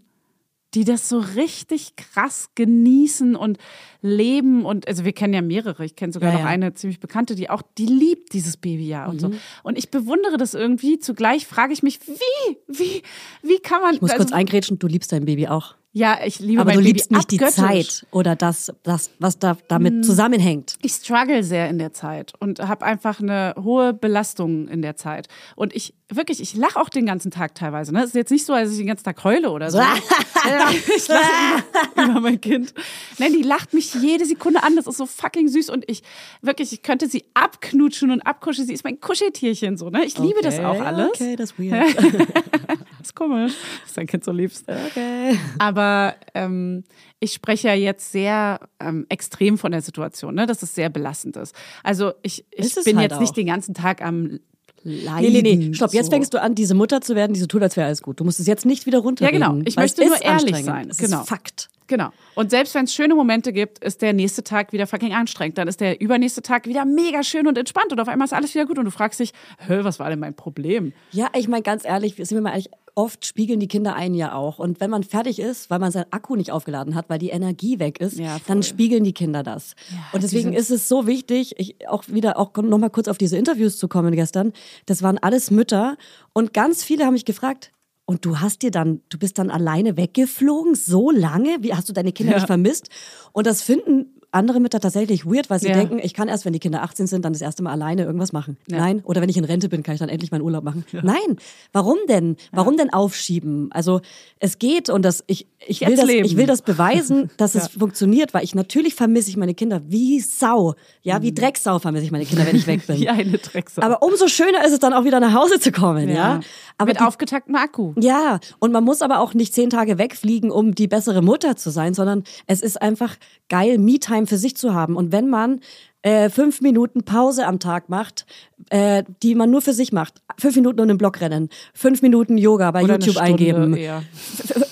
die 0.73 0.85
das 0.85 1.07
so 1.07 1.19
richtig 1.19 1.95
krass 1.95 2.49
genießen 2.55 3.35
und 3.35 3.59
leben 4.01 4.65
und 4.65 4.87
also 4.87 5.05
wir 5.05 5.13
kennen 5.13 5.33
ja 5.35 5.43
mehrere. 5.43 5.85
Ich 5.85 5.95
kenne 5.95 6.11
sogar 6.11 6.31
Ja, 6.31 6.33
noch 6.39 6.45
ja. 6.45 6.49
eine 6.49 6.73
ziemlich 6.73 6.99
bekannte, 6.99 7.35
die 7.35 7.49
auch 7.49 7.61
die 7.77 7.85
liebt 7.85 8.33
dieses 8.33 8.57
Babyjahr 8.57 9.07
und 9.09 9.21
so. 9.21 9.31
Und 9.61 9.77
ich 9.77 9.91
bewundere 9.91 10.37
das 10.37 10.55
irgendwie. 10.55 10.97
Zugleich 10.97 11.45
frage 11.45 11.73
ich 11.73 11.83
mich, 11.83 11.99
wie, 12.07 12.57
wie, 12.67 13.03
wie 13.43 13.59
kann 13.59 13.81
man? 13.81 13.93
Ich 13.93 14.01
muss 14.01 14.09
also, 14.09 14.23
kurz 14.23 14.33
eingrätschen, 14.33 14.79
du 14.79 14.87
liebst 14.87 15.11
dein 15.11 15.25
Baby 15.25 15.47
auch. 15.47 15.75
Ja, 15.95 16.17
ich 16.25 16.39
liebe 16.39 16.59
Aber 16.61 16.71
mein 16.71 16.79
du 16.79 16.83
Baby 16.83 16.93
liebst 16.93 17.11
nicht 17.11 17.31
die 17.31 17.39
abgöttisch. 17.39 17.97
Zeit 17.99 18.07
oder 18.11 18.35
das, 18.35 18.73
das 18.81 19.11
was 19.19 19.37
da 19.37 19.55
damit 19.67 19.93
Hm. 19.93 20.03
zusammenhängt. 20.03 20.73
Ich 20.81 20.93
struggle 20.93 21.43
sehr 21.43 21.69
in 21.69 21.77
der 21.77 21.93
Zeit 21.93 22.33
und 22.39 22.59
habe 22.67 22.83
einfach 22.83 23.19
eine 23.21 23.53
hohe 23.63 23.93
Belastung 23.93 24.67
in 24.67 24.81
der 24.81 24.95
Zeit. 24.95 25.27
Und 25.55 25.75
ich 25.75 25.93
wirklich, 26.09 26.41
ich 26.41 26.55
lache 26.55 26.79
auch 26.79 26.89
den 26.89 27.05
ganzen 27.05 27.31
Tag 27.31 27.55
teilweise. 27.55 27.93
Ne? 27.93 27.99
Es 28.01 28.07
ist 28.07 28.15
jetzt 28.15 28.31
nicht 28.31 28.45
so, 28.45 28.53
als 28.53 28.71
ich 28.71 28.77
den 28.77 28.87
ganzen 28.87 29.03
Tag 29.03 29.23
heule 29.23 29.51
oder 29.51 29.69
so. 29.71 29.79
ich 30.95 31.07
lache 31.07 31.63
über, 31.95 32.03
über 32.11 32.19
mein 32.21 32.41
Kind. 32.41 32.73
Nein, 33.17 33.33
die 33.33 33.41
lacht 33.43 33.73
mich 33.73 33.93
jede 33.95 34.25
Sekunde 34.25 34.63
an. 34.63 34.75
Das 34.75 34.87
ist 34.87 34.97
so 34.97 35.05
fucking 35.05 35.47
süß. 35.47 35.69
Und 35.69 35.85
ich 35.89 36.03
wirklich, 36.41 36.73
ich 36.73 36.81
könnte 36.83 37.07
sie 37.07 37.23
abknutschen 37.33 38.11
und 38.11 38.21
abkuscheln. 38.21 38.67
Sie 38.67 38.73
ist 38.73 38.83
mein 38.83 38.99
Kuscheltierchen 38.99 39.77
so. 39.77 39.89
Ne? 39.89 40.05
Ich 40.05 40.17
liebe 40.17 40.41
das 40.41 40.59
auch 40.59 40.81
alles. 40.81 41.09
Okay, 41.09 41.35
das 41.35 41.51
ist 41.51 41.59
weird. 41.59 41.95
Das 43.03 43.09
ist 43.09 43.15
komisch, 43.15 43.53
dass 43.83 43.93
dein 43.95 44.07
Kind 44.07 44.23
so 44.23 44.31
liebst. 44.31 44.65
Okay. 44.69 45.37
Aber 45.59 46.15
ähm, 46.33 46.83
ich 47.19 47.33
spreche 47.33 47.67
ja 47.67 47.73
jetzt 47.73 48.11
sehr 48.13 48.61
ähm, 48.79 49.05
extrem 49.09 49.57
von 49.57 49.71
der 49.73 49.81
Situation, 49.81 50.35
ne? 50.35 50.45
dass 50.45 50.63
es 50.63 50.73
sehr 50.73 50.89
belastend 50.89 51.35
ist. 51.35 51.53
Also 51.83 52.13
ich, 52.21 52.45
ich 52.51 52.73
bin 52.83 52.97
halt 52.97 53.11
jetzt 53.11 53.19
nicht 53.19 53.31
auch. 53.31 53.35
den 53.35 53.47
ganzen 53.47 53.73
Tag 53.73 54.01
am 54.01 54.39
Nee, 54.85 55.01
Leiden. 55.01 55.31
nee, 55.43 55.55
nee. 55.55 55.73
Stopp, 55.73 55.93
jetzt 55.93 56.07
so. 56.07 56.11
fängst 56.11 56.33
du 56.33 56.41
an, 56.41 56.55
diese 56.55 56.75
Mutter 56.75 56.99
zu 56.99 57.15
werden, 57.15 57.33
die 57.33 57.39
so 57.39 57.45
tut, 57.45 57.61
als 57.61 57.77
wäre 57.77 57.87
alles 57.87 58.01
gut. 58.01 58.19
Du 58.19 58.25
musst 58.25 58.41
es 58.41 58.47
jetzt 58.47 58.65
nicht 58.65 58.85
wieder 58.85 58.99
runterreden. 58.99 59.41
Ja, 59.41 59.49
genau. 59.49 59.61
Ich 59.65 59.77
möchte 59.77 60.05
nur 60.05 60.21
ehrlich 60.21 60.57
sein. 60.57 60.89
Es 60.89 60.97
Genau. 60.97 61.21
ist 61.21 61.29
Fakt. 61.29 61.69
Genau. 61.93 62.09
Und 62.33 62.49
selbst 62.49 62.73
wenn 62.73 62.85
es 62.85 62.93
schöne 62.95 63.13
Momente 63.13 63.53
gibt, 63.53 63.77
ist 63.83 64.01
der 64.01 64.13
nächste 64.13 64.43
Tag 64.43 64.73
wieder 64.73 64.87
fucking 64.87 65.13
anstrengend. 65.13 65.59
Dann 65.59 65.67
ist 65.67 65.79
der 65.79 66.01
übernächste 66.01 66.41
Tag 66.41 66.65
wieder 66.65 66.85
mega 66.85 67.21
schön 67.21 67.45
und 67.45 67.55
entspannt 67.55 67.91
und 67.91 67.99
auf 67.99 68.07
einmal 68.07 68.25
ist 68.25 68.33
alles 68.33 68.55
wieder 68.55 68.65
gut 68.65 68.79
und 68.79 68.85
du 68.85 68.89
fragst 68.91 69.19
dich, 69.19 69.31
hä, 69.59 69.81
was 69.83 69.99
war 69.99 70.09
denn 70.09 70.17
mein 70.17 70.33
Problem? 70.33 70.91
Ja, 71.11 71.27
ich 71.37 71.47
meine 71.47 71.61
ganz 71.61 71.85
ehrlich, 71.85 72.15
sind 72.15 72.31
wir 72.31 72.41
mal 72.41 72.49
ehrlich, 72.49 72.71
oft 72.95 73.27
spiegeln 73.27 73.59
die 73.59 73.67
Kinder 73.67 73.93
einen 73.95 74.15
ja 74.15 74.33
auch. 74.33 74.57
Und 74.57 74.79
wenn 74.79 74.89
man 74.89 75.03
fertig 75.03 75.37
ist, 75.37 75.69
weil 75.69 75.77
man 75.77 75.91
seinen 75.91 76.11
Akku 76.11 76.35
nicht 76.35 76.51
aufgeladen 76.51 76.95
hat, 76.95 77.09
weil 77.09 77.19
die 77.19 77.29
Energie 77.29 77.77
weg 77.77 77.99
ist, 77.99 78.17
Ja, 78.17 78.37
dann 78.47 78.63
spiegeln 78.63 79.03
die 79.03 79.13
Kinder 79.13 79.43
das. 79.43 79.75
und 80.13 80.23
die 80.23 80.27
deswegen 80.27 80.53
ist 80.53 80.71
es 80.71 80.87
so 80.87 81.05
wichtig, 81.05 81.53
ich 81.59 81.87
auch 81.87 82.03
wieder 82.07 82.39
auch 82.39 82.55
noch 82.55 82.77
mal 82.79 82.89
kurz 82.89 83.07
auf 83.07 83.19
diese 83.19 83.37
Interviews 83.37 83.77
zu 83.77 83.87
kommen 83.87 84.15
gestern. 84.15 84.51
Das 84.87 85.03
waren 85.03 85.19
alles 85.19 85.51
Mütter 85.51 85.95
und 86.33 86.55
ganz 86.55 86.83
viele 86.83 87.05
haben 87.05 87.13
mich 87.13 87.25
gefragt, 87.25 87.71
und 88.05 88.25
du 88.25 88.39
hast 88.39 88.61
dir 88.61 88.71
dann, 88.71 89.01
du 89.09 89.17
bist 89.17 89.37
dann 89.37 89.49
alleine 89.49 89.95
weggeflogen, 89.97 90.75
so 90.75 91.09
lange? 91.11 91.57
Wie 91.61 91.73
hast 91.73 91.87
du 91.89 91.93
deine 91.93 92.11
Kinder 92.11 92.33
Ja. 92.33 92.37
nicht 92.39 92.47
vermisst? 92.47 92.89
Und 93.31 93.47
das 93.47 93.61
finden 93.61 94.12
andere 94.33 94.59
Mütter 94.59 94.79
tatsächlich 94.79 95.25
weird, 95.25 95.49
weil 95.49 95.59
sie 95.59 95.67
Ja. 95.69 95.73
denken, 95.75 95.99
ich 96.01 96.13
kann 96.13 96.27
erst, 96.27 96.43
wenn 96.45 96.53
die 96.53 96.59
Kinder 96.59 96.83
18 96.83 97.07
sind, 97.07 97.23
dann 97.23 97.33
das 97.33 97.41
erste 97.41 97.63
Mal 97.63 97.71
alleine 97.71 98.03
irgendwas 98.03 98.33
machen. 98.33 98.57
Nein. 98.67 99.01
Oder 99.05 99.21
wenn 99.21 99.29
ich 99.29 99.37
in 99.37 99.45
Rente 99.45 99.69
bin, 99.69 99.83
kann 99.83 99.93
ich 99.95 99.99
dann 99.99 100.09
endlich 100.09 100.31
meinen 100.31 100.41
Urlaub 100.41 100.63
machen. 100.63 100.85
Nein. 100.91 101.37
Warum 101.71 101.97
denn? 102.09 102.35
Warum 102.51 102.75
denn 102.77 102.91
aufschieben? 102.91 103.69
Also 103.71 104.01
es 104.39 104.59
geht 104.59 104.89
und 104.89 105.03
das, 105.03 105.23
ich, 105.27 105.47
ich, 105.65 105.81
will 105.81 105.89
Jetzt 105.89 105.99
das, 105.99 106.07
leben. 106.07 106.25
ich 106.25 106.35
will 106.37 106.45
das 106.47 106.61
beweisen, 106.61 107.29
dass 107.37 107.55
es 107.55 107.67
funktioniert, 107.69 108.33
weil 108.33 108.43
ich 108.43 108.55
natürlich 108.55 108.95
vermisse 108.95 109.29
ich 109.29 109.37
meine 109.37 109.53
Kinder 109.53 109.81
wie 109.87 110.19
Sau. 110.19 110.73
Ja, 111.03 111.21
wie 111.21 111.33
Drecksau 111.33 111.79
vermisse 111.79 112.05
ich 112.05 112.11
meine 112.11 112.25
Kinder, 112.25 112.45
wenn 112.45 112.55
ich 112.55 112.67
weg 112.67 112.85
bin. 112.87 112.99
Wie 112.99 113.09
eine 113.09 113.37
Drecksau. 113.37 113.81
Aber 113.81 114.01
umso 114.03 114.27
schöner 114.27 114.65
ist 114.65 114.73
es 114.73 114.79
dann 114.79 114.93
auch 114.93 115.03
wieder 115.05 115.19
nach 115.19 115.33
Hause 115.33 115.59
zu 115.59 115.71
kommen, 115.71 116.09
ja. 116.09 116.39
Aber 116.77 116.89
Mit 116.89 116.99
die, 116.99 117.03
aufgetaktem 117.03 117.55
Akku. 117.55 117.93
ja, 117.99 118.39
und 118.59 118.71
man 118.71 118.83
muss 118.83 119.01
aber 119.03 119.19
auch 119.19 119.33
nicht 119.35 119.53
zehn 119.53 119.69
Tage 119.69 119.97
wegfliegen, 119.99 120.49
um 120.49 120.73
die 120.73 120.87
bessere 120.87 121.21
Mutter 121.21 121.55
zu 121.55 121.69
sein, 121.69 121.93
sondern 121.93 122.23
es 122.47 122.61
ist 122.61 122.81
einfach 122.81 123.15
geil, 123.47 123.77
Me-Time 123.77 124.22
für 124.27 124.37
sich 124.37 124.55
zu 124.55 124.73
haben. 124.73 124.95
Und 124.95 125.11
wenn 125.11 125.29
man 125.29 125.59
äh, 126.03 126.29
fünf 126.29 126.61
Minuten 126.61 127.03
Pause 127.03 127.47
am 127.47 127.59
Tag 127.59 127.89
macht, 127.89 128.25
äh, 128.69 129.03
die 129.23 129.35
man 129.35 129.49
nur 129.51 129.61
für 129.61 129.73
sich 129.73 129.91
macht, 129.91 130.21
fünf 130.37 130.55
Minuten 130.55 130.79
um 130.79 130.87
den 130.87 130.97
Block 130.97 131.19
rennen, 131.19 131.49
fünf 131.73 132.01
Minuten 132.01 132.37
Yoga 132.37 132.71
bei 132.71 132.83
Oder 132.83 132.93
YouTube 132.99 133.17
eingeben. 133.17 133.75
eher. 133.75 134.03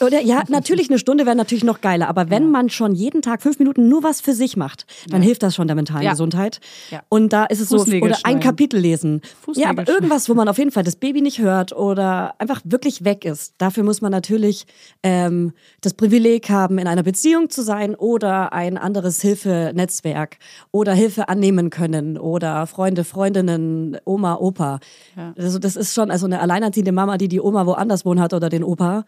Oder 0.02 0.22
ja, 0.22 0.44
natürlich 0.48 0.90
eine 0.90 1.00
Stunde 1.00 1.26
wäre 1.26 1.36
natürlich 1.36 1.64
noch 1.64 1.82
geiler, 1.82 2.08
aber 2.08 2.30
wenn 2.30 2.52
man 2.52 2.70
schon 2.70 2.94
jeden 2.96 3.22
Tag 3.22 3.42
fünf 3.42 3.60
Minuten 3.60 3.90
nur 3.90 4.04
was 4.04 4.22
für 4.22 4.34
sich 4.34 4.56
macht, 4.58 4.86
dann 5.10 5.22
hilft 5.22 5.44
das 5.44 5.56
schon 5.56 5.68
der 5.68 5.76
mentalen 5.76 6.04
Ja. 6.04 6.12
Gesundheit. 6.12 6.60
Ja. 6.90 7.02
Und 7.10 7.34
da 7.34 7.46
ist 7.46 7.60
es 7.60 7.70
so 7.70 7.78
oder 7.78 8.18
ein. 8.24 8.40
Kapitel 8.42 8.80
lesen. 8.80 9.22
Ja, 9.54 9.70
aber 9.70 9.88
irgendwas, 9.88 10.28
wo 10.28 10.34
man 10.34 10.48
auf 10.50 10.58
jeden 10.58 10.72
Fall 10.72 10.84
das 10.84 10.96
Baby 10.96 11.22
nicht 11.22 11.40
hört 11.40 11.74
oder 11.74 12.34
einfach 12.40 12.62
wirklich 12.66 13.04
weg 13.06 13.24
ist. 13.24 13.54
Dafür 13.60 13.84
muss 13.84 14.02
man 14.02 14.12
natürlich 14.12 14.66
ähm, 15.04 15.54
das 15.82 15.94
Privileg 15.94 16.50
haben, 16.50 16.78
in 16.80 16.88
einer 16.88 17.04
Beziehung 17.04 17.50
zu 17.50 17.62
sein 17.62 17.96
oder 17.96 18.52
ein 18.52 18.78
anderes 18.78 19.22
Hilfenetzwerk 19.22 20.38
oder 20.72 20.94
Hilfe 20.94 21.21
annehmen 21.30 21.70
können 21.70 22.18
oder 22.18 22.66
Freunde, 22.68 23.04
Freundinnen, 23.04 23.98
Oma, 24.06 24.36
Opa. 24.36 24.80
Ja. 25.16 25.34
Also 25.38 25.60
das 25.60 25.76
ist 25.76 25.94
schon, 25.94 26.12
also 26.12 26.26
eine 26.26 26.40
alleinerziehende 26.42 26.92
Mama, 26.92 27.18
die 27.18 27.28
die 27.28 27.40
Oma 27.42 27.66
woanders 27.66 28.06
wohnen 28.06 28.20
hat 28.20 28.34
oder 28.34 28.50
den 28.50 28.64
Opa, 28.64 29.06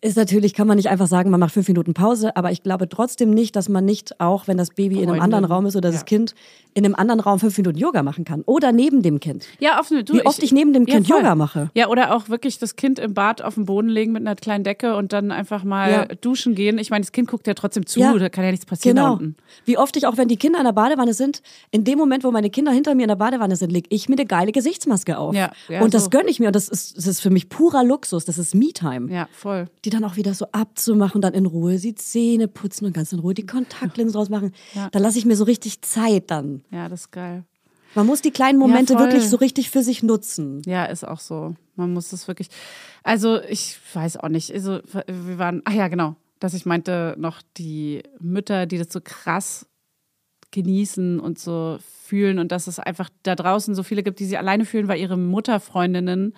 ist 0.00 0.16
natürlich, 0.16 0.54
kann 0.54 0.66
man 0.66 0.76
nicht 0.76 0.88
einfach 0.88 1.06
sagen, 1.06 1.30
man 1.30 1.40
macht 1.40 1.52
fünf 1.52 1.68
Minuten 1.68 1.94
Pause, 1.94 2.36
aber 2.36 2.50
ich 2.52 2.62
glaube 2.62 2.88
trotzdem 2.88 3.30
nicht, 3.30 3.56
dass 3.56 3.68
man 3.68 3.84
nicht 3.84 4.20
auch, 4.20 4.46
wenn 4.48 4.56
das 4.56 4.70
Baby 4.70 4.96
in 4.96 5.02
einem 5.02 5.08
Freundin. 5.08 5.22
anderen 5.22 5.44
Raum 5.44 5.66
ist 5.66 5.76
oder 5.76 5.90
das 5.90 6.00
Ja. 6.00 6.04
Kind 6.04 6.34
in 6.74 6.84
einem 6.84 6.94
anderen 6.94 7.20
Raum 7.20 7.38
fünf 7.40 7.56
Minuten 7.56 7.78
Yoga 7.78 8.02
machen 8.02 8.24
kann 8.24 8.42
oder 8.46 8.70
neben 8.72 9.02
dem 9.02 9.18
Kind. 9.20 9.46
Ja, 9.60 9.80
offen, 9.80 10.04
du, 10.04 10.14
Wie 10.14 10.26
oft 10.26 10.42
ich 10.42 10.52
neben 10.52 10.72
dem 10.74 10.84
Kind 10.84 11.06
voll. 11.08 11.18
Yoga 11.18 11.34
mache. 11.34 11.70
Ja, 11.74 11.88
oder 11.88 12.14
auch 12.14 12.28
wirklich 12.28 12.58
das 12.58 12.76
Kind 12.76 12.98
im 12.98 13.14
Bad 13.14 13.40
auf 13.42 13.54
den 13.54 13.64
Boden 13.64 13.88
legen 13.88 14.12
mit 14.12 14.20
einer 14.20 14.36
kleinen 14.36 14.62
Decke 14.64 14.94
und 14.96 15.12
dann 15.12 15.30
einfach 15.32 15.64
mal 15.64 15.90
Ja. 15.90 16.04
duschen 16.20 16.54
gehen. 16.54 16.78
Ich 16.78 16.90
meine, 16.90 17.02
das 17.02 17.12
Kind 17.12 17.28
guckt 17.28 17.46
ja 17.46 17.54
trotzdem 17.54 17.86
zu, 17.86 18.00
Ja. 18.00 18.12
da 18.18 18.28
kann 18.28 18.44
ja 18.44 18.50
nichts 18.50 18.66
passieren 18.66 18.96
da 18.96 19.02
Genau. 19.04 19.12
unten. 19.14 19.36
Wie 19.64 19.78
oft 19.78 19.96
ich 19.96 20.06
auch, 20.06 20.16
wenn 20.18 20.28
die 20.28 20.36
Kinder 20.36 20.58
in 20.58 20.64
der 20.66 20.72
Badewanne 20.72 21.14
sind, 21.14 21.40
in 21.70 21.84
dem 21.84 21.98
Moment, 21.98 22.24
wo 22.24 22.30
meine 22.30 22.50
Kinder 22.50 22.72
hinter 22.72 22.94
mir 22.94 23.02
in 23.02 23.08
der 23.08 23.16
Badewanne 23.16 23.56
sind, 23.56 23.70
lege 23.70 23.88
ich 23.90 24.08
mir 24.08 24.14
eine 24.14 24.26
geile 24.26 24.52
Gesichtsmaske 24.52 25.18
auf. 25.18 25.34
Ja, 25.34 25.52
ja, 25.68 25.82
und 25.82 25.94
das 25.94 26.04
so. 26.04 26.10
gönne 26.10 26.30
ich 26.30 26.40
mir. 26.40 26.48
Und 26.48 26.56
das 26.56 26.68
ist, 26.68 26.96
das 26.96 27.06
ist 27.06 27.20
für 27.20 27.30
mich 27.30 27.48
purer 27.48 27.84
Luxus. 27.84 28.24
Das 28.24 28.38
ist 28.38 28.54
Me-Time. 28.54 29.12
Ja, 29.12 29.28
voll. 29.32 29.68
Die 29.84 29.90
dann 29.90 30.04
auch 30.04 30.16
wieder 30.16 30.34
so 30.34 30.46
abzumachen, 30.52 31.20
dann 31.20 31.34
in 31.34 31.46
Ruhe 31.46 31.78
die 31.78 31.94
Zähne 31.94 32.48
putzen 32.48 32.86
und 32.86 32.92
ganz 32.92 33.12
in 33.12 33.18
Ruhe 33.18 33.34
die 33.34 33.46
Kontaktlinsen 33.46 34.14
draus 34.14 34.28
machen. 34.28 34.52
Ja. 34.74 34.88
Dann 34.90 35.02
lasse 35.02 35.18
ich 35.18 35.24
mir 35.24 35.36
so 35.36 35.44
richtig 35.44 35.82
Zeit 35.82 36.30
dann. 36.30 36.62
Ja, 36.70 36.88
das 36.88 37.02
ist 37.02 37.10
geil. 37.12 37.44
Man 37.94 38.06
muss 38.06 38.20
die 38.20 38.30
kleinen 38.30 38.58
Momente 38.58 38.92
voll. 38.92 39.04
wirklich 39.04 39.28
so 39.28 39.38
richtig 39.38 39.70
für 39.70 39.82
sich 39.82 40.02
nutzen. 40.02 40.60
Ja, 40.66 40.84
ist 40.84 41.06
auch 41.06 41.20
so. 41.20 41.54
Man 41.76 41.92
muss 41.94 42.10
das 42.10 42.28
wirklich. 42.28 42.48
Also, 43.02 43.40
ich 43.40 43.78
weiß 43.94 44.18
auch 44.18 44.28
nicht. 44.28 44.52
Also, 44.52 44.80
wir 45.06 45.38
waren. 45.38 45.62
Ach 45.64 45.72
ja, 45.72 45.88
genau. 45.88 46.14
Dass 46.38 46.52
ich 46.52 46.66
meinte, 46.66 47.14
noch 47.18 47.40
die 47.56 48.02
Mütter, 48.20 48.66
die 48.66 48.76
das 48.76 48.92
so 48.92 49.00
krass 49.02 49.66
genießen 50.56 51.20
und 51.20 51.38
so 51.38 51.78
fühlen 52.06 52.38
und 52.38 52.52
dass 52.52 52.66
es 52.66 52.78
einfach 52.78 53.10
da 53.22 53.34
draußen 53.34 53.74
so 53.74 53.82
viele 53.82 54.02
gibt, 54.02 54.20
die 54.20 54.24
sie 54.24 54.36
alleine 54.36 54.64
fühlen, 54.64 54.88
weil 54.88 55.00
ihre 55.00 55.16
Mutterfreundinnen 55.16 56.34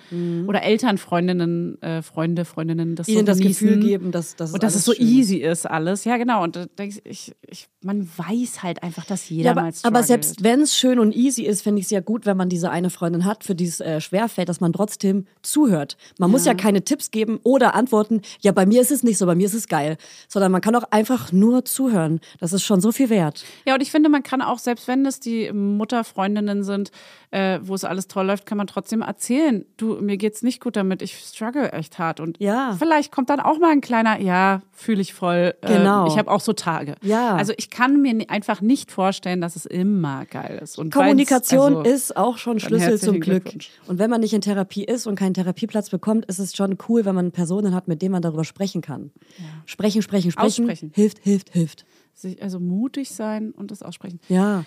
oder 0.46 0.62
Elternfreundinnen, 0.62 1.80
äh, 1.82 2.02
Freunde, 2.02 2.44
Freundinnen 2.44 2.96
das 2.96 3.06
Mhm. 3.08 3.12
Ihnen 3.12 3.20
so 3.20 3.26
das 3.26 3.38
genießen. 3.38 3.66
Gefühl 3.68 3.80
geben, 3.82 4.10
dass, 4.12 4.36
dass 4.36 4.52
und 4.52 4.62
dass 4.62 4.74
es 4.74 4.84
so 4.84 4.94
easy 4.94 5.36
ist 5.36 5.66
alles. 5.66 6.04
Ja, 6.04 6.16
genau. 6.16 6.42
Und 6.42 6.56
da 6.56 6.66
denk 6.66 6.94
ich, 7.04 7.32
ich, 7.46 7.68
man 7.82 8.08
weiß 8.16 8.62
halt 8.62 8.82
einfach, 8.82 9.04
dass 9.04 9.28
jeder 9.28 9.44
Ja, 9.46 9.50
aber, 9.52 9.62
mal 9.62 9.68
aber 9.68 9.74
struggelt. 9.78 10.06
selbst 10.06 10.42
wenn 10.44 10.60
es 10.62 10.76
schön 10.76 10.98
und 10.98 11.14
easy 11.14 11.42
ist, 11.42 11.62
finde 11.62 11.80
ich 11.80 11.86
es 11.86 11.90
ja 11.90 12.00
gut, 12.00 12.26
wenn 12.26 12.36
man 12.36 12.48
diese 12.48 12.70
eine 12.70 12.90
Freundin 12.90 13.24
hat, 13.24 13.44
für 13.44 13.54
die 13.54 13.66
es 13.66 13.80
äh, 13.80 14.00
schwerfällt, 14.00 14.48
dass 14.48 14.60
man 14.60 14.72
trotzdem 14.72 15.26
zuhört. 15.42 15.96
Man 16.18 16.30
muss 16.30 16.44
ja 16.44 16.54
keine 16.54 16.82
Tipps 16.82 17.10
geben 17.10 17.38
oder 17.42 17.74
antworten, 17.74 18.22
ja, 18.40 18.52
bei 18.52 18.66
mir 18.66 18.80
ist 18.80 18.90
es 18.90 19.02
nicht 19.02 19.18
so, 19.18 19.26
bei 19.26 19.34
mir 19.34 19.46
ist 19.46 19.54
es 19.54 19.68
geil. 19.68 19.96
Sondern 20.28 20.52
man 20.52 20.60
kann 20.60 20.74
auch 20.74 20.84
einfach 20.90 21.32
nur 21.32 21.64
zuhören. 21.64 22.20
Das 22.40 22.52
ist 22.52 22.62
schon 22.64 22.80
so 22.80 22.92
viel 22.92 23.10
wert. 23.10 23.44
Ja, 23.66 23.74
und 23.74 23.82
ich 23.82 23.90
finde, 23.90 24.08
man 24.08 24.22
kann 24.22 24.42
auch, 24.42 24.58
selbst 24.58 24.88
wenn 24.88 25.04
es 25.06 25.20
die 25.20 25.50
Mutterfreundinnen 25.58 26.62
sind, 26.64 26.90
äh, 27.30 27.58
wo 27.62 27.74
es 27.74 27.84
alles 27.84 28.08
toll 28.08 28.26
läuft, 28.26 28.46
kann 28.46 28.56
man 28.58 28.66
trotzdem 28.66 29.02
erzählen, 29.02 29.64
du, 29.76 29.96
mir 30.00 30.16
geht's 30.16 30.42
nicht 30.42 30.60
gut 30.62 30.76
damit, 30.76 31.02
ich 31.02 31.14
struggle 31.18 31.72
echt 31.72 31.98
hart. 31.98 32.20
Und 32.20 32.38
Ja. 32.40 32.74
vielleicht 32.78 33.12
kommt 33.12 33.28
dann 33.30 33.40
auch 33.40 33.58
mal 33.58 33.70
ein 33.72 33.80
kleiner, 33.80 34.20
ja, 34.20 34.62
fühle 34.72 35.00
ich 35.02 35.12
voll. 35.14 35.54
äh, 35.62 35.66
Genau. 35.78 36.06
ich 36.06 36.16
habe 36.18 36.30
auch 36.30 36.40
so 36.40 36.52
Tage. 36.52 36.94
Ja. 37.02 37.34
Also 37.36 37.52
ich 37.56 37.70
kann 37.70 38.00
mir 38.00 38.24
einfach 38.28 38.60
nicht 38.60 38.90
vorstellen, 38.90 39.40
dass 39.40 39.56
es 39.56 39.66
immer 39.66 40.24
geil 40.26 40.60
ist. 40.62 40.78
Und 40.78 40.92
Kommunikation 40.92 41.78
also, 41.78 41.90
ist 41.90 42.16
auch 42.16 42.38
schon 42.38 42.60
Schlüssel 42.60 42.98
zum 42.98 43.20
Glück. 43.20 43.44
Und 43.86 43.98
wenn 43.98 44.08
man 44.10 44.20
nicht 44.20 44.32
in 44.34 44.40
Therapie 44.40 44.84
ist 44.84 45.06
und 45.06 45.16
keinen 45.16 45.34
Therapieplatz 45.34 45.90
bekommt, 45.90 46.24
ist 46.26 46.38
es 46.38 46.54
schon 46.56 46.78
cool, 46.88 47.04
wenn 47.04 47.14
man 47.14 47.32
Personen 47.32 47.74
hat, 47.74 47.88
mit 47.88 48.02
denen 48.02 48.12
man 48.12 48.22
darüber 48.22 48.44
sprechen 48.44 48.80
kann. 48.80 49.10
Sprechen, 49.66 50.02
sprechen, 50.02 50.30
sprechen. 50.30 50.46
Aussprechen. 50.64 50.92
Hilft, 50.94 51.18
hilft, 51.20 51.50
hilft. 51.50 51.84
sich- 52.14 52.42
Also 52.42 52.58
mutig 52.58 53.10
sein 53.10 53.52
und 53.52 53.70
das 53.70 53.82
aussprechen. 53.82 54.18
Ja. 54.28 54.64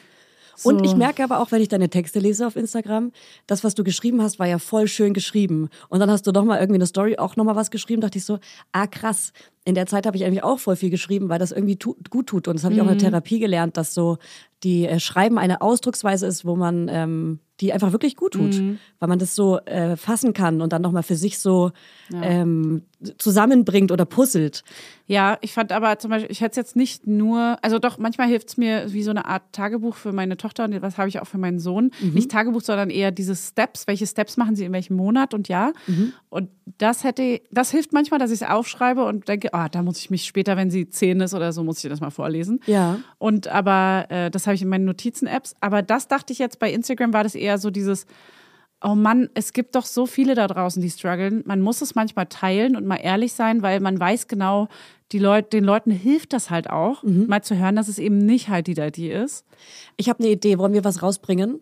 Und 0.63 0.79
So. 0.79 0.85
ich 0.85 0.95
merke 0.95 1.23
aber 1.23 1.39
auch, 1.39 1.51
wenn 1.51 1.61
ich 1.61 1.67
deine 1.67 1.89
Texte 1.89 2.19
lese 2.19 2.45
auf 2.45 2.55
Instagram, 2.55 3.11
das, 3.47 3.63
was 3.63 3.75
du 3.75 3.83
geschrieben 3.83 4.21
hast, 4.21 4.39
war 4.39 4.47
ja 4.47 4.59
voll 4.59 4.87
schön 4.87 5.13
geschrieben. 5.13 5.69
Und 5.89 5.99
dann 5.99 6.09
hast 6.11 6.27
du 6.27 6.31
doch 6.31 6.43
mal 6.43 6.59
irgendwie 6.59 6.77
eine 6.77 6.87
Story 6.87 7.17
auch 7.17 7.35
noch 7.35 7.43
mal 7.43 7.55
was 7.55 7.71
geschrieben, 7.71 8.01
dachte 8.01 8.17
ich 8.17 8.25
so, 8.25 8.39
ah 8.71 8.87
krass. 8.87 9.33
In 9.63 9.75
der 9.75 9.85
Zeit 9.85 10.07
habe 10.07 10.17
ich 10.17 10.25
eigentlich 10.25 10.43
auch 10.43 10.59
voll 10.59 10.75
viel 10.75 10.89
geschrieben, 10.89 11.29
weil 11.29 11.37
das 11.37 11.51
irgendwie 11.51 11.75
tu 11.75 11.95
gut 12.09 12.27
tut. 12.27 12.47
Und 12.47 12.55
das 12.55 12.63
habe 12.63 12.73
ich 12.73 12.81
auch 12.81 12.85
in 12.85 12.97
der 12.97 13.09
Therapie 13.09 13.39
gelernt, 13.39 13.77
dass 13.77 13.93
so 13.93 14.17
die 14.63 14.87
äh, 14.87 14.99
Schreiben 14.99 15.37
eine 15.37 15.61
Ausdrucksweise 15.61 16.25
ist, 16.25 16.45
wo 16.45 16.55
man 16.55 16.87
ähm, 16.89 17.39
die 17.61 17.71
einfach 17.71 17.91
wirklich 17.91 18.15
gut 18.15 18.33
tut, 18.33 18.59
weil 18.99 19.07
man 19.07 19.19
das 19.19 19.35
so 19.35 19.59
äh, 19.59 19.95
fassen 19.95 20.33
kann 20.33 20.61
und 20.61 20.73
dann 20.73 20.81
noch 20.81 20.91
mal 20.91 21.03
für 21.03 21.15
sich 21.15 21.37
so 21.37 21.71
ähm, 22.11 22.81
zusammenbringt 23.19 23.91
oder 23.91 24.05
puzzelt. 24.05 24.63
Ja, 25.05 25.37
ich 25.41 25.53
fand 25.53 25.71
aber 25.71 25.99
zum 25.99 26.09
Beispiel, 26.09 26.31
ich 26.31 26.41
hätte 26.41 26.51
es 26.51 26.57
jetzt 26.57 26.75
nicht 26.75 27.05
nur, 27.05 27.57
also 27.61 27.77
doch, 27.77 27.99
manchmal 27.99 28.27
hilft 28.27 28.49
es 28.49 28.57
mir 28.57 28.91
wie 28.91 29.03
so 29.03 29.11
eine 29.11 29.25
Art 29.25 29.43
Tagebuch 29.51 29.95
für 29.95 30.11
meine 30.11 30.37
Tochter 30.37 30.63
und 30.63 30.81
was 30.81 30.97
habe 30.97 31.07
ich 31.07 31.19
auch 31.21 31.27
für 31.27 31.37
meinen 31.37 31.59
Sohn. 31.59 31.91
Nicht 32.01 32.31
Tagebuch, 32.31 32.61
sondern 32.61 32.89
eher 32.89 33.11
diese 33.11 33.35
Steps. 33.35 33.85
Welche 33.85 34.07
Steps 34.07 34.37
machen 34.37 34.55
sie 34.55 34.65
in 34.65 34.73
welchem 34.73 34.95
Monat 34.95 35.35
und 35.35 35.47
Jahr? 35.47 35.73
Und 36.29 36.49
das 36.79 37.03
hätte, 37.03 37.41
das 37.51 37.69
hilft 37.69 37.93
manchmal, 37.93 38.19
dass 38.19 38.31
ich 38.31 38.41
es 38.41 38.47
aufschreibe 38.47 39.05
und 39.05 39.27
denke, 39.27 39.50
ah, 39.53 39.69
da 39.69 39.81
muss 39.83 39.99
ich 39.99 40.09
mich 40.09 40.25
später, 40.25 40.57
wenn 40.57 40.69
sie 40.69 40.89
zehn 40.89 41.19
ist 41.21 41.33
oder 41.33 41.53
so, 41.53 41.63
muss 41.63 41.83
ich 41.83 41.89
das 41.89 42.01
mal 42.01 42.09
vorlesen. 42.09 42.59
Ja. 42.65 42.99
Und 43.17 43.47
aber, 43.47 44.05
äh, 44.09 44.31
das 44.31 44.47
habe 44.47 44.55
ich 44.55 44.61
in 44.61 44.69
meinen 44.69 44.85
Notizen-Apps. 44.85 45.55
Aber 45.61 45.81
das 45.81 46.07
dachte 46.07 46.33
ich 46.33 46.39
jetzt 46.39 46.59
bei 46.59 46.71
Instagram 46.71 47.13
war 47.13 47.23
das 47.23 47.35
eher 47.35 47.57
so 47.57 47.69
dieses, 47.69 48.05
Oh 48.83 48.95
Mann, 48.95 49.29
es 49.35 49.53
gibt 49.53 49.75
doch 49.75 49.85
so 49.85 50.07
viele 50.07 50.33
da 50.33 50.47
draußen, 50.47 50.81
die 50.81 50.89
strugglen. 50.89 51.43
Man 51.45 51.61
muss 51.61 51.81
es 51.81 51.93
manchmal 51.93 52.25
teilen 52.25 52.75
und 52.75 52.87
mal 52.87 52.95
ehrlich 52.95 53.33
sein, 53.33 53.61
weil 53.61 53.79
man 53.79 53.99
weiß 53.99 54.27
genau, 54.27 54.69
die 55.11 55.19
Leut, 55.19 55.53
den 55.53 55.63
Leuten 55.63 55.91
hilft 55.91 56.33
das 56.33 56.49
halt 56.49 56.67
auch, 56.69 57.03
mal 57.03 57.43
zu 57.43 57.55
hören, 57.55 57.75
dass 57.75 57.87
es 57.87 57.99
eben 57.99 58.17
nicht 58.17 58.49
halt 58.49 58.65
die 58.67 58.73
die 58.73 59.09
ist. 59.09 59.45
Ich 59.97 60.09
habe 60.09 60.23
eine 60.23 60.31
Idee. 60.31 60.57
Wollen 60.57 60.73
wir 60.73 60.83
was 60.83 61.03
rausbringen? 61.03 61.59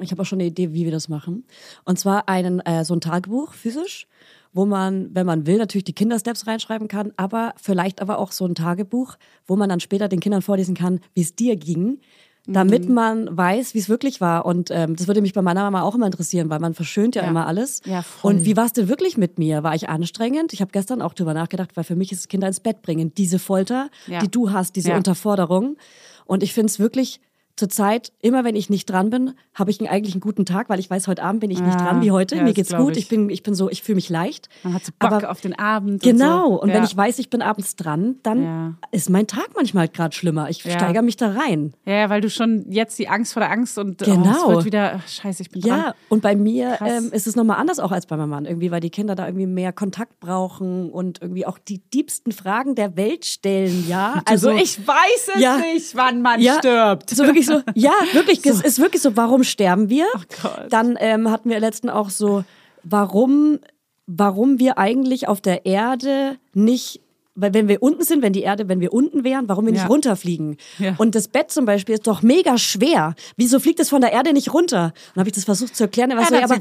Ich 0.00 0.10
habe 0.10 0.22
auch 0.22 0.26
schon 0.26 0.40
eine 0.40 0.48
Idee, 0.48 0.72
wie 0.72 0.84
wir 0.84 0.92
das 0.92 1.08
machen. 1.08 1.44
Und 1.84 2.00
zwar 2.00 2.28
einen, 2.28 2.60
äh, 2.60 2.84
so 2.84 2.94
ein 2.94 3.00
Tagebuch 3.00 3.52
physisch, 3.52 4.08
wo 4.52 4.66
man, 4.66 5.14
wenn 5.14 5.26
man 5.26 5.46
will, 5.46 5.58
natürlich 5.58 5.84
die 5.84 5.94
Kindersteps 5.94 6.46
reinschreiben 6.46 6.88
kann, 6.88 7.12
aber 7.16 7.54
vielleicht 7.56 8.00
aber 8.02 8.18
auch 8.18 8.32
so 8.32 8.44
ein 8.46 8.54
Tagebuch, 8.54 9.16
wo 9.46 9.56
man 9.56 9.68
dann 9.68 9.80
später 9.80 10.08
den 10.08 10.20
Kindern 10.20 10.42
vorlesen 10.42 10.74
kann, 10.74 11.00
wie 11.14 11.20
es 11.22 11.34
dir 11.36 11.56
ging, 11.56 12.00
damit 12.46 12.88
Mhm. 12.88 12.94
man 12.94 13.36
weiß, 13.36 13.74
wie 13.74 13.78
es 13.78 13.88
wirklich 13.88 14.20
war. 14.20 14.44
Und 14.46 14.70
ähm, 14.72 14.96
das 14.96 15.06
würde 15.06 15.20
mich 15.20 15.34
bei 15.34 15.42
meiner 15.42 15.62
Mama 15.62 15.82
auch 15.82 15.94
immer 15.94 16.06
interessieren, 16.06 16.50
weil 16.50 16.58
man 16.58 16.74
verschönt 16.74 17.14
ja, 17.14 17.22
Ja. 17.22 17.28
immer 17.28 17.46
alles. 17.46 17.80
Ja, 17.84 18.02
voll. 18.02 18.34
Und 18.34 18.44
wie 18.44 18.56
war 18.56 18.64
es 18.64 18.72
denn 18.72 18.88
wirklich 18.88 19.16
mit 19.16 19.38
mir? 19.38 19.62
War 19.62 19.74
ich 19.74 19.88
anstrengend? 19.88 20.52
Ich 20.52 20.60
habe 20.60 20.72
gestern 20.72 21.00
auch 21.02 21.12
drüber 21.14 21.34
nachgedacht, 21.34 21.76
weil 21.76 21.84
für 21.84 21.96
mich 21.96 22.10
ist 22.10 22.28
Kinder 22.28 22.48
ins 22.48 22.58
Bett 22.60 22.82
bringen. 22.82 23.12
Diese 23.14 23.38
Folter, 23.38 23.88
Ja. 24.08 24.18
die 24.20 24.30
du 24.30 24.50
hast, 24.50 24.74
diese 24.74 24.88
Ja. 24.90 24.96
Unterforderung. 24.96 25.76
Und 26.24 26.42
ich 26.42 26.52
finde 26.54 26.66
es 26.70 26.78
wirklich 26.80 27.20
zurzeit, 27.56 28.12
immer 28.22 28.44
wenn 28.44 28.56
ich 28.56 28.70
nicht 28.70 28.88
dran 28.88 29.10
bin, 29.10 29.34
habe 29.54 29.70
ich 29.70 29.80
einen, 29.80 29.88
eigentlich 29.88 30.14
einen 30.14 30.20
guten 30.22 30.46
Tag, 30.46 30.68
weil 30.70 30.78
ich 30.80 30.88
weiß, 30.90 31.08
heute 31.08 31.22
Abend 31.22 31.40
bin 31.40 31.50
ich 31.50 31.60
nicht 31.60 31.78
Ja, 31.78 31.84
dran 31.84 32.00
wie 32.02 32.10
heute. 32.10 32.36
ja, 32.36 32.42
Mir 32.42 32.54
geht's 32.54 32.74
gut. 32.74 32.92
ich. 32.96 33.04
Ich 33.04 33.08
bin, 33.08 33.28
ich 33.28 33.42
bin 33.42 33.54
so, 33.54 33.68
ich 33.68 33.82
fühle 33.82 33.96
mich 33.96 34.08
leicht. 34.08 34.48
Man 34.62 34.72
hat 34.74 34.84
so 34.84 34.92
Bock 34.98 35.12
Aber- 35.12 35.30
auf 35.30 35.40
den 35.40 35.58
Abend. 35.58 36.02
Genau. 36.02 36.44
Und, 36.46 36.52
so. 36.54 36.62
Und 36.62 36.68
wenn 36.70 36.76
ja. 36.78 36.84
ich 36.84 36.96
weiß, 36.96 37.18
ich 37.18 37.28
bin 37.28 37.42
abends 37.42 37.76
dran, 37.76 38.16
dann 38.22 38.78
ist 38.92 39.10
mein 39.10 39.26
Tag 39.26 39.48
manchmal 39.54 39.88
gerade 39.88 40.14
schlimmer. 40.14 40.48
Ich 40.48 40.60
steigere 40.62 41.02
mich 41.02 41.16
da 41.16 41.32
rein. 41.32 41.74
Ja, 41.84 42.08
weil 42.08 42.20
du 42.22 42.30
schon 42.30 42.64
jetzt 42.70 42.98
die 42.98 43.08
Angst 43.08 43.32
vor 43.34 43.40
der 43.40 43.50
Angst 43.50 43.76
und 43.78 44.00
oh, 44.02 44.04
Genau. 44.06 44.30
es 44.30 44.48
wird 44.48 44.64
wieder, 44.64 44.92
ach, 44.96 45.08
scheiße, 45.08 45.42
ich 45.42 45.50
bin 45.50 45.60
dran. 45.62 45.78
Ja, 45.78 45.94
und 46.08 46.22
bei 46.22 46.36
mir 46.36 46.78
ähm, 46.80 47.10
ist 47.12 47.26
es 47.26 47.36
nochmal 47.36 47.58
anders 47.58 47.78
auch 47.78 47.92
als 47.92 48.06
bei 48.06 48.16
meinem 48.16 48.30
Mann. 48.30 48.44
Irgendwie, 48.46 48.70
weil 48.70 48.80
die 48.80 48.90
Kinder 48.90 49.14
da 49.14 49.26
irgendwie 49.26 49.46
mehr 49.46 49.72
Kontakt 49.72 50.18
brauchen 50.20 50.90
und 50.90 51.20
irgendwie 51.20 51.44
auch 51.46 51.58
die 51.58 51.78
diebsten 51.90 52.32
Fragen 52.32 52.74
der 52.74 52.96
Welt 52.96 53.24
stellen, 53.26 53.84
ja. 53.88 54.22
Also 54.24 54.50
ich 54.50 54.86
weiß 54.86 55.30
es 55.34 55.56
nicht, 55.74 55.96
wann 55.96 56.22
man 56.22 56.40
stirbt. 56.40 57.10
So 57.10 57.24
wirklich 57.24 57.39
so, 57.46 57.62
ja, 57.74 57.92
wirklich, 58.12 58.44
es 58.44 58.60
ist 58.60 58.78
wirklich 58.78 59.02
so, 59.02 59.16
warum 59.16 59.44
sterben 59.44 59.88
wir? 59.88 60.06
Gott. 60.42 60.66
Dann 60.70 60.96
ähm, 61.00 61.30
hatten 61.30 61.50
wir 61.50 61.60
letzten 61.60 61.90
auch 61.90 62.10
so, 62.10 62.44
warum, 62.82 63.58
warum 64.06 64.58
wir 64.58 64.78
eigentlich 64.78 65.28
auf 65.28 65.40
der 65.40 65.66
Erde 65.66 66.38
nicht 66.54 67.00
weil 67.40 67.54
wenn 67.54 67.68
wir 67.68 67.82
unten 67.82 68.02
sind, 68.04 68.22
wenn 68.22 68.32
die 68.32 68.42
Erde, 68.42 68.68
wenn 68.68 68.80
wir 68.80 68.92
unten 68.92 69.24
wären, 69.24 69.48
warum 69.48 69.66
wir 69.66 69.72
nicht 69.72 69.82
Ja. 69.82 69.88
runterfliegen? 69.88 70.56
Ja. 70.78 70.94
Und 70.98 71.14
das 71.14 71.28
Bett 71.28 71.50
zum 71.50 71.64
Beispiel 71.64 71.94
ist 71.94 72.06
doch 72.06 72.22
mega 72.22 72.58
schwer. 72.58 73.14
Wieso 73.36 73.58
fliegt 73.60 73.80
es 73.80 73.88
von 73.88 74.00
der 74.00 74.12
Erde 74.12 74.32
nicht 74.32 74.52
runter? 74.52 74.92
Und 75.14 75.20
habe 75.20 75.28
ich 75.28 75.34
das 75.34 75.44
versucht 75.44 75.76
zu 75.76 75.84
erklären. 75.84 76.10
Er 76.10 76.16
war 76.18 76.26
so, 76.26 76.34
ja, 76.34 76.44
aber, 76.44 76.58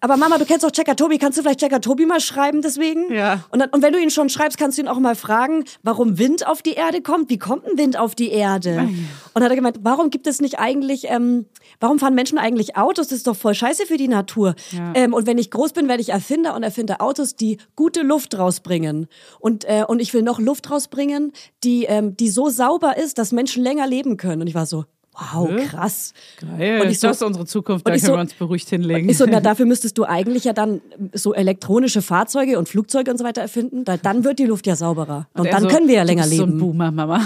aber 0.00 0.16
Mama, 0.16 0.38
du 0.38 0.44
kennst 0.44 0.64
doch 0.64 0.70
Checker 0.70 0.96
Tobi, 0.96 1.18
kannst 1.18 1.38
du 1.38 1.42
vielleicht 1.42 1.60
Checker 1.60 1.80
Tobi 1.80 2.06
mal 2.06 2.20
schreiben 2.20 2.62
deswegen? 2.62 3.12
Ja. 3.12 3.44
Und, 3.50 3.60
dann, 3.60 3.70
und 3.70 3.82
wenn 3.82 3.92
du 3.92 4.00
ihn 4.00 4.10
schon 4.10 4.28
schreibst, 4.28 4.58
kannst 4.58 4.78
du 4.78 4.82
ihn 4.82 4.88
auch 4.88 4.98
mal 4.98 5.14
fragen, 5.16 5.64
warum 5.82 6.18
Wind 6.18 6.46
auf 6.46 6.62
die 6.62 6.72
Erde 6.74 7.02
kommt. 7.02 7.30
Wie 7.30 7.38
kommt 7.38 7.66
ein 7.66 7.78
Wind 7.78 7.98
auf 7.98 8.14
die 8.14 8.30
Erde? 8.30 8.80
Und 8.80 8.96
dann 9.34 9.44
hat 9.44 9.50
er 9.50 9.56
gemeint, 9.56 9.78
warum 9.82 10.10
gibt 10.10 10.26
es 10.26 10.40
nicht 10.40 10.58
eigentlich, 10.58 11.04
ähm, 11.08 11.46
warum 11.80 11.98
fahren 11.98 12.14
Menschen 12.14 12.38
eigentlich 12.38 12.76
Autos? 12.76 13.08
Das 13.08 13.18
ist 13.18 13.26
doch 13.26 13.36
voll 13.36 13.54
scheiße 13.54 13.86
für 13.86 13.96
die 13.96 14.08
Natur. 14.08 14.54
Ja. 14.70 14.92
Ähm, 14.94 15.14
und 15.14 15.26
wenn 15.26 15.38
ich 15.38 15.50
groß 15.50 15.72
bin, 15.72 15.88
werde 15.88 16.00
ich 16.00 16.10
Erfinder 16.10 16.54
und 16.54 16.62
erfinde 16.62 17.00
Autos, 17.00 17.36
die 17.36 17.58
gute 17.76 18.02
Luft 18.02 18.38
rausbringen. 18.38 19.06
Und, 19.40 19.64
äh, 19.64 19.84
und 19.86 20.00
ich 20.00 20.12
will 20.14 20.21
noch 20.22 20.38
Luft 20.38 20.70
rausbringen, 20.70 21.32
die, 21.64 21.84
ähm, 21.84 22.16
die 22.16 22.28
so 22.28 22.48
sauber 22.48 22.96
ist, 22.96 23.18
dass 23.18 23.32
Menschen 23.32 23.62
länger 23.62 23.86
leben 23.86 24.16
können. 24.16 24.40
Und 24.42 24.46
ich 24.48 24.54
war 24.54 24.66
so, 24.66 24.84
wow, 25.14 25.48
krass. 25.68 26.14
Geil, 26.40 26.80
Und 26.80 26.88
ich 26.88 26.98
so- 27.00 27.08
das 27.08 27.16
ist 27.18 27.22
unsere 27.22 27.44
Zukunft, 27.44 27.86
da 27.86 27.90
und 27.90 27.96
ich 27.96 28.02
können 28.02 28.12
so- 28.14 28.16
wir 28.18 28.22
uns 28.22 28.34
beruhigt 28.34 28.68
hinlegen. 28.70 29.08
Ich 29.10 29.18
so, 29.18 29.26
na, 29.28 29.40
dafür 29.40 29.66
müsstest 29.72 29.98
du 29.98 30.04
eigentlich 30.04 30.44
ja 30.44 30.52
dann 30.54 30.80
so 31.12 31.34
elektronische 31.34 32.00
Fahrzeuge 32.00 32.58
und 32.58 32.68
Flugzeuge 32.68 33.10
und 33.10 33.18
so 33.18 33.24
weiter 33.24 33.42
erfinden. 33.42 33.84
Da, 33.84 33.96
dann 33.98 34.24
wird 34.24 34.38
die 34.38 34.46
Luft 34.46 34.66
ja 34.66 34.74
sauberer. 34.74 35.28
Und, 35.34 35.44
er 35.46 35.52
dann 35.52 35.62
so, 35.64 35.68
können 35.68 35.86
wir 35.88 35.96
ja 35.96 36.02
du 36.02 36.06
länger 36.08 36.22
bist 36.24 36.36
So 36.36 36.42
ein 36.44 36.48
leben. 36.50 36.60
Boomer, 36.60 36.90
Mama. 36.90 37.20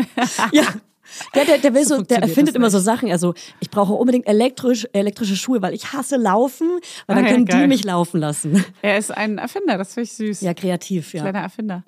ja. 0.52 0.64
Der, 1.34 1.44
der, 1.44 1.58
der 1.58 1.74
will 1.74 1.84
So 1.84 1.96
so, 1.96 2.02
der 2.02 2.18
erfindet 2.22 2.54
immer 2.56 2.70
so. 2.70 2.78
Sachen. 2.78 3.10
Also 3.10 3.34
ich 3.60 3.70
brauche 3.70 3.92
unbedingt 3.92 4.26
elektrisch, 4.26 4.86
elektrische 4.92 5.36
Schuhe, 5.36 5.60
weil 5.62 5.74
ich 5.74 5.92
hasse 5.92 6.16
Laufen, 6.16 6.68
weil 7.06 7.16
dann 7.16 7.24
Ah, 7.24 7.28
ja, 7.28 7.32
können 7.34 7.44
geil. 7.46 7.60
die 7.62 7.66
mich 7.68 7.84
laufen 7.84 8.18
lassen. 8.20 8.64
Er 8.82 8.98
ist 8.98 9.10
ein 9.10 9.38
Erfinder, 9.38 9.78
das 9.78 9.94
finde 9.94 10.04
ich 10.04 10.12
süß. 10.14 10.40
Ja, 10.40 10.54
kreativ, 10.54 11.12
ja. 11.14 11.22
Kleiner 11.22 11.40
Erfinder. 11.40 11.82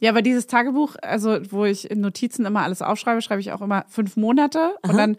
Ja, 0.00 0.10
aber 0.10 0.22
dieses 0.22 0.46
Tagebuch, 0.46 0.96
also 1.02 1.38
wo 1.50 1.64
ich 1.64 1.90
in 1.90 2.00
Notizen 2.00 2.46
immer 2.46 2.62
alles 2.62 2.82
aufschreibe, 2.82 3.22
schreibe 3.22 3.40
ich 3.40 3.52
auch 3.52 3.60
immer 3.62 3.84
fünf 3.88 4.16
Monate 4.16 4.74
und 4.82 4.96
dann 4.96 5.16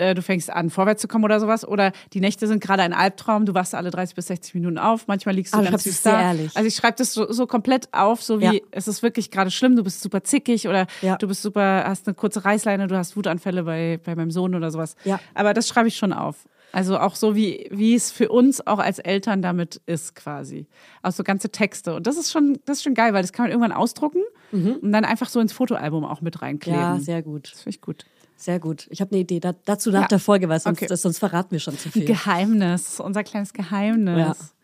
äh, 0.00 0.14
du 0.14 0.22
fängst 0.22 0.50
an, 0.50 0.70
vorwärts 0.70 1.02
zu 1.02 1.08
kommen 1.08 1.24
oder 1.24 1.38
sowas. 1.38 1.66
Oder 1.66 1.92
die 2.12 2.20
Nächte 2.20 2.46
sind 2.46 2.60
gerade 2.62 2.82
ein 2.82 2.92
Albtraum, 2.92 3.46
du 3.46 3.54
wachst 3.54 3.74
alle 3.74 3.90
30 3.90 4.14
bis 4.16 4.26
60 4.26 4.54
Minuten 4.54 4.78
auf, 4.78 5.06
manchmal 5.06 5.34
liegst 5.34 5.52
du 5.54 5.58
Aber 5.58 5.66
du 5.66 5.70
ganz 5.72 5.84
süß 5.84 6.02
da. 6.02 6.20
ehrlich. 6.20 6.56
Also 6.56 6.66
ich 6.66 6.74
schreibe 6.74 6.96
das 6.96 7.12
so, 7.12 7.30
so 7.32 7.46
komplett 7.46 7.88
auf, 7.92 8.22
so 8.22 8.40
wie 8.40 8.44
Ja. 8.44 8.52
es 8.70 8.88
ist 8.88 9.02
wirklich 9.02 9.30
gerade 9.30 9.50
schlimm, 9.50 9.76
du 9.76 9.84
bist 9.84 10.00
super 10.00 10.24
zickig 10.24 10.66
oder 10.66 10.86
Ja. 11.02 11.16
du 11.16 11.28
bist 11.28 11.42
super, 11.42 11.84
hast 11.86 12.06
eine 12.08 12.14
kurze 12.14 12.44
Reißleine, 12.44 12.86
du 12.88 12.96
hast 12.96 13.16
Wutanfälle 13.16 13.62
bei, 13.64 14.00
bei 14.04 14.14
meinem 14.16 14.30
Sohn 14.30 14.54
oder 14.54 14.70
sowas. 14.70 14.96
Ja. 15.04 15.20
Aber 15.34 15.54
das 15.54 15.68
schreibe 15.68 15.88
ich 15.88 15.96
schon 15.96 16.12
auf. 16.12 16.48
Also 16.72 16.98
auch 17.00 17.16
so, 17.16 17.34
wie, 17.34 17.66
wie 17.72 17.96
es 17.96 18.12
für 18.12 18.28
uns 18.28 18.64
auch 18.64 18.78
als 18.78 19.00
Eltern 19.00 19.42
damit 19.42 19.80
ist, 19.86 20.14
quasi. 20.14 20.68
Auch 21.02 21.10
so 21.10 21.24
ganze 21.24 21.50
Texte. 21.50 21.94
Und 21.96 22.06
das 22.06 22.16
ist 22.16 22.30
schon, 22.30 22.60
das 22.64 22.76
ist 22.78 22.84
schon 22.84 22.94
geil, 22.94 23.12
weil 23.12 23.22
das 23.22 23.32
kann 23.32 23.44
man 23.44 23.50
irgendwann 23.50 23.72
ausdrucken 23.72 24.22
und 24.52 24.92
dann 24.92 25.04
einfach 25.04 25.28
so 25.28 25.40
ins 25.40 25.52
Fotoalbum 25.52 26.04
auch 26.04 26.20
mit 26.20 26.42
reinkleben. 26.42 26.78
Mhm. 26.80 26.86
Ja, 26.96 27.00
sehr 27.00 27.22
gut. 27.22 27.50
Das 27.52 27.62
finde 27.62 27.70
ich 27.76 27.80
gut. 27.80 28.04
Sehr 28.40 28.58
gut. 28.58 28.86
Ich 28.90 29.02
habe 29.02 29.12
eine 29.12 29.20
Idee 29.20 29.38
da, 29.38 29.52
dazu 29.66 29.90
nach 29.90 30.02
Ja. 30.02 30.08
der 30.08 30.18
Folge, 30.18 30.48
weil 30.48 30.58
sonst, 30.60 30.78
Okay. 30.78 30.86
das, 30.86 31.02
sonst 31.02 31.18
verraten 31.18 31.50
wir 31.52 31.58
schon 31.60 31.76
zu 31.76 31.88
Ein 31.88 31.92
viel. 31.92 32.04
Geheimnis, 32.06 32.98
unser 32.98 33.22
kleines 33.22 33.52
Geheimnis. 33.52 34.54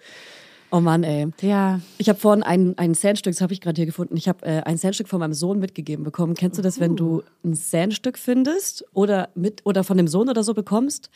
Oh 0.70 0.80
Mann, 0.80 1.04
ey. 1.04 1.28
Ja. 1.42 1.80
Ich 1.98 2.08
habe 2.08 2.18
vorhin 2.18 2.42
ein, 2.42 2.76
ein 2.78 2.94
Sandstück, 2.94 3.34
das 3.34 3.42
habe 3.42 3.52
ich 3.52 3.60
gerade 3.60 3.76
hier 3.76 3.84
gefunden. 3.86 4.16
Ich 4.16 4.28
habe 4.28 4.44
äh, 4.46 4.62
ein 4.62 4.78
Sandstück 4.78 5.08
von 5.08 5.20
meinem 5.20 5.34
Sohn 5.34 5.58
mitgegeben 5.58 6.04
bekommen. 6.04 6.34
Kennst 6.34 6.58
du 6.58 6.62
das, 6.62 6.80
wenn 6.80 6.96
du 6.96 7.22
ein 7.44 7.52
Sandstück 7.54 8.16
findest 8.18 8.84
oder 8.94 9.28
mit 9.34 9.60
oder 9.64 9.84
von 9.84 9.98
dem 9.98 10.08
Sohn 10.08 10.28
oder 10.30 10.42
so 10.42 10.54
bekommst, 10.54 11.10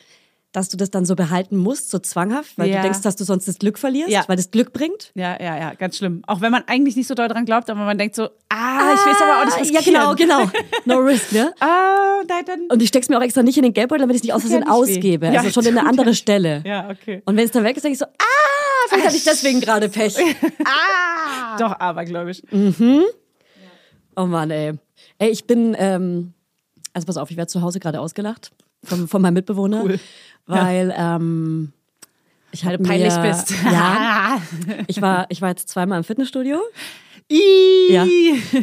dass 0.53 0.69
du 0.69 0.77
das 0.77 0.91
dann 0.91 1.05
so 1.05 1.15
behalten 1.15 1.57
musst, 1.57 1.91
so 1.91 1.99
zwanghaft, 2.01 2.59
weil 2.59 2.69
Ja. 2.69 2.77
du 2.79 2.83
denkst, 2.83 3.03
dass 3.03 3.15
du 3.15 3.23
sonst 3.25 3.47
das 3.47 3.59
Glück 3.59 3.79
verlierst, 3.79 4.11
Ja. 4.11 4.25
weil 4.27 4.37
das 4.37 4.51
Glück 4.51 4.73
bringt? 4.73 5.13
Ja, 5.15 5.41
ja, 5.41 5.57
ja, 5.57 5.75
ganz 5.75 5.97
schlimm. 5.97 6.23
Auch 6.27 6.41
wenn 6.41 6.51
man 6.51 6.65
eigentlich 6.67 6.97
nicht 6.97 7.07
so 7.07 7.15
doll 7.15 7.29
dran 7.29 7.45
glaubt, 7.45 7.71
aber 7.71 7.85
man 7.85 7.97
denkt 7.99 8.17
so, 8.17 8.25
ah, 8.49 8.95
ich 8.95 9.07
weiß 9.07 9.23
aber 9.23 9.41
auch 9.41 9.45
nicht, 9.45 9.61
was 9.61 9.71
Ja, 9.71 9.81
genau, 9.81 10.15
genau. 10.17 10.51
No 10.87 10.97
risk, 11.07 11.33
ne? 11.33 11.55
Ah, 11.61 12.23
nein, 12.29 12.45
dann. 12.47 12.61
Und 12.69 12.83
ich 12.83 12.89
steck's 12.89 13.09
mir 13.09 13.17
auch 13.19 13.23
extra 13.23 13.43
nicht 13.45 13.59
in 13.59 13.63
den 13.63 13.73
Geldbeutel, 13.73 14.01
damit 14.01 14.17
ich 14.17 14.21
es 14.21 14.25
nicht 14.25 14.33
aus 14.35 14.43
ja 14.43 14.49
Versehen 14.49 14.67
weh. 14.67 14.71
ausgebe. 14.73 15.27
Ja, 15.27 15.41
also 15.41 15.51
schon 15.53 15.67
in 15.67 15.79
eine 15.79 15.85
ja 15.85 15.89
andere. 15.91 16.15
Stelle. 16.15 16.63
Ja, 16.67 16.91
okay. 16.91 17.23
Und 17.27 17.37
wenn 17.37 17.45
es 17.45 17.53
dann 17.53 17.63
weg 17.63 17.77
ist, 17.77 17.85
denke 17.85 17.93
ich 17.95 17.99
so, 18.01 18.07
ah, 18.07 18.89
vielleicht 18.89 19.07
hatte 19.07 19.17
ich 19.17 19.25
deswegen 19.25 19.61
gerade 19.61 19.89
Pech. 19.89 20.17
Ah! 20.65 21.57
Doch, 21.59 21.79
aber, 21.79 22.05
glaube 22.05 22.31
ich. 22.33 22.43
Oh 24.17 24.27
Mann, 24.27 24.51
ey. 24.51 24.75
Ey, 25.19 25.31
ich 25.31 25.47
bin, 25.47 25.77
ähm, 25.79 26.33
also 26.93 27.07
pass 27.07 27.17
auf, 27.17 27.31
ich 27.31 27.37
werde 27.37 27.49
zu 27.49 27.63
Hause 27.63 27.79
gerade 27.81 28.01
ausgelacht 28.01 28.51
von, 28.85 29.09
von 29.09 29.23
meinem 29.23 29.35
Mitbewohner, 29.35 29.83
Cool. 29.85 30.01
weil 30.47 30.95
ähm, 30.97 31.73
ich 32.53 32.65
hatte 32.65 32.79
peinlich 32.79 33.15
mir, 33.17 33.23
bist. 33.23 33.53
Ja, 33.65 34.41
ich 34.87 35.01
war, 35.01 35.27
ich 35.29 35.41
war 35.43 35.51
jetzt 35.51 35.69
zweimal 35.69 35.99
im 35.99 36.05
Fitnessstudio. 36.05 36.61
Ih. 37.29 37.93
Ja, 37.93 38.07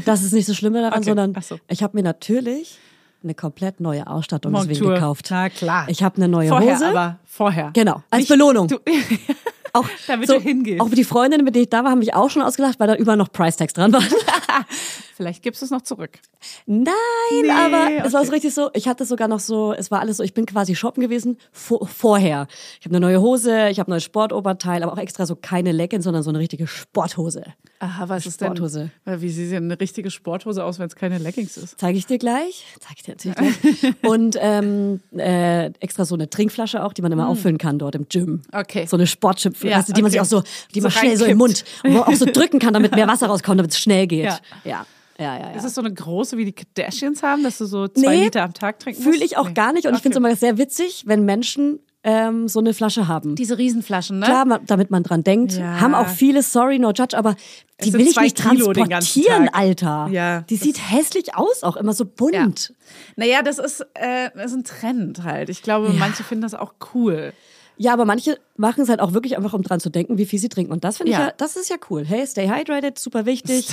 das 0.05 0.23
ist 0.23 0.33
nicht 0.33 0.45
so 0.45 0.53
schlimm 0.53 0.73
daran, 0.73 0.93
Okay, 0.93 1.03
sondern 1.03 1.33
so. 1.41 1.57
ich 1.69 1.83
habe 1.83 1.95
mir 1.95 2.03
natürlich 2.03 2.77
eine 3.23 3.33
komplett 3.33 3.79
neue 3.79 4.05
Ausstattung 4.07 4.53
deswegen 4.53 4.89
gekauft. 4.93 5.27
Na 5.29 5.49
klar. 5.49 5.85
Ich 5.89 6.03
habe 6.03 6.17
eine 6.17 6.27
neue 6.27 6.49
vorher, 6.49 6.75
Hose. 6.75 6.87
aber 6.89 7.19
vorher. 7.25 7.71
Genau, 7.73 8.03
als 8.09 8.21
Nicht- 8.21 8.29
Belohnung. 8.29 8.67
Du, 8.67 8.77
auch 9.77 9.87
Damit 10.07 10.27
so, 10.27 10.35
du 10.35 10.41
hingehst. 10.41 10.81
Auch 10.81 10.89
die 10.89 11.03
Freundinnen, 11.03 11.43
mit 11.45 11.55
denen 11.55 11.63
ich 11.63 11.69
da 11.69 11.83
war, 11.83 11.91
haben 11.91 11.99
mich 11.99 12.13
auch 12.13 12.29
schon 12.29 12.41
ausgelacht, 12.41 12.79
weil 12.79 12.87
da 12.87 12.95
überall 12.95 13.17
noch 13.17 13.31
Price 13.31 13.57
Tags 13.57 13.73
dran 13.73 13.93
waren. 13.93 14.05
Vielleicht 15.15 15.41
gibst 15.41 15.61
du 15.61 15.65
es 15.65 15.71
noch 15.71 15.81
zurück. 15.81 16.19
Nein, 16.67 16.93
Nee, 17.41 17.49
aber 17.49 18.05
es 18.05 18.13
war 18.13 18.23
so 18.23 18.31
richtig 18.31 18.53
so, 18.53 18.69
ich 18.73 18.87
hatte 18.87 19.03
sogar 19.03 19.27
noch 19.27 19.39
so, 19.39 19.73
es 19.73 19.89
war 19.89 19.99
alles 19.99 20.17
so, 20.17 20.23
ich 20.23 20.35
bin 20.35 20.45
quasi 20.45 20.75
shoppen 20.75 21.01
gewesen 21.01 21.37
vor, 21.51 21.87
vorher. 21.87 22.47
Ich 22.79 22.85
habe 22.85 22.95
eine 22.95 23.05
neue 23.05 23.19
Hose, 23.19 23.69
ich 23.69 23.79
habe 23.79 23.89
ein 23.89 23.93
neues 23.93 24.03
Sportoberteil, 24.03 24.83
aber 24.83 24.93
auch 24.93 24.99
extra 24.99 25.25
so 25.25 25.35
keine 25.35 25.71
Leggings, 25.71 26.03
sondern 26.03 26.21
so 26.21 26.29
eine 26.29 26.37
richtige 26.37 26.67
Sporthose. 26.67 27.43
Aha, 27.79 28.09
was 28.09 28.25
ist 28.25 28.35
Sporthose. 28.35 28.79
denn? 28.79 28.91
Weil 29.05 29.21
Wie 29.21 29.29
sieht 29.29 29.51
denn 29.51 29.65
eine 29.65 29.79
richtige 29.79 30.09
Sporthose 30.11 30.63
aus, 30.63 30.79
wenn 30.79 30.87
es 30.87 30.95
keine 30.95 31.17
Leggings 31.17 31.57
ist? 31.57 31.79
Zeige 31.79 31.97
ich 31.97 32.05
dir 32.05 32.17
gleich. 32.17 32.65
Zeige 32.79 32.95
ich 32.97 33.03
dir 33.03 33.11
natürlich 33.11 33.61
gleich. 33.61 33.93
Und 34.09 34.37
ähm, 34.39 35.01
äh, 35.15 35.67
extra 35.79 36.05
so 36.05 36.15
eine 36.15 36.29
Trinkflasche 36.29 36.83
auch, 36.83 36.93
die 36.93 37.01
man 37.01 37.11
immer 37.11 37.27
auffüllen 37.27 37.57
kann 37.57 37.77
dort 37.79 37.95
im 37.95 38.07
Gym. 38.09 38.41
Okay. 38.51 38.85
So 38.87 38.97
eine 38.97 39.05
Ja, 39.69 39.77
weißt 39.79 39.89
du, 39.89 39.93
die 39.93 40.01
man 40.01 40.11
sich 40.11 40.19
okay. 40.19 40.27
auch 40.27 40.29
so, 40.29 40.43
die 40.73 40.79
So 40.81 40.85
man 40.85 40.91
schnell 40.91 41.17
so 41.17 41.25
im. 41.25 41.37
Mund, 41.37 41.63
und 41.83 41.91
wo 41.93 41.97
man 41.99 42.03
auch 42.07 42.13
so 42.13 42.25
drücken 42.25 42.59
kann, 42.59 42.73
damit 42.73 42.93
mehr 42.95 43.07
Wasser 43.07 43.27
rauskommt, 43.27 43.59
damit 43.59 43.71
es 43.71 43.79
schnell 43.79 44.07
geht. 44.07 44.25
Ja. 44.25 44.39
ja. 44.63 44.85
Ja, 45.19 45.35
ja, 45.35 45.49
ja. 45.49 45.51
Ist 45.55 45.63
es 45.63 45.73
so 45.73 45.81
eine 45.81 45.91
große, 45.91 46.37
wie 46.37 46.45
die 46.45 46.51
Kardashians 46.53 47.23
haben, 47.23 47.41
dass 47.43 47.57
du 47.57 47.65
so 47.65 47.87
zwei 47.87 48.15
Nee, 48.17 48.23
Liter 48.25 48.43
am 48.43 48.53
Tag 48.53 48.77
trinken 48.79 49.03
musst? 49.03 49.11
Fühle 49.15 49.25
ich 49.25 49.35
auch 49.35 49.47
Nee. 49.47 49.53
gar 49.55 49.73
nicht 49.73 49.87
und 49.87 49.95
ich 49.95 50.01
finde 50.03 50.15
es 50.15 50.21
Okay. 50.23 50.27
immer 50.29 50.35
sehr 50.37 50.57
witzig, 50.59 51.03
wenn 51.07 51.25
Menschen 51.25 51.79
ähm, 52.03 52.47
so 52.47 52.59
eine 52.59 52.75
Flasche 52.75 53.07
haben. 53.07 53.33
Diese 53.35 53.57
Riesenflaschen, 53.57 54.19
ne? 54.19 54.25
Klar, 54.27 54.45
ma- 54.45 54.59
damit 54.63 54.91
man 54.91 55.01
dran 55.01 55.23
denkt. 55.23 55.53
Ja. 55.53 55.79
Haben 55.81 55.95
auch 55.95 56.07
viele, 56.07 56.43
sorry, 56.43 56.77
no 56.77 56.91
judge, 56.91 57.17
aber 57.17 57.35
die 57.83 57.91
will 57.93 58.01
ich 58.01 58.15
nicht 58.15 58.37
Kilo 58.37 58.71
transportieren. 58.71 59.49
Alter. 59.51 60.07
Ja, 60.11 60.41
Die 60.41 60.55
das- 60.55 60.63
sieht 60.63 60.79
hässlich 60.91 61.35
aus, 61.35 61.63
auch 61.63 61.77
immer 61.77 61.93
so 61.93 62.05
bunt. 62.05 62.73
Naja, 63.15 63.41
das 63.41 63.57
ist, 63.57 63.81
äh, 63.95 64.29
das 64.35 64.51
ist 64.51 64.57
ein 64.57 64.63
Trend 64.65 65.23
halt. 65.23 65.49
Ich 65.49 65.63
glaube, 65.63 65.89
manche 65.97 66.23
finden 66.23 66.43
das 66.43 66.53
auch 66.53 66.75
cool. 66.93 67.33
Ja, 67.77 67.93
aber 67.93 68.05
manche 68.05 68.37
machen 68.57 68.81
es 68.83 68.89
halt 68.89 68.99
auch 68.99 69.13
wirklich 69.13 69.37
einfach, 69.37 69.53
um 69.53 69.61
dran 69.63 69.79
zu 69.79 69.89
denken, 69.89 70.17
wie 70.17 70.25
viel 70.25 70.39
sie 70.39 70.49
trinken. 70.49 70.71
Und 70.71 70.83
das 70.83 70.97
finde 70.97 71.11
ich 71.11 71.17
Ja. 71.17 71.27
ja, 71.27 71.33
das 71.37 71.55
ist 71.55 71.69
ja 71.69 71.77
cool. 71.89 72.03
Hey, 72.05 72.25
stay 72.27 72.47
hydrated, 72.49 72.97
super 72.99 73.25
wichtig. 73.25 73.69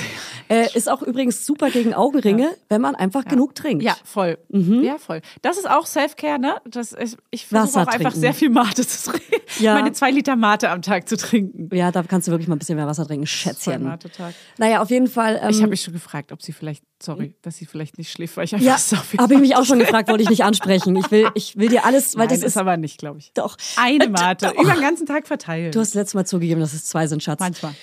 Äh, 0.49 0.67
ist 0.75 0.89
auch 0.89 1.01
übrigens 1.01 1.45
super 1.45 1.69
gegen 1.69 1.93
Augenringe, 1.93 2.49
wenn 2.69 2.81
man 2.81 2.95
einfach 2.95 3.25
genug 3.25 3.55
trinkt. 3.55 3.83
Ja, 3.83 3.95
voll. 4.03 4.37
Ja, 4.49 4.97
voll. 4.97 5.21
Das 5.41 5.57
ist 5.57 5.69
auch 5.69 5.85
Self-Care, 5.85 6.39
ne? 6.39 6.55
Das 6.69 6.91
ist, 6.93 7.17
ich 7.31 7.45
versuche 7.47 7.81
auch 7.81 7.87
einfach 7.87 8.13
sehr 8.13 8.33
viel 8.33 8.49
Mate 8.49 8.85
zu 8.87 9.11
trinken. 9.11 9.35
Ja. 9.59 9.73
Meine 9.75 9.91
zwei 9.93 10.11
Liter 10.11 10.35
Mate 10.35 10.69
am 10.69 10.81
Tag 10.81 11.07
zu 11.07 11.17
trinken. 11.17 11.69
Ja, 11.75 11.91
da 11.91 12.03
kannst 12.03 12.27
du 12.27 12.31
wirklich 12.31 12.47
mal 12.47 12.55
ein 12.55 12.59
bisschen 12.59 12.75
mehr 12.75 12.87
Wasser 12.87 13.05
trinken, 13.05 13.25
Schätzchen. 13.27 13.83
Mate-Tag. 13.83 14.33
Naja, 14.57 14.81
auf 14.81 14.89
jeden 14.89 15.07
Fall. 15.07 15.39
Ähm, 15.41 15.49
Ich 15.49 15.61
habe 15.61 15.69
mich 15.69 15.81
schon 15.81 15.93
gefragt, 15.93 16.31
ob 16.31 16.41
sie 16.41 16.51
vielleicht, 16.51 16.83
sorry, 17.01 17.33
dass 17.41 17.57
sie 17.57 17.65
vielleicht 17.65 17.97
nicht 17.97 18.11
schläft, 18.11 18.37
weil 18.37 18.45
ich 18.45 18.53
einfach 18.53 18.65
ja, 18.65 18.77
so 18.77 18.95
viel 18.97 19.19
habe 19.19 19.33
ich 19.35 19.39
mich 19.39 19.55
auch 19.55 19.65
schon 19.65 19.79
gefragt, 19.79 20.09
wollte 20.09 20.23
ich 20.23 20.29
nicht 20.29 20.43
ansprechen. 20.43 20.95
Ich 20.95 21.09
will, 21.11 21.27
ich 21.35 21.55
will 21.57 21.69
dir 21.69 21.85
alles, 21.85 22.15
weil 22.17 22.27
Nein, 22.27 22.35
das 22.39 22.43
ist 22.45 22.57
aber 22.57 22.77
nicht, 22.77 22.97
glaube 22.97 23.19
ich. 23.19 23.31
doch 23.33 23.57
Eine 23.77 24.09
Mate, 24.09 24.53
doch. 24.55 24.74
Den 24.75 24.81
ganzen 24.81 25.05
Tag 25.05 25.27
verteilt. 25.27 25.75
Du 25.75 25.79
hast 25.79 25.93
letztes 25.93 26.13
Mal 26.13 26.25
zugegeben, 26.25 26.61
dass 26.61 26.73
es 26.73 26.85
zwei 26.85 27.07
sind, 27.07 27.23
Schatz. 27.23 27.39
Manchmal. 27.39 27.73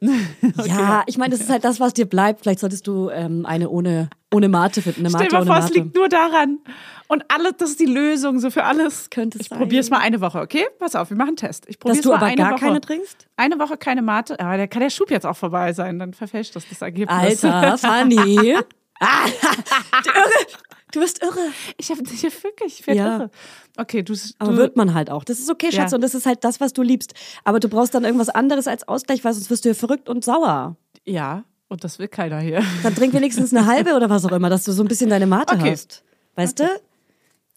ja, 0.64 1.02
ich 1.06 1.18
meine, 1.18 1.32
das 1.32 1.40
ist 1.40 1.50
halt 1.50 1.64
das, 1.64 1.80
was 1.80 1.94
dir 1.94 2.06
bleibt. 2.06 2.40
Vielleicht 2.40 2.60
solltest 2.60 2.86
du 2.86 3.10
ähm, 3.10 3.44
eine 3.46 3.68
ohne, 3.68 4.08
ohne 4.32 4.48
Mate 4.48 4.82
finden. 4.82 5.00
Eine 5.00 5.10
Mate 5.10 5.26
Stell 5.26 5.40
dir 5.40 5.44
mal 5.44 5.60
vor, 5.60 5.68
es 5.68 5.74
liegt 5.74 5.94
nur 5.94 6.08
daran. 6.08 6.58
Und 7.08 7.24
alles, 7.28 7.54
das 7.58 7.70
ist 7.70 7.80
die 7.80 7.86
Lösung 7.86 8.38
so 8.38 8.50
für 8.50 8.64
alles. 8.64 9.10
Könnte 9.10 9.38
es 9.38 9.46
ich 9.46 9.50
probiere 9.50 9.80
es 9.80 9.90
mal 9.90 9.98
eine 9.98 10.20
Woche, 10.20 10.40
okay? 10.40 10.64
Pass 10.78 10.94
auf, 10.94 11.10
wir 11.10 11.16
machen 11.16 11.30
einen 11.30 11.36
Test. 11.36 11.64
Ich 11.68 11.78
Dass 11.78 11.80
probiere 11.80 11.98
es 11.98 12.02
du 12.02 12.08
mal 12.10 12.16
aber 12.16 12.26
eine 12.26 12.36
gar 12.36 12.52
Woche. 12.52 12.60
keine 12.60 12.80
trinkst? 12.80 13.26
Eine 13.36 13.58
Woche 13.58 13.76
keine 13.76 14.02
Mate, 14.02 14.38
aber 14.38 14.56
da 14.56 14.66
kann 14.66 14.80
der 14.80 14.90
Schub 14.90 15.10
jetzt 15.10 15.26
auch 15.26 15.36
vorbei 15.36 15.72
sein, 15.72 15.98
dann 15.98 16.14
verfälscht 16.14 16.54
das 16.56 16.68
das 16.68 16.80
Ergebnis. 16.82 17.44
Alter, 17.44 17.78
Fanny. 17.78 18.56
ah, 19.00 19.26
du 20.92 21.00
bist 21.00 21.22
irre. 21.22 21.38
Ich 21.78 21.90
habe 21.90 22.02
dich 22.02 22.22
wirklich, 22.22 22.80
ich 22.80 22.86
werde 22.86 22.98
Ja. 22.98 23.16
irre. 23.16 23.30
Okay, 23.76 24.02
du, 24.02 24.14
Aber 24.38 24.52
du 24.52 24.56
wird 24.58 24.76
man 24.76 24.94
halt 24.94 25.10
auch. 25.10 25.24
Das 25.24 25.38
ist 25.38 25.50
okay, 25.50 25.70
Schatz. 25.72 25.92
Ja. 25.92 25.96
Und 25.96 26.02
das 26.02 26.14
ist 26.14 26.26
halt 26.26 26.44
das, 26.44 26.60
was 26.60 26.72
du 26.72 26.82
liebst. 26.82 27.14
Aber 27.44 27.60
du 27.60 27.68
brauchst 27.68 27.94
dann 27.94 28.04
irgendwas 28.04 28.28
anderes 28.28 28.66
als 28.66 28.86
Ausgleich, 28.88 29.24
weil 29.24 29.32
sonst 29.32 29.50
wirst 29.50 29.64
du 29.64 29.70
ja 29.70 29.74
verrückt 29.74 30.08
und 30.08 30.24
sauer. 30.24 30.76
ja, 31.04 31.44
und 31.68 31.84
das 31.84 32.00
will 32.00 32.08
keiner 32.08 32.40
hier. 32.40 32.64
Dann 32.82 32.96
trink 32.96 33.12
wenigstens 33.14 33.54
eine 33.54 33.64
halbe 33.64 33.94
oder 33.94 34.10
was 34.10 34.24
auch 34.24 34.32
immer, 34.32 34.50
dass 34.50 34.64
du 34.64 34.72
so 34.72 34.82
ein 34.82 34.88
bisschen 34.88 35.08
deine 35.08 35.26
Mate 35.28 35.54
Okay. 35.54 35.70
hast. 35.70 36.02
Weißt 36.34 36.58
du? 36.58 36.64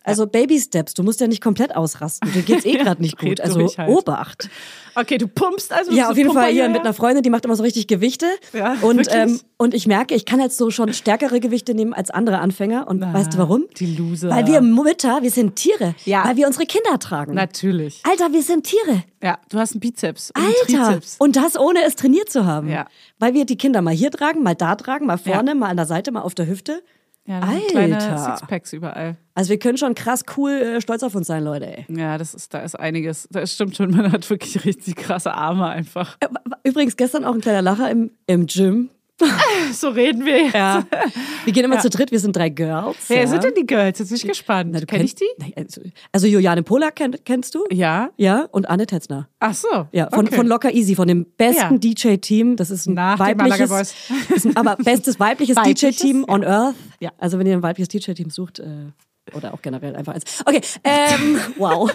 Also 0.04 0.28
Baby 0.28 0.60
Steps, 0.60 0.94
du 0.94 1.04
musst 1.04 1.22
ja 1.22 1.28
nicht 1.28 1.42
komplett 1.42 1.76
ausrasten. 1.76 2.32
Dir 2.34 2.42
geht's 2.42 2.66
eh 2.66 2.74
gerade 2.78 3.02
nicht 3.02 3.18
gut. 3.18 3.40
Also 3.40 3.68
halt. 3.78 3.90
Obacht. 3.90 4.50
Okay, 4.96 5.18
du 5.18 5.28
pumpst 5.28 5.72
also. 5.72 5.92
Ja, 5.94 6.10
auf 6.12 6.18
jeden 6.18 6.34
Fall 6.34 6.52
hier 6.52 6.64
Pumper 6.64 6.74
mit 6.74 6.82
einer 6.82 6.94
Freundin, 6.94 7.24
die 7.24 7.30
macht 7.30 7.46
immer 7.46 7.56
so 7.56 7.64
richtig 7.64 7.88
Gewichte. 7.88 8.26
Ja, 8.52 8.74
und, 8.82 8.98
wirklich? 8.98 9.16
ähm, 9.16 9.40
und 9.58 9.74
ich 9.74 9.88
merke, 9.88 10.14
ich 10.14 10.26
kann 10.26 10.40
halt 10.42 10.52
so 10.54 10.70
schon 10.72 10.94
stärkere 10.94 11.40
Gewichte 11.40 11.74
nehmen 11.74 11.94
als 11.94 12.10
andere 12.12 12.40
Anfänger. 12.40 12.88
Und 12.88 13.02
weißt 13.02 13.34
du 13.34 13.38
warum? 13.38 13.66
die 13.80 13.96
Loser. 13.96 14.30
Weil 14.30 14.46
wir 14.48 14.62
Mütter, 14.62 15.22
wir 15.24 15.32
sind 15.32 15.56
Tiere. 15.56 15.96
Ja. 16.06 16.26
Weil 16.26 16.36
wir 16.36 16.48
unsere 16.48 16.66
Kinder 16.66 17.00
tragen. 17.00 17.34
Natürlich. 17.34 18.02
Alter, 18.04 18.32
wir 18.34 18.44
sind 18.44 18.66
Tiere. 18.66 19.04
Ja, 19.24 19.40
du 19.50 19.58
hast 19.58 19.72
einen 19.72 19.80
Bizeps. 19.80 20.32
und 20.36 20.42
einen 20.44 20.54
Alter. 20.84 20.88
Trizeps. 20.96 21.16
Und 21.18 21.36
das 21.38 21.58
ohne 21.58 21.82
es 21.84 21.96
trainiert 21.96 22.30
zu 22.30 22.46
haben. 22.46 22.70
Ja. 22.70 22.88
Weil 23.20 23.34
wir 23.34 23.46
die 23.46 23.58
Kinder 23.58 23.82
mal 23.82 23.94
hier 23.94 24.12
tragen, 24.12 24.44
mal 24.44 24.54
da 24.56 24.76
tragen, 24.76 25.06
mal 25.06 25.18
vorne, 25.18 25.52
Ja. 25.52 25.56
mal 25.56 25.70
an 25.70 25.78
der 25.78 25.86
Seite, 25.86 26.12
mal 26.12 26.22
auf 26.22 26.36
der 26.36 26.48
Hüfte. 26.48 26.84
Ja, 27.26 27.48
sind 27.48 27.68
kleine 27.70 27.98
Alter. 27.98 28.38
Sixpacks 28.38 28.74
überall. 28.74 29.16
Also 29.34 29.50
wir 29.50 29.60
können 29.60 29.78
schon 29.78 29.96
krass 29.96 30.24
cool 30.36 30.52
äh, 30.52 30.82
stolz 30.82 31.04
auf 31.04 31.16
uns 31.16 31.28
sein, 31.28 31.44
Leute. 31.44 31.66
Ey. 31.78 31.86
Ja, 31.88 32.18
das 32.18 32.34
ist, 32.34 32.54
da 32.54 32.60
ist 32.60 32.78
einiges. 32.78 33.28
Das 33.32 33.54
stimmt 33.54 33.78
schon, 33.78 33.92
man 33.96 34.12
hat 34.12 34.30
wirklich 34.30 34.66
richtig 34.66 34.98
krasse 34.98 35.34
Arme 35.34 35.68
einfach. 35.68 36.18
Äh, 36.20 36.28
Übrigens 36.64 36.98
gestern 36.98 37.24
auch 37.24 37.34
ein 37.34 37.42
kleiner 37.42 37.62
Lacher 37.62 37.90
im, 37.90 38.12
im 38.28 38.46
Gym. 38.48 38.90
So 39.74 39.90
reden 39.90 40.26
wir 40.26 40.44
jetzt. 40.44 40.56
Ja. 40.56 40.86
Wir 41.44 41.54
gehen 41.54 41.66
immer 41.66 41.80
zu 41.80 41.90
dritt, 41.90 42.12
wir 42.12 42.20
sind 42.20 42.36
drei 42.36 42.50
Girls. 42.50 42.98
Wer 43.08 43.22
ja. 43.22 43.28
sind 43.28 43.44
denn 43.44 43.54
die 43.56 43.66
Girls? 43.66 44.00
Jetzt 44.00 44.10
bin 44.10 44.18
ich 44.18 44.28
gespannt. 44.28 44.72
Na, 44.74 44.82
Kenn 44.82 45.04
ich 45.04 45.16
die? 45.16 45.26
Also, 45.56 45.82
also 46.12 46.28
Juliane 46.28 46.64
Polak 46.64 46.96
kenn, 46.96 47.16
kennst 47.24 47.56
du? 47.56 47.66
Ja. 47.72 48.10
Ja, 48.18 48.48
und 48.52 48.70
Anne 48.70 48.86
Tetzner. 48.86 49.30
Ach 49.40 49.54
so. 49.54 49.88
Ja, 49.92 50.10
von, 50.10 50.28
okay. 50.28 50.36
von 50.36 50.48
Locker 50.48 50.74
Easy, 50.74 50.96
von 50.96 51.08
dem 51.08 51.26
besten 51.38 51.80
Ja. 51.82 51.94
DJ-Team. 51.94 52.56
Das 52.56 52.72
ist 52.72 52.88
ein 52.88 52.96
Nach 52.96 53.20
weibliches, 53.20 53.96
ist 54.36 54.46
ein, 54.46 54.56
aber 54.58 54.76
bestes 54.78 55.20
weibliches, 55.20 55.56
Weibliches, 55.56 55.98
DJ-Team 55.98 56.26
on 56.28 56.44
Earth. 56.44 56.76
Ja. 57.00 57.12
Also 57.18 57.40
wenn 57.40 57.48
ihr 57.48 57.54
ein 57.54 57.64
weibliches 57.64 57.90
DJ-Team 57.90 58.30
sucht, 58.30 58.60
äh, 58.60 58.66
oder 59.34 59.54
auch 59.54 59.62
generell 59.62 59.96
einfach 59.96 60.14
eins. 60.14 60.24
Okay, 60.46 60.62
ähm, 60.84 61.40
wow. 61.58 61.92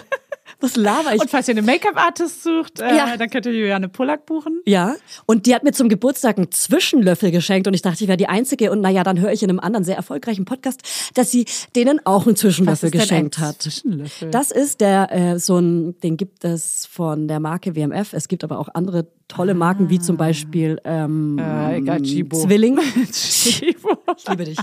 Was 0.61 0.75
laber 0.75 1.15
ich? 1.15 1.21
Und 1.21 1.29
falls 1.29 1.47
ihr 1.47 1.55
einen 1.55 1.65
Make-up-Artist 1.65 2.43
sucht, 2.43 2.79
äh, 2.81 2.95
Ja. 2.95 3.15
dann 3.15 3.29
könnt 3.29 3.45
ihr 3.45 3.53
Juliane 3.53 3.87
Pollack 3.87 4.25
buchen. 4.25 4.61
Ja, 4.65 4.95
und 5.25 5.45
die 5.45 5.55
hat 5.55 5.63
mir 5.63 5.71
zum 5.71 5.87
Geburtstag 5.87 6.37
einen 6.37 6.51
Zwischenlöffel 6.51 7.31
geschenkt 7.31 7.67
und 7.67 7.73
ich 7.73 7.81
dachte, 7.81 8.03
ich 8.03 8.07
wäre 8.09 8.17
die 8.17 8.27
Einzige. 8.27 8.69
Und 8.71 8.81
naja, 8.81 9.03
dann 9.03 9.19
höre 9.21 9.31
ich 9.31 9.41
in 9.41 9.49
einem 9.49 9.59
anderen 9.61 9.85
sehr 9.85 9.95
erfolgreichen 9.95 10.43
Podcast, 10.45 10.81
dass 11.13 11.31
sie 11.31 11.45
denen 11.75 12.05
auch 12.05 12.27
einen 12.27 12.35
Zwischenlöffel 12.35 12.87
ist 12.87 12.93
denn 12.93 13.01
geschenkt 13.01 13.39
ein 13.39 13.45
hat. 13.45 13.61
Zwischenlöffel? 13.61 14.31
Das 14.31 14.51
ist 14.51 14.81
der, 14.81 15.11
äh, 15.11 15.39
so 15.39 15.57
ein, 15.59 15.99
den 16.01 16.17
gibt 16.17 16.43
es 16.43 16.85
von 16.85 17.27
der 17.29 17.39
Marke 17.39 17.75
WMF. 17.75 18.11
Es 18.13 18.27
gibt 18.27 18.43
aber 18.43 18.59
auch 18.59 18.67
andere 18.73 19.07
tolle 19.29 19.53
Marken, 19.53 19.89
wie 19.89 19.99
zum 19.99 20.17
Beispiel 20.17 20.79
ähm, 20.83 21.37
Äh, 21.39 21.77
egal, 21.77 22.01
Chibo. 22.01 22.37
Zwilling. 22.37 22.77
Chibo. 23.13 23.97
Ich 24.17 24.27
liebe 24.27 24.43
dich. 24.43 24.57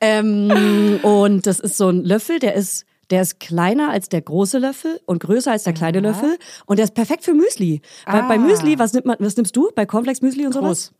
ähm, 0.00 0.98
und 1.02 1.46
das 1.46 1.60
ist 1.60 1.76
so 1.76 1.88
ein 1.88 2.04
Löffel, 2.04 2.38
der 2.38 2.54
ist, 2.54 2.84
der 3.14 3.22
ist 3.22 3.38
kleiner 3.38 3.90
als 3.90 4.08
der 4.08 4.20
große 4.22 4.58
Löffel 4.58 5.00
und 5.06 5.20
größer 5.20 5.52
als 5.52 5.62
der 5.62 5.72
kleine 5.72 6.00
Löffel. 6.00 6.36
Und 6.66 6.78
der 6.78 6.84
ist 6.84 6.94
perfekt 6.94 7.22
für 7.24 7.32
Müsli. 7.32 7.80
Weil 8.06 8.22
bei 8.24 8.34
Ah. 8.34 8.38
Müsli, 8.38 8.76
was, 8.78 8.92
nimmt 8.92 9.06
man, 9.06 9.16
was 9.20 9.36
nimmst 9.36 9.54
du? 9.54 9.70
Bei 9.76 9.86
Cornflakes 9.86 10.20
Müsli 10.20 10.44
und 10.44 10.52
sowas? 10.52 10.92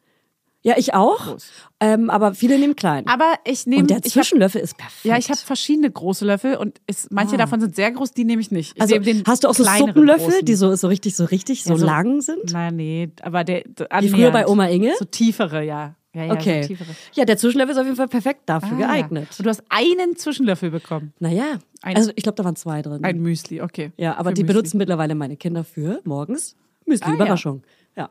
Ja, 0.62 0.74
ich 0.78 0.94
auch. 0.94 1.36
Ähm, 1.80 2.08
aber 2.08 2.32
viele 2.34 2.58
nehmen 2.58 2.74
klein. 2.76 3.06
Aber 3.08 3.34
ich 3.44 3.66
nehme. 3.66 3.82
und 3.82 3.90
der 3.90 3.98
ich 3.98 4.04
hab- 4.04 4.12
Zwischenlöffel 4.12 4.60
ist 4.62 4.78
perfekt. 4.78 5.04
Ja, 5.04 5.18
ich 5.18 5.28
habe 5.28 5.38
verschiedene 5.38 5.90
große 5.90 6.24
Löffel 6.24 6.56
und 6.56 6.80
es, 6.86 7.08
manche 7.10 7.36
davon 7.36 7.60
sind 7.60 7.74
sehr 7.76 7.90
groß, 7.90 8.12
die 8.12 8.24
nehme 8.24 8.40
ich 8.40 8.50
nicht. 8.50 8.72
Ich 8.76 8.80
Ah. 8.80 8.84
also, 8.84 8.96
hast 9.26 9.44
du 9.44 9.48
auch 9.48 9.54
so 9.54 9.64
Suppenlöffel, 9.64 10.26
großen. 10.28 10.44
die 10.46 10.54
so, 10.54 10.74
so 10.76 10.88
richtig, 10.88 11.16
so 11.16 11.24
richtig, 11.24 11.64
so, 11.64 11.72
Ja, 11.74 11.78
so- 11.78 11.84
lang 11.84 12.20
sind? 12.22 12.52
Nein, 12.52 12.76
nee, 12.76 13.10
aber 13.22 13.44
der. 13.44 13.64
Wie 14.00 14.08
früher 14.08 14.30
bei. 14.30 14.46
Oma 14.46 14.68
Inge? 14.68 14.94
So 14.98 15.04
tiefere, 15.04 15.62
ja. 15.64 15.96
Ja, 16.14 16.24
ja 16.24 16.32
Okay. 16.32 16.62
So. 16.64 16.74
Ja, 17.14 17.24
der 17.24 17.36
Zwischenlöffel 17.36 17.72
ist 17.72 17.78
auf 17.78 17.84
jeden 17.84 17.96
Fall 17.96 18.08
perfekt 18.08 18.42
dafür 18.46 18.76
Ah, 18.76 18.86
geeignet. 18.86 19.28
Und 19.38 19.44
du 19.44 19.50
hast 19.50 19.62
einen 19.68 20.16
Zwischenlöffel 20.16 20.70
bekommen. 20.70 21.12
Naja, 21.18 21.58
Ein- 21.82 21.96
also 21.96 22.10
ich 22.14 22.22
glaube, 22.22 22.36
da 22.36 22.44
waren 22.44 22.56
zwei 22.56 22.80
drin. 22.82 23.04
Ein 23.04 23.20
Müsli, 23.20 23.60
okay. 23.60 23.92
Ja, 23.96 24.16
aber 24.16 24.30
Für 24.30 24.34
die 24.34 24.42
Müsli. 24.44 24.54
benutzen 24.54 24.78
mittlerweile 24.78 25.14
meine 25.14 25.36
Kinder 25.36 25.64
für 25.64 26.00
morgens 26.04 26.56
Müsli. 26.86 27.04
Ah, 27.06 27.08
ja. 27.10 27.14
Überraschung. 27.16 27.62
Ja. 27.96 28.10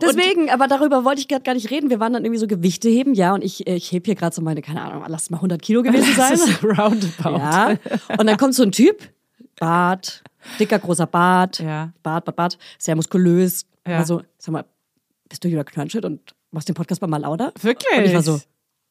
Deswegen, 0.00 0.48
aber 0.48 0.66
darüber 0.66 1.04
wollte 1.04 1.20
ich 1.20 1.28
gerade 1.28 1.42
gar 1.42 1.52
nicht 1.54 1.70
reden. 1.70 1.90
Wir 1.90 2.00
waren 2.00 2.12
dann 2.14 2.24
irgendwie 2.24 2.38
so 2.40 2.46
Gewichte 2.46 2.88
heben, 2.88 3.12
ja, 3.14 3.34
und 3.34 3.44
ich, 3.44 3.66
äh, 3.66 3.74
ich 3.74 3.92
heb 3.92 4.06
hier 4.06 4.14
gerade 4.14 4.34
so 4.34 4.40
meine, 4.40 4.62
keine 4.62 4.80
Ahnung, 4.82 5.04
lass 5.08 5.28
mal 5.28 5.36
100 5.38 5.60
Kilo 5.60 5.82
gewesen 5.82 6.14
sein. 6.16 6.32
Das 6.32 6.48
ist 6.48 6.64
roundabout. 6.64 7.36
Ja. 7.38 7.76
Und 8.18 8.26
dann 8.26 8.36
kommt 8.38 8.54
so 8.54 8.62
ein 8.62 8.72
Typ, 8.72 9.10
Bart, 9.58 10.22
dicker, 10.58 10.78
großer 10.78 11.06
Bart, 11.06 11.58
Ja. 11.58 11.92
Bart, 12.02 12.24
Bart, 12.24 12.36
Bart, 12.36 12.58
sehr 12.78 12.96
muskulös. 12.96 13.66
Ja. 13.86 13.98
Also, 13.98 14.22
sag 14.38 14.52
mal, 14.52 14.64
bist 15.28 15.44
du 15.44 15.48
Julia 15.48 15.64
Knörnschütt 15.64 16.04
und 16.06 16.34
machst 16.50 16.68
den 16.68 16.74
Podcast 16.74 17.00
bei 17.00 17.06
Malauda? 17.06 17.52
Wirklich? 17.60 17.98
Und 17.98 18.04
ich 18.04 18.14
war 18.14 18.22
so, 18.22 18.40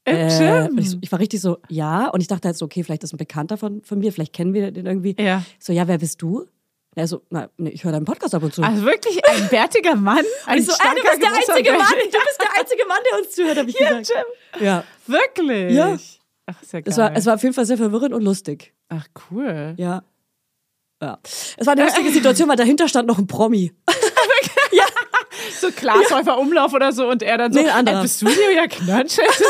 äh, 0.07 0.69
ich, 0.79 0.97
ich 1.01 1.11
war 1.11 1.19
richtig 1.19 1.41
so, 1.41 1.57
ja. 1.67 2.09
Und 2.09 2.21
ich 2.21 2.27
dachte 2.27 2.47
halt 2.47 2.57
so, 2.57 2.65
okay, 2.65 2.83
vielleicht 2.83 3.03
ist 3.03 3.13
ein 3.13 3.17
Bekannter 3.17 3.57
von, 3.57 3.81
von 3.83 3.99
mir, 3.99 4.11
vielleicht 4.11 4.33
kennen 4.33 4.53
wir 4.53 4.71
den 4.71 4.85
irgendwie. 4.85 5.15
Ja. 5.19 5.43
So, 5.59 5.73
ja, 5.73 5.87
wer 5.87 5.97
bist 5.97 6.21
du? 6.21 6.45
Er 6.95 7.07
so, 7.07 7.21
na, 7.29 7.49
nee, 7.57 7.69
ich 7.69 7.83
höre 7.83 7.91
deinen 7.91 8.05
Podcast 8.05 8.33
ab 8.33 8.43
und 8.43 8.53
zu. 8.53 8.63
Also 8.63 8.83
wirklich 8.83 9.19
ein 9.29 9.47
bärtiger 9.47 9.95
Mann? 9.95 10.25
Ein 10.45 10.63
so, 10.63 10.71
ey, 10.71 10.95
du 10.95 11.01
bist 11.01 11.21
der 11.21 11.29
einzige 11.29 11.71
Mann, 11.71 11.93
du 11.93 12.17
bist 12.17 12.41
der 12.41 12.59
einzige 12.59 12.85
Mann, 12.87 12.97
der 13.09 13.19
uns 13.19 13.31
zuhört, 13.31 13.57
habe 13.57 13.69
ich 13.69 13.79
im 13.79 13.87
gesagt. 13.87 14.11
Gym? 14.53 14.65
Ja. 14.65 14.83
Wirklich? 15.05 15.73
Ja. 15.73 15.97
Ach, 16.47 16.61
ist 16.61 16.73
ja 16.73 16.81
geil. 16.81 16.91
Es 16.91 16.97
war, 16.97 17.15
es 17.15 17.25
war 17.27 17.35
auf 17.35 17.43
jeden 17.43 17.53
Fall 17.53 17.65
sehr 17.65 17.77
verwirrend 17.77 18.13
und 18.13 18.23
lustig. 18.23 18.73
Ach, 18.89 19.05
cool. 19.29 19.75
Ja. 19.77 20.03
Ja. 21.01 21.19
Es 21.57 21.65
war 21.65 21.73
eine 21.73 21.83
lustige 21.83 22.11
Situation, 22.11 22.49
weil 22.49 22.57
dahinter 22.57 22.87
stand 22.87 23.07
noch 23.07 23.19
ein 23.19 23.27
Promi. 23.27 23.71
So 25.59 25.69
Glashäufer 25.75 26.37
Umlauf 26.37 26.73
oder 26.73 26.91
so 26.91 27.07
und 27.09 27.21
er 27.23 27.37
dann 27.37 27.51
so, 27.53 27.59
Nee, 27.61 27.69
anderer. 27.69 27.99
äh, 27.99 28.01
bist 28.03 28.21
du 28.21 28.27
Julia 28.27 28.67
Knörnschild? 28.67 29.29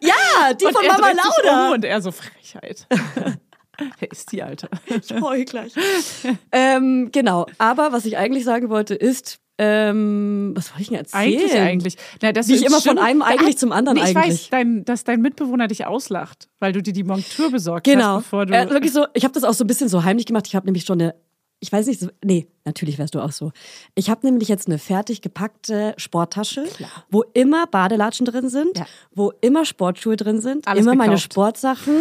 Ja, 0.00 0.54
die 0.54 0.64
Und 0.64 0.72
von 0.76 0.86
Mama 0.86 1.08
Lauda. 1.10 1.66
Um 1.68 1.72
und 1.74 1.84
er 1.84 2.00
so, 2.00 2.10
Frechheit. 2.10 2.86
Wer 3.98 4.10
ist 4.10 4.30
die 4.32 4.42
Alte? 4.42 4.68
Ich 4.86 5.10
heul 5.20 5.44
gleich. 5.44 5.72
ähm, 6.52 7.10
genau. 7.12 7.46
Aber 7.58 7.92
was 7.92 8.04
ich 8.04 8.16
eigentlich 8.18 8.44
sagen 8.44 8.68
wollte, 8.68 8.94
ist, 8.94 9.38
ähm, 9.58 10.52
was 10.54 10.70
wollte 10.70 10.82
ich 10.82 10.88
denn 10.88 10.98
erzählen? 10.98 11.22
Eigentlich, 11.22 11.54
eigentlich. 11.58 11.96
Na, 12.22 12.32
dass 12.32 12.48
Wie 12.48 12.54
ich 12.56 12.64
immer 12.64 12.80
von 12.80 12.98
einem 12.98 13.22
eigentlich 13.22 13.58
zum 13.58 13.72
anderen 13.72 13.98
nee, 13.98 14.10
ich 14.10 14.16
eigentlich. 14.16 14.42
weiß, 14.44 14.50
dein, 14.50 14.84
dass 14.84 15.04
dein 15.04 15.20
Mitbewohner 15.22 15.66
dich 15.68 15.86
auslacht, 15.86 16.48
weil 16.60 16.72
du 16.72 16.82
dir 16.82 16.92
die 16.92 17.04
Montur 17.04 17.50
besorgt 17.50 17.84
Genau. 17.84 18.16
hast, 18.16 18.24
bevor 18.24 18.46
du... 18.46 18.54
äh, 18.54 18.68
wirklich 18.70 18.92
so, 18.92 19.06
ich 19.14 19.24
habe 19.24 19.32
das 19.34 19.44
auch 19.44 19.54
so 19.54 19.64
ein 19.64 19.66
bisschen 19.66 19.88
so 19.88 20.04
heimlich 20.04 20.26
gemacht. 20.26 20.46
Ich 20.46 20.54
habe 20.56 20.66
nämlich 20.66 20.84
schon 20.84 21.00
eine, 21.00 21.14
ich 21.60 21.70
weiß 21.72 21.86
nicht, 21.86 22.00
so, 22.00 22.08
nee, 22.24 22.48
natürlich 22.64 22.98
wärst 22.98 23.14
du 23.14 23.20
auch 23.20 23.32
so. 23.32 23.52
Ich 23.94 24.10
habe 24.10 24.26
nämlich 24.26 24.48
jetzt 24.48 24.66
eine 24.68 24.78
fertig 24.78 25.22
gepackte 25.22 25.94
Sporttasche, 25.96 26.64
wo 27.10 27.22
immer 27.34 27.66
Badelatschen 27.66 28.26
drin 28.26 28.48
sind, 28.48 28.78
Ja. 28.78 28.86
wo 29.14 29.32
immer 29.40 29.64
Sportschuhe 29.64 30.16
drin 30.16 30.40
sind, 30.40 30.66
Alles 30.68 30.82
immer 30.84 30.94
meine 30.94 31.14
gekauft. 31.14 31.36
Alles 31.38 31.58
Sportsachen. 31.60 31.94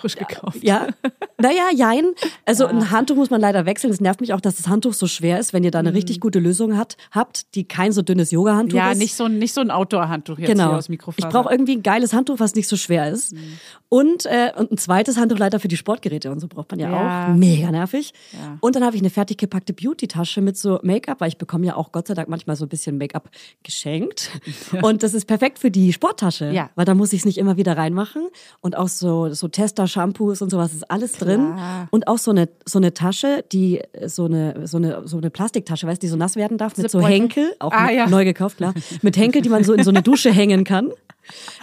frisch 0.00 0.16
gekauft. 0.16 0.58
Ja, 0.62 0.88
naja, 1.40 1.64
jein. 1.74 2.06
Also 2.44 2.66
ein 2.66 2.90
Handtuch 2.90 3.16
muss 3.16 3.30
man 3.30 3.40
leider 3.40 3.66
wechseln. 3.66 3.92
Es 3.92 4.00
nervt 4.00 4.20
mich 4.20 4.32
auch, 4.32 4.40
dass 4.40 4.56
das 4.56 4.68
Handtuch 4.68 4.94
so 4.94 5.06
schwer 5.06 5.38
ist, 5.38 5.52
wenn 5.52 5.64
ihr 5.64 5.70
da 5.70 5.78
eine 5.80 5.92
richtig 5.94 6.20
gute 6.20 6.38
Lösung 6.38 6.76
hat, 6.76 6.96
habt, 7.10 7.54
die 7.54 7.64
kein 7.68 7.92
so 7.92 8.02
dünnes 8.02 8.30
Yoga-Handtuch 8.30 8.74
Mhm. 8.76 8.84
Ja, 8.84 8.92
ist. 8.92 8.98
nicht 8.98 9.14
so, 9.14 9.24
ein- 9.24 9.38
nicht 9.38 9.52
so 9.54 9.60
ein 9.60 9.70
Outdoor-Handtuch 9.70 10.38
jetzt 10.38 10.48
Genau. 10.50 10.68
hier 10.70 10.78
aus 10.78 10.88
Mikrofaser. 10.88 11.26
Ich 11.28 11.32
brauche 11.32 11.50
irgendwie 11.52 11.76
ein 11.76 11.82
geiles 11.82 12.12
Handtuch, 12.12 12.40
was 12.40 12.54
nicht 12.54 12.68
so 12.68 12.76
schwer 12.76 13.10
ist. 13.10 13.34
Und, 13.88 14.26
äh, 14.26 14.50
und 14.56 14.72
ein 14.72 14.78
zweites 14.78 15.16
Handtuch 15.16 15.38
leider 15.38 15.60
für 15.60 15.68
die 15.68 15.76
Sportgeräte 15.76 16.30
und 16.32 16.40
so 16.40 16.48
braucht 16.48 16.70
man 16.70 16.80
ja, 16.80 16.90
Ja. 16.90 17.28
auch. 17.28 17.34
Mega 17.34 17.70
nervig. 17.70 18.12
Ja. 18.32 18.58
Und 18.60 18.74
dann 18.74 18.84
habe 18.84 18.96
ich 18.96 19.02
eine 19.02 19.10
fertig 19.10 19.36
gepackte 19.38 19.72
Beauty-Tasche 20.06 20.40
mit 20.40 20.56
so 20.56 20.78
Make-up, 20.82 21.20
weil 21.20 21.28
ich 21.28 21.38
bekomme 21.38 21.66
ja 21.66 21.76
auch 21.76 21.92
Gott 21.92 22.08
sei 22.08 22.14
Dank 22.14 22.28
manchmal 22.28 22.56
so 22.56 22.64
ein 22.64 22.68
bisschen 22.68 22.98
Make-up 22.98 23.28
geschenkt. 23.62 24.30
Und 24.82 25.02
das 25.02 25.14
ist 25.14 25.26
perfekt 25.26 25.58
für 25.58 25.70
die 25.70 25.92
Sporttasche. 25.92 26.50
Ja. 26.52 26.70
Weil 26.74 26.84
da 26.84 26.94
muss 26.94 27.12
ich 27.12 27.20
es 27.20 27.24
nicht 27.26 27.38
immer 27.38 27.56
wieder 27.56 27.76
reinmachen. 27.76 28.28
Und 28.60 28.76
auch 28.76 28.88
so, 28.88 29.32
so 29.32 29.48
Tester-Shampoos 29.48 30.42
und 30.42 30.50
sowas 30.50 30.72
ist 30.72 30.90
alles 30.90 31.12
drin. 31.12 31.52
Klar. 31.54 31.88
Und 31.90 32.08
auch 32.08 32.18
so 32.18 32.30
eine, 32.30 32.48
so 32.64 32.78
eine 32.78 32.94
Tasche, 32.94 33.44
die 33.52 33.82
so 34.06 34.24
eine, 34.26 34.66
so 34.66 34.76
eine, 34.76 35.06
so 35.06 35.18
eine 35.18 35.30
Plastiktasche, 35.30 35.86
weißt 35.86 36.02
du, 36.02 36.06
die 36.06 36.10
so 36.10 36.16
nass 36.16 36.36
werden 36.36 36.58
darf, 36.58 36.76
mit 36.76 36.90
so? 36.90 37.00
Henkel, 37.00 37.54
auch 37.58 37.72
Ah, 37.72 37.90
ja. 37.90 38.06
neu 38.08 38.24
gekauft, 38.24 38.58
klar. 38.58 38.74
Mit 39.02 39.16
Henkel, 39.16 39.42
die 39.42 39.48
man 39.48 39.64
so 39.64 39.72
in 39.72 39.84
so 39.84 39.90
eine 39.90 40.02
Dusche 40.02 40.30
hängen 40.32 40.64
kann. 40.64 40.90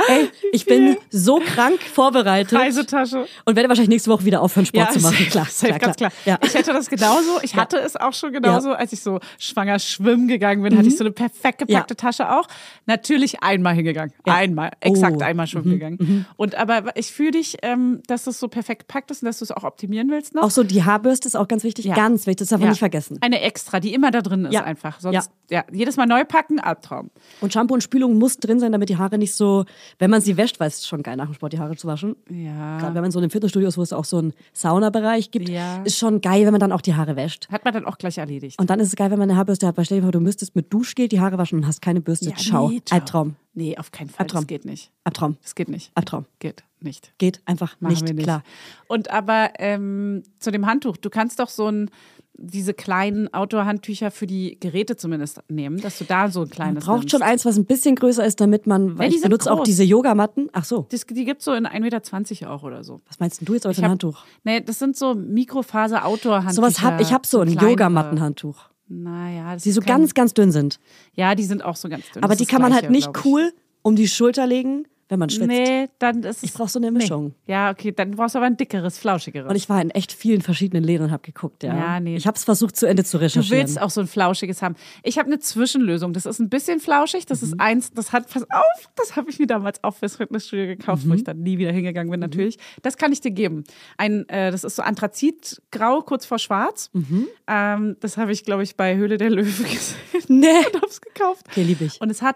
Ey, 0.07 0.29
ich 0.51 0.65
bin 0.65 0.97
so 1.09 1.39
krank 1.39 1.81
vorbereitet 1.81 2.57
Reisetasche. 2.57 3.25
und 3.45 3.55
werde 3.55 3.69
wahrscheinlich 3.69 3.89
nächste 3.89 4.09
Woche 4.11 4.25
wieder 4.25 4.41
aufhören, 4.41 4.65
Sport 4.65 4.93
zu 4.93 4.99
machen. 5.01 5.25
Klar, 5.27 5.45
safe, 5.45 5.67
klar, 5.67 5.79
ganz 5.79 5.95
klar. 5.97 6.11
Ja. 6.25 6.37
Ich 6.43 6.53
hätte 6.53 6.73
das 6.73 6.89
genauso. 6.89 7.39
Ich 7.41 7.55
hatte 7.55 7.77
es 7.77 7.95
auch 7.95 8.13
schon 8.13 8.33
genauso, 8.33 8.71
als 8.73 8.91
ich 8.93 9.01
so 9.01 9.19
schwanger 9.39 9.79
schwimmen 9.79 10.27
gegangen 10.27 10.63
bin, 10.63 10.77
hatte 10.77 10.87
ich 10.87 10.97
so 10.97 11.03
eine 11.03 11.11
perfekt 11.11 11.59
gepackte 11.59 11.93
Ja. 11.93 11.95
Tasche 11.95 12.31
auch. 12.37 12.47
Natürlich 12.85 13.41
einmal 13.43 13.73
hingegangen. 13.75 14.13
Ja. 14.25 14.33
Einmal. 14.35 14.71
Exakt 14.81 15.17
Oh. 15.19 15.23
einmal 15.23 15.47
schwimmen 15.47 15.69
gegangen. 15.71 16.25
Und 16.37 16.55
aber 16.55 16.95
ich 16.97 17.11
fühle 17.11 17.31
dich, 17.31 17.57
ähm, 17.61 18.01
dass 18.07 18.23
das 18.25 18.39
so 18.39 18.47
perfekt 18.47 18.87
gepackt 18.87 19.11
ist 19.11 19.21
und 19.21 19.27
dass 19.27 19.39
du 19.39 19.45
es 19.45 19.51
auch 19.51 19.63
optimieren 19.63 20.09
willst 20.09 20.33
noch. 20.35 20.43
Auch 20.43 20.51
so 20.51 20.63
die 20.63 20.83
Haarbürste 20.83 21.27
ist 21.27 21.35
auch 21.35 21.47
ganz 21.47 21.63
wichtig, 21.63 21.85
Ja. 21.85 21.95
ganz 21.95 22.21
wichtig, 22.27 22.37
das 22.39 22.49
darf 22.49 22.59
man 22.59 22.67
Ja. 22.67 22.71
nicht 22.71 22.79
vergessen. 22.79 23.17
Eine 23.21 23.41
extra, 23.41 23.79
die 23.79 23.93
immer 23.93 24.11
da 24.11 24.21
drin 24.21 24.45
ist 24.45 24.53
Ja. 24.53 24.63
einfach. 24.63 24.99
Sonst, 24.99 25.29
ja. 25.49 25.63
jedes 25.71 25.95
Mal 25.97 26.05
neu 26.07 26.25
packen, 26.25 26.59
Albtraum. 26.59 27.09
Und 27.41 27.53
Shampoo 27.53 27.73
und 27.75 27.81
Spülung 27.83 28.17
muss 28.17 28.37
drin 28.37 28.59
sein, 28.59 28.71
damit 28.71 28.89
die 28.89 28.97
Haare 28.97 29.17
nicht 29.17 29.33
so, 29.35 29.52
wenn 29.99 30.09
man 30.09 30.21
sie 30.21 30.35
wäscht, 30.37 30.59
weil 30.59 30.67
es 30.67 30.85
schon 30.87 31.03
geil 31.03 31.15
nach 31.15 31.25
dem 31.25 31.33
Sport 31.33 31.53
die 31.53 31.59
Haare 31.59 31.75
zu 31.75 31.87
waschen. 31.87 32.15
Ja. 32.29 32.77
Gerade 32.79 32.95
wenn 32.95 33.01
man 33.03 33.11
so 33.11 33.19
in 33.19 33.23
einem 33.23 33.31
Fitnessstudio 33.31 33.67
ist, 33.69 33.77
wo 33.77 33.81
es 33.81 33.93
auch 33.93 34.05
so 34.05 34.17
einen 34.17 34.33
Saunabereich 34.53 35.31
gibt, 35.31 35.49
Ja. 35.49 35.81
ist 35.83 35.97
schon 35.97 36.21
geil, 36.21 36.45
wenn 36.45 36.51
man 36.51 36.59
dann 36.59 36.71
auch 36.71 36.81
die 36.81 36.95
Haare 36.95 37.15
wäscht. 37.15 37.47
Hat 37.51 37.65
man 37.65 37.73
dann 37.73 37.85
auch 37.85 37.97
gleich 37.97 38.17
erledigt. 38.17 38.59
Und 38.59 38.69
dann 38.69 38.79
ist 38.79 38.87
es 38.87 38.95
geil, 38.95 39.11
wenn 39.11 39.19
man 39.19 39.29
eine 39.29 39.37
Haarbürste 39.37 39.67
hat, 39.67 39.77
weil 39.77 39.85
stell 39.85 39.97
dir 39.99 40.03
vor, 40.03 40.11
du 40.11 40.19
müsstest 40.19 40.55
mit 40.55 40.71
Duschgel 40.73 41.07
die 41.07 41.19
Haare 41.19 41.37
waschen 41.37 41.59
und 41.59 41.67
hast 41.67 41.81
keine 41.81 42.01
Bürste. 42.01 42.29
Ja, 42.29 42.35
Ciao. 42.35 42.69
nee, 42.69 42.81
ciao. 42.85 42.99
Albtraum. 42.99 43.35
Nee, 43.55 43.77
auf 43.77 43.91
keinen 43.91 44.09
Fall. 44.09 44.21
Albtraum. 44.23 44.41
Das 44.43 44.47
geht 44.47 44.65
nicht. 44.65 44.91
Albtraum. 45.03 45.37
Das 45.43 45.53
geht 45.55 45.69
nicht. 45.69 45.91
Albtraum. 45.95 46.25
Geht 46.39 46.63
nicht. 46.79 47.13
Geht 47.17 47.41
einfach 47.45 47.75
Machen 47.79 47.93
nicht, 47.93 48.07
wir 48.07 48.13
nicht. 48.13 48.23
klar. 48.23 48.43
Und 48.87 49.09
aber 49.11 49.51
ähm, 49.59 50.23
zu 50.39 50.51
dem 50.51 50.65
Handtuch, 50.65 50.97
du 50.97 51.09
kannst 51.09 51.39
doch 51.39 51.49
so 51.49 51.67
ein 51.67 51.89
diese 52.35 52.73
kleinen 52.73 53.31
Outdoor-Handtücher 53.33 54.09
für 54.11 54.25
die 54.25 54.59
Geräte 54.59 54.95
zumindest 54.95 55.39
nehmen, 55.49 55.79
dass 55.79 55.99
du 55.99 56.03
da 56.03 56.29
so 56.29 56.41
ein 56.41 56.49
kleines 56.49 56.83
Braucht 56.85 56.99
nimmst. 57.01 57.11
schon 57.11 57.21
eins, 57.21 57.45
was 57.45 57.57
ein 57.57 57.65
bisschen 57.65 57.95
größer 57.95 58.25
ist, 58.25 58.41
damit 58.41 58.65
man, 58.67 58.97
weil 58.97 59.09
Ja, 59.11 59.15
ich 59.17 59.21
benutze 59.21 59.51
auch 59.51 59.63
diese 59.63 59.83
Yogamatten. 59.83 60.49
Ach 60.51 60.65
so, 60.65 60.87
Das, 60.89 61.05
die 61.05 61.25
gibt 61.25 61.39
es 61.39 61.45
so 61.45 61.53
in 61.53 61.67
1,20 61.67 61.79
Meter 61.81 62.51
auch 62.51 62.63
oder 62.63 62.83
so. 62.83 63.01
was 63.07 63.19
meinst 63.19 63.47
du 63.47 63.53
jetzt 63.53 63.67
auf 63.67 63.77
ein 63.77 63.87
Handtuch? 63.87 64.23
Nee, 64.43 64.61
das 64.61 64.79
sind 64.79 64.97
so 64.97 65.13
Mikrofaser-Outdoor-Handtücher. 65.13 66.53
Sowas 66.55 66.81
hab 66.81 66.99
ich 67.01 67.13
habe 67.13 67.25
so 67.27 67.39
ein 67.41 67.49
kleinere. 67.51 67.69
Yogamattenhandtuch, 67.71 68.69
Naja, 68.87 69.53
das 69.53 69.63
die 69.63 69.71
so 69.71 69.81
ganz, 69.81 70.13
ganz 70.13 70.33
dünn 70.33 70.51
sind. 70.51 70.79
Ja, 71.13 71.35
die 71.35 71.43
sind 71.43 71.63
auch 71.63 71.75
so 71.75 71.87
ganz 71.89 72.03
dünn. 72.11 72.23
Aber 72.23 72.33
Das 72.33 72.39
die 72.39 72.45
kann 72.45 72.61
man 72.61 72.73
halt 72.73 72.89
nicht 72.89 73.09
cool 73.25 73.53
um 73.81 73.95
die 73.95 74.07
Schulter 74.07 74.47
legen 74.47 74.85
wenn 75.09 75.19
man 75.19 75.29
schwitzt. 75.29 75.47
Nee, 75.47 75.89
dann 75.99 76.23
ist 76.23 76.37
es. 76.37 76.43
Ich 76.43 76.53
brauche 76.53 76.69
so 76.69 76.79
eine 76.79 76.89
Mischung. 76.91 77.33
Nee. 77.45 77.53
Ja, 77.53 77.69
okay, 77.71 77.91
dann 77.91 78.11
brauchst 78.11 78.35
du 78.35 78.39
aber 78.39 78.47
ein 78.47 78.57
dickeres, 78.57 78.97
flauschigeres. 78.97 79.49
Und 79.49 79.55
ich 79.55 79.69
war 79.69 79.81
in 79.81 79.89
echt 79.91 80.11
vielen 80.11 80.41
verschiedenen 80.41 80.83
Läden 80.83 81.03
und 81.05 81.11
habe 81.11 81.21
geguckt, 81.23 81.63
ja. 81.63 81.75
Ja, 81.75 81.99
nee. 81.99 82.15
Ich 82.15 82.25
habe 82.27 82.35
es 82.37 82.43
versucht 82.43 82.75
zu 82.75 82.85
Ende 82.87 83.03
zu 83.03 83.17
Du 83.17 83.23
recherchieren. 83.23 83.59
willst 83.61 83.81
auch 83.81 83.89
so 83.89 84.01
ein 84.01 84.07
flauschiges 84.07 84.61
haben. 84.61 84.75
Ich 85.03 85.17
habe 85.17 85.27
eine 85.27 85.39
Zwischenlösung. 85.39 86.13
Das 86.13 86.25
ist 86.25 86.39
ein 86.39 86.49
bisschen 86.49 86.79
flauschig. 86.79 87.25
Das 87.25 87.41
Mhm. 87.41 87.47
ist 87.47 87.59
eins, 87.59 87.91
das 87.93 88.11
hat, 88.11 88.29
pass 88.29 88.43
auf, 88.43 88.89
das 88.95 89.15
habe 89.15 89.29
ich 89.29 89.39
mir 89.39 89.47
damals 89.47 89.83
auch 89.83 89.95
fürs 89.95 90.15
Fitnessstudio 90.15 90.65
gekauft, 90.67 91.05
Mhm. 91.05 91.09
wo 91.09 91.13
ich 91.15 91.23
dann 91.23 91.39
nie 91.41 91.57
wieder 91.57 91.71
hingegangen 91.71 92.09
bin, 92.09 92.19
natürlich. 92.19 92.57
Das 92.81 92.97
kann 92.97 93.11
ich 93.11 93.21
dir 93.21 93.31
geben. 93.31 93.63
Ein, 93.97 94.27
äh, 94.29 94.51
das 94.51 94.63
ist 94.63 94.75
so 94.75 94.81
Anthrazitgrau, 94.83 96.01
kurz 96.01 96.25
vor 96.25 96.39
Schwarz. 96.39 96.89
Mhm. 96.93 97.27
Ähm, 97.47 97.97
das 97.99 98.17
habe 98.17 98.31
ich, 98.31 98.43
glaube 98.45 98.63
ich, 98.63 98.75
bei 98.75 98.95
Höhle 98.95 99.17
der 99.17 99.29
Löwe 99.29 99.43
gesehen 99.63 99.95
nee. 100.27 100.47
und 100.67 100.75
habe 100.75 100.87
es 100.87 101.01
gekauft. 101.01 101.45
Okay, 101.49 101.63
lieb 101.63 101.81
ich. 101.81 101.99
Und 102.01 102.09
es 102.09 102.21
hat 102.21 102.35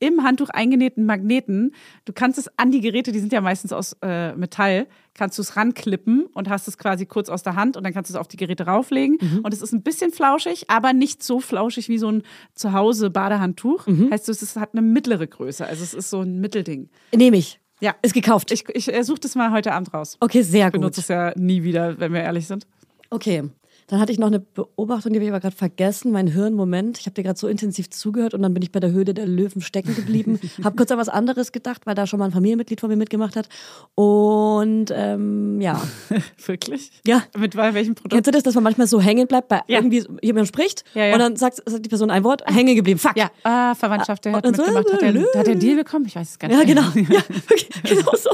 im 0.00 0.24
Handtuch 0.24 0.48
eingenähten 0.48 1.06
Magneten. 1.06 1.72
Du 2.04 2.12
kannst 2.12 2.38
es 2.38 2.50
an 2.58 2.70
die 2.72 2.80
Geräte, 2.80 3.12
die 3.12 3.20
sind 3.20 3.32
ja 3.32 3.40
meistens 3.40 3.72
aus 3.72 3.96
äh, 4.02 4.34
Metall, 4.34 4.86
kannst 5.14 5.38
du 5.38 5.42
es 5.42 5.56
ranklippen 5.56 6.26
und 6.34 6.48
hast 6.48 6.66
es 6.66 6.78
quasi 6.78 7.06
kurz 7.06 7.28
aus 7.28 7.42
der 7.42 7.54
Hand 7.54 7.76
und 7.76 7.84
dann 7.84 7.92
kannst 7.92 8.10
du 8.10 8.14
es 8.14 8.18
auf 8.18 8.26
die 8.28 8.36
Geräte 8.36 8.64
rauflegen. 8.66 9.18
Mhm. 9.20 9.40
Und 9.44 9.54
es 9.54 9.62
ist 9.62 9.72
ein 9.72 9.82
bisschen 9.82 10.10
flauschig, 10.10 10.68
aber 10.68 10.92
nicht 10.92 11.22
so 11.22 11.38
flauschig 11.40 11.88
wie 11.88 11.98
so 11.98 12.10
ein 12.10 12.22
Zuhause-Badehandtuch. 12.54 13.86
Mhm. 13.86 14.10
Heißt 14.10 14.28
es, 14.28 14.42
es 14.42 14.56
hat 14.56 14.70
eine 14.72 14.82
mittlere 14.82 15.26
Größe. 15.26 15.66
Also 15.66 15.82
es 15.84 15.94
ist 15.94 16.10
so 16.10 16.20
ein 16.22 16.40
Mittelding. 16.40 16.88
Nehme 17.14 17.36
ich. 17.36 17.60
Ja. 17.80 17.94
Ist 18.02 18.14
gekauft. 18.14 18.50
Ich, 18.52 18.68
ich 18.74 18.92
äh, 18.92 19.02
suche 19.04 19.20
das 19.20 19.34
mal 19.34 19.52
heute 19.52 19.72
Abend 19.72 19.92
raus. 19.94 20.16
okay, 20.20 20.42
sehr 20.42 20.66
Ich 20.66 20.72
benutze 20.72 21.00
gut. 21.00 21.04
es 21.04 21.08
ja 21.08 21.32
nie 21.36 21.62
wieder, 21.62 21.98
wenn 21.98 22.12
wir 22.12 22.20
ehrlich 22.20 22.46
sind. 22.46 22.66
Okay. 23.10 23.44
Dann 23.88 24.00
hatte 24.00 24.12
ich 24.12 24.18
noch 24.18 24.28
eine 24.28 24.40
Beobachtung, 24.40 25.12
die 25.12 25.18
habe 25.18 25.24
ich 25.24 25.30
aber 25.30 25.40
gerade 25.40 25.56
vergessen. 25.56 26.12
Mein 26.12 26.26
Hirnmoment. 26.28 26.98
Ich 26.98 27.06
habe 27.06 27.14
dir 27.14 27.22
gerade 27.22 27.38
so 27.38 27.48
intensiv 27.48 27.90
zugehört 27.90 28.34
und 28.34 28.42
dann 28.42 28.54
bin 28.54 28.62
ich 28.62 28.70
bei 28.72 28.80
der 28.80 28.92
Höhle 28.92 29.14
der 29.14 29.26
Löwen 29.26 29.62
stecken 29.62 29.94
geblieben. 29.96 30.38
habe 30.64 30.76
kurz 30.76 30.90
an 30.92 30.98
was 30.98 31.08
anderes 31.08 31.52
gedacht, 31.52 31.86
weil 31.86 31.94
da 31.94 32.06
schon 32.06 32.18
mal 32.18 32.26
ein 32.26 32.32
Familienmitglied 32.32 32.80
von 32.80 32.88
mir 32.88 32.96
mitgemacht 32.96 33.36
hat. 33.36 33.48
Und 33.94 34.86
ähm, 34.94 35.60
ja. 35.60 35.80
Wirklich? 36.46 36.90
Ja. 37.06 37.22
Mit 37.36 37.56
welchem 37.56 37.94
Produkt? 37.94 38.12
Kennst 38.12 38.26
du 38.28 38.30
das, 38.30 38.42
dass 38.42 38.54
man 38.54 38.64
manchmal 38.64 38.86
so 38.86 39.00
hängen 39.00 39.26
bleibt, 39.26 39.48
bei 39.48 39.60
Ja. 39.66 39.78
irgendwie 39.78 40.04
jemand 40.22 40.48
spricht 40.48 40.84
Ja, 40.94 41.06
ja. 41.06 41.12
und 41.14 41.18
dann 41.20 41.36
sagt, 41.36 41.56
sagt 41.66 41.84
die 41.84 41.88
Person 41.88 42.10
ein 42.10 42.24
Wort, 42.24 42.42
hängen 42.46 42.74
geblieben. 42.76 42.98
Fuck. 42.98 43.16
Ja, 43.16 43.30
ah, 43.42 43.74
Verwandtschaft, 43.74 44.24
der 44.24 44.34
Ah, 44.34 44.36
hat 44.36 44.46
und 44.46 44.56
so, 44.56 44.62
mitgemacht. 44.62 44.92
Hat 44.92 45.00
der, 45.02 45.14
hat 45.40 45.46
der 45.46 45.54
Deal 45.56 45.76
bekommen? 45.76 46.06
Ich 46.06 46.16
weiß 46.16 46.30
es 46.30 46.38
gar 46.38 46.48
nicht. 46.48 46.58
Ja, 46.58 46.64
genau. 46.64 46.82
Ja, 46.94 47.22
wirklich, 47.28 47.68
genau 47.82 48.12
so. 48.16 48.30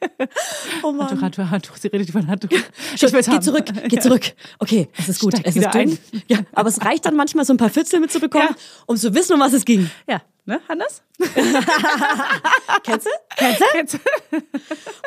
Oh 0.82 0.92
Mann. 0.92 1.08
Handtuch, 1.08 1.22
Handtuch, 1.22 1.50
Handtuch. 1.50 1.76
Sie 1.76 1.88
redet 1.88 2.08
über 2.08 2.18
ein 2.20 2.28
Handtuch. 2.28 2.50
Will's 2.50 3.26
geh 3.26 3.32
haben. 3.32 3.42
zurück, 3.42 3.64
geh 3.88 3.98
zurück. 3.98 4.32
Okay, 4.58 4.88
es 4.98 5.08
ist 5.08 5.20
gut, 5.20 5.32
Steig 5.32 5.46
es 5.46 5.56
ist 5.56 5.74
dünn. 5.74 5.98
Ja, 6.28 6.38
aber 6.52 6.68
es 6.68 6.84
reicht 6.84 7.06
dann 7.06 7.16
manchmal, 7.16 7.44
so 7.44 7.52
ein 7.52 7.56
paar 7.56 7.70
Fitzel 7.70 8.00
mitzubekommen, 8.00 8.48
Ja. 8.50 8.56
um 8.86 8.96
zu 8.96 9.14
wissen, 9.14 9.34
um 9.34 9.40
was 9.40 9.52
es 9.52 9.64
ging. 9.64 9.90
Ja, 10.08 10.22
ne, 10.44 10.60
Hannes? 10.68 11.02
Kennst 12.82 13.06
du? 13.06 13.10
Kennst 13.36 13.60
du? 13.60 13.64
Jetzt. 13.78 13.98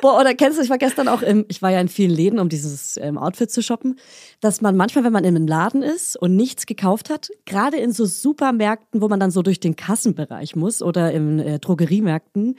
Boah, 0.01 0.19
oder 0.19 0.33
kennst 0.33 0.57
du, 0.57 0.63
ich 0.63 0.69
war 0.69 0.77
gestern 0.77 1.07
auch 1.07 1.21
im, 1.21 1.45
ich 1.49 1.61
war 1.61 1.71
ja 1.71 1.79
in 1.79 1.87
vielen 1.87 2.11
Läden, 2.11 2.39
um 2.39 2.49
dieses 2.49 2.97
ähm, 2.97 3.17
Outfit 3.17 3.51
zu 3.51 3.61
shoppen, 3.61 3.99
dass 4.41 4.61
man 4.61 4.75
manchmal, 4.75 5.03
wenn 5.03 5.13
man 5.13 5.23
in 5.23 5.35
einem 5.35 5.47
Laden 5.47 5.83
ist 5.83 6.15
und 6.17 6.35
nichts 6.35 6.65
gekauft 6.65 7.09
hat, 7.09 7.29
gerade 7.45 7.77
in 7.77 7.91
so 7.91 8.05
Supermärkten, 8.05 9.01
wo 9.01 9.07
man 9.07 9.19
dann 9.19 9.31
so 9.31 9.41
durch 9.41 9.59
den 9.59 9.75
Kassenbereich 9.75 10.55
muss 10.55 10.81
oder 10.81 11.11
in 11.11 11.39
äh, 11.39 11.59
Drogeriemärkten, 11.59 12.55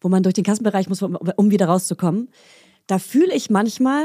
wo 0.00 0.08
man 0.08 0.22
durch 0.22 0.34
den 0.34 0.44
Kassenbereich 0.44 0.88
muss, 0.88 1.02
um, 1.02 1.50
wieder 1.50 1.66
rauszukommen, 1.66 2.30
da 2.86 2.98
fühle 2.98 3.34
ich 3.34 3.50
manchmal 3.50 4.04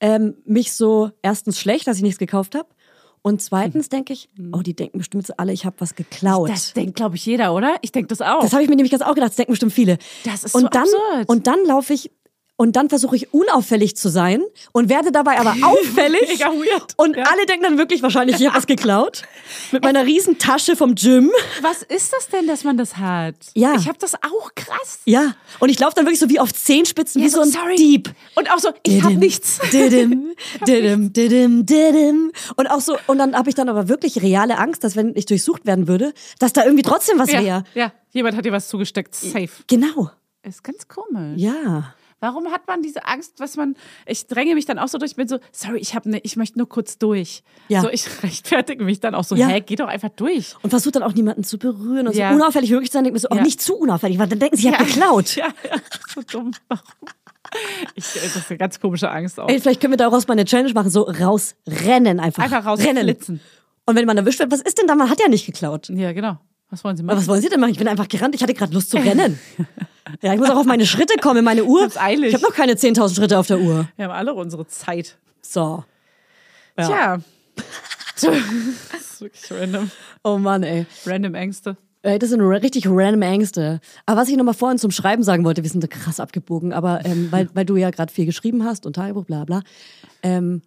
ähm, 0.00 0.36
mich 0.44 0.72
so 0.72 1.10
erstens 1.22 1.58
schlecht, 1.58 1.86
dass 1.86 1.96
ich 1.96 2.02
nichts 2.02 2.18
gekauft 2.18 2.54
habe. 2.54 2.68
Und 3.22 3.42
zweitens 3.42 3.88
denke 3.88 4.12
ich, 4.12 4.28
oh, 4.52 4.60
die 4.60 4.74
denken 4.74 4.98
bestimmt 4.98 5.36
alle, 5.36 5.52
ich 5.52 5.66
habe 5.66 5.74
was 5.80 5.96
geklaut. 5.96 6.48
Das 6.48 6.74
denkt, 6.74 6.94
glaube 6.94 7.16
ich, 7.16 7.26
jeder, 7.26 7.54
oder? 7.54 7.76
Ich 7.82 7.90
denke 7.90 8.06
das 8.06 8.20
auch. 8.20 8.40
Das 8.40 8.52
habe 8.52 8.62
ich 8.62 8.68
mir 8.68 8.76
nämlich 8.76 8.92
ganz 8.92 9.02
auch 9.02 9.14
gedacht, 9.14 9.30
das 9.30 9.36
denken 9.36 9.50
bestimmt 9.50 9.72
viele. 9.72 9.98
Das 10.24 10.44
ist 10.44 10.54
und 10.54 10.62
so 10.62 10.68
dann, 10.68 10.82
absurd. 10.82 11.28
Und 11.28 11.46
dann 11.48 11.58
laufe 11.66 11.92
ich 11.92 12.12
und 12.56 12.76
dann 12.76 12.88
versuche 12.88 13.16
ich 13.16 13.32
unauffällig 13.34 13.96
zu 13.96 14.08
sein 14.08 14.42
und 14.72 14.88
werde 14.88 15.12
dabei 15.12 15.38
aber 15.38 15.54
auffällig. 15.62 16.28
Mega 16.28 16.46
weird. 16.48 16.94
Und 16.96 17.16
Ja. 17.16 17.24
alle 17.30 17.46
denken 17.46 17.64
dann 17.64 17.78
wirklich 17.78 18.02
wahrscheinlich, 18.02 18.40
ich 18.40 18.46
habe 18.46 18.56
was 18.56 18.66
geklaut. 18.66 19.22
Mit 19.72 19.84
meiner 19.84 20.04
riesen 20.06 20.38
Tasche 20.38 20.74
vom 20.76 20.94
Gym. 20.94 21.30
Was 21.62 21.82
ist 21.82 22.12
das 22.12 22.28
denn, 22.28 22.46
dass 22.46 22.64
man 22.64 22.76
das 22.78 22.96
hat? 22.96 23.34
Ja. 23.54 23.74
Ich 23.74 23.88
habe 23.88 23.98
das 23.98 24.14
auch 24.14 24.54
krass. 24.54 25.00
Ja. 25.04 25.34
Und 25.60 25.68
ich 25.68 25.78
laufe 25.78 25.94
dann 25.94 26.04
wirklich 26.06 26.20
so 26.20 26.28
wie 26.30 26.40
auf 26.40 26.52
Zehenspitzen, 26.52 27.20
wie 27.20 27.26
Ja, 27.26 27.30
so 27.32 27.40
ein 27.40 27.50
sorry. 27.50 27.76
Dieb. 27.76 28.10
Und 28.34 28.50
auch 28.50 28.58
so, 28.58 28.70
ich 28.84 29.02
habe 29.02 29.14
nichts. 29.14 29.58
Didim, 29.72 30.34
didim, 30.66 31.12
didim, 31.12 31.66
didim. 31.66 32.32
Und 32.56 32.66
auch 32.68 32.80
so, 32.80 32.96
und 33.06 33.18
dann 33.18 33.34
habe 33.36 33.48
ich 33.48 33.54
dann 33.54 33.68
aber 33.68 33.88
wirklich 33.88 34.22
reale 34.22 34.58
Angst, 34.58 34.82
dass 34.84 34.96
wenn 34.96 35.14
ich 35.14 35.26
durchsucht 35.26 35.66
werden 35.66 35.88
würde, 35.88 36.14
dass 36.38 36.52
da 36.52 36.64
irgendwie 36.64 36.82
trotzdem 36.82 37.18
was 37.18 37.30
Ja, 37.30 37.42
wäre. 37.42 37.64
ja, 37.74 37.92
jemand 38.12 38.36
hat 38.36 38.44
dir 38.44 38.52
was 38.52 38.68
zugesteckt. 38.68 39.14
Safe. 39.14 39.48
Genau. 39.66 40.10
Ist 40.42 40.62
ganz 40.62 40.86
komisch. 40.88 41.40
Ja. 41.40 41.94
Warum 42.20 42.50
hat 42.50 42.66
man 42.66 42.80
diese 42.82 43.04
Angst, 43.06 43.34
was 43.40 43.56
man. 43.56 43.76
Ich 44.06 44.26
dränge 44.26 44.54
mich 44.54 44.64
dann 44.64 44.78
auch 44.78 44.88
so 44.88 44.96
durch, 44.96 45.10
ich 45.12 45.16
bin 45.16 45.28
so, 45.28 45.38
sorry, 45.52 45.78
ich 45.78 45.94
habe 45.94 46.08
ne, 46.08 46.20
ich 46.22 46.36
möchte 46.36 46.58
nur 46.58 46.68
kurz 46.68 46.96
durch. 46.96 47.42
Ja. 47.68 47.82
So, 47.82 47.90
ich 47.90 48.06
rechtfertige 48.22 48.82
mich 48.84 49.00
dann 49.00 49.14
auch 49.14 49.24
so, 49.24 49.34
Ja. 49.36 49.48
hä, 49.48 49.60
geh 49.64 49.76
doch 49.76 49.88
einfach 49.88 50.08
durch. 50.08 50.54
Und 50.62 50.70
versucht 50.70 50.96
dann 50.96 51.02
auch 51.02 51.12
niemanden 51.12 51.44
zu 51.44 51.58
berühren 51.58 52.08
und 52.08 52.16
Ja. 52.16 52.30
so 52.30 52.36
unauffällig 52.36 52.70
wirklich 52.70 52.90
zu 52.90 52.94
sein. 52.96 53.04
Denkt 53.04 53.14
mir 53.16 53.20
so, 53.20 53.28
auch 53.28 53.36
Ja. 53.36 53.42
nicht 53.42 53.60
zu 53.60 53.76
unauffällig, 53.76 54.18
weil 54.18 54.28
dann 54.28 54.38
denken 54.38 54.56
sie, 54.56 54.68
ich 54.68 54.74
habe 54.74 54.84
geklaut. 54.84 55.36
Ja, 55.36 55.48
ja, 55.70 55.76
so 56.14 56.22
dumm. 56.22 56.52
Warum? 56.68 56.82
Ich, 57.94 58.04
das 58.12 58.34
ist 58.36 58.50
eine 58.50 58.58
ganz 58.58 58.80
komische 58.80 59.08
Angst 59.08 59.38
auch. 59.38 59.48
Ey, 59.48 59.60
vielleicht 59.60 59.80
können 59.80 59.92
wir 59.92 59.96
daraus 59.98 60.26
mal 60.26 60.32
eine 60.32 60.44
Challenge 60.44 60.72
machen, 60.74 60.90
so 60.90 61.02
rausrennen 61.02 62.18
einfach. 62.18 62.42
Einfach 62.42 62.66
Rennen. 62.78 62.98
rausflitzen. 62.98 63.40
Und 63.86 63.94
wenn 63.96 64.04
man 64.04 64.16
erwischt 64.16 64.40
wird, 64.40 64.50
was 64.50 64.60
ist 64.62 64.78
denn 64.78 64.86
da? 64.88 64.94
Man 64.96 65.08
hat 65.08 65.20
ja 65.20 65.28
nicht 65.28 65.46
geklaut. 65.46 65.88
Ja, 65.90 66.12
genau. 66.12 66.38
Was 66.70 66.82
wollen 66.82 66.96
Sie 66.96 67.02
Aber 67.04 67.12
machen? 67.12 67.18
was 67.20 67.28
wollen 67.28 67.40
Sie 67.40 67.48
denn 67.48 67.60
machen? 67.60 67.70
Ich 67.70 67.78
bin 67.78 67.86
einfach 67.86 68.08
gerannt. 68.08 68.34
Ich 68.34 68.42
hatte 68.42 68.52
gerade 68.52 68.74
Lust 68.74 68.90
zu 68.90 68.96
rennen. 68.96 69.38
Ja, 70.22 70.34
ich 70.34 70.38
muss 70.38 70.50
auch 70.50 70.56
auf 70.56 70.66
meine 70.66 70.86
Schritte 70.86 71.18
kommen, 71.20 71.44
meine 71.44 71.64
Uhr. 71.64 71.82
hab's 71.82 71.96
eilig. 71.96 72.28
Ich 72.28 72.34
habe 72.34 72.44
noch 72.44 72.54
keine 72.54 72.74
10.000 72.74 73.14
Schritte 73.14 73.38
auf 73.38 73.46
der 73.46 73.58
Uhr. 73.58 73.88
Wir 73.96 74.06
haben 74.06 74.12
alle 74.12 74.34
unsere 74.34 74.66
Zeit. 74.66 75.16
So. 75.42 75.84
Ja. 76.78 76.86
Tja. 76.86 77.18
das 78.20 79.00
ist 79.00 79.20
wirklich 79.20 79.50
random. 79.50 79.90
Oh 80.24 80.38
Mann, 80.38 80.62
ey. 80.62 80.86
Random 81.04 81.34
Ängste. 81.34 81.76
Ey, 82.02 82.18
Das 82.18 82.30
sind 82.30 82.40
richtig 82.40 82.86
random 82.86 83.22
Ängste. 83.22 83.80
Aber 84.04 84.20
was 84.20 84.28
ich 84.28 84.36
nochmal 84.36 84.54
vorhin 84.54 84.78
zum 84.78 84.90
Schreiben 84.92 85.22
sagen 85.22 85.44
wollte, 85.44 85.62
wir 85.62 85.70
sind 85.70 85.82
da 85.82 85.88
krass 85.88 86.20
abgebogen, 86.20 86.72
aber 86.72 87.04
ähm, 87.04 87.28
weil, 87.30 87.48
weil 87.54 87.64
du 87.64 87.76
ja 87.76 87.90
gerade 87.90 88.12
viel 88.12 88.26
geschrieben 88.26 88.64
hast 88.64 88.86
und 88.86 88.94
Tagebuch, 88.94 89.24
bla 89.24 89.44
bla. 89.44 89.62
Ähm, 90.22 90.62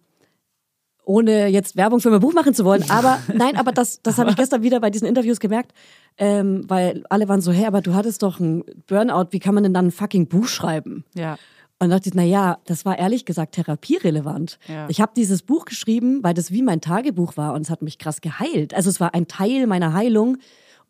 ohne 1.04 1.48
jetzt 1.48 1.76
Werbung 1.76 2.00
für 2.00 2.10
mein 2.10 2.20
Buch 2.20 2.32
machen 2.32 2.54
zu 2.54 2.64
wollen, 2.64 2.84
aber 2.88 3.18
nein, 3.34 3.56
aber 3.56 3.72
das, 3.72 4.02
das 4.02 4.18
habe 4.18 4.30
ich 4.30 4.36
gestern 4.36 4.62
wieder 4.62 4.80
bei 4.80 4.90
diesen 4.90 5.06
Interviews 5.06 5.40
gemerkt, 5.40 5.72
ähm, 6.18 6.64
weil 6.68 7.04
alle 7.08 7.28
waren 7.28 7.40
so, 7.40 7.52
hey, 7.52 7.66
aber 7.66 7.80
du 7.80 7.94
hattest 7.94 8.22
doch 8.22 8.40
einen 8.40 8.64
Burnout, 8.86 9.28
wie 9.30 9.38
kann 9.38 9.54
man 9.54 9.62
denn 9.62 9.74
dann 9.74 9.86
ein 9.86 9.90
fucking 9.90 10.28
Buch 10.28 10.46
schreiben? 10.46 11.04
Ja. 11.14 11.38
Und 11.82 11.88
dachte 11.88 12.10
ich, 12.10 12.14
na 12.14 12.22
ja, 12.22 12.58
das 12.66 12.84
war 12.84 12.98
ehrlich 12.98 13.24
gesagt 13.24 13.54
therapierelevant. 13.54 14.58
Ja. 14.68 14.86
Ich 14.90 15.00
habe 15.00 15.12
dieses 15.16 15.40
Buch 15.40 15.64
geschrieben, 15.64 16.22
weil 16.22 16.34
das 16.34 16.52
wie 16.52 16.60
mein 16.60 16.82
Tagebuch 16.82 17.38
war 17.38 17.54
und 17.54 17.62
es 17.62 17.70
hat 17.70 17.80
mich 17.80 17.96
krass 17.96 18.20
geheilt. 18.20 18.74
Also 18.74 18.90
es 18.90 19.00
war 19.00 19.14
ein 19.14 19.28
Teil 19.28 19.66
meiner 19.66 19.94
Heilung. 19.94 20.36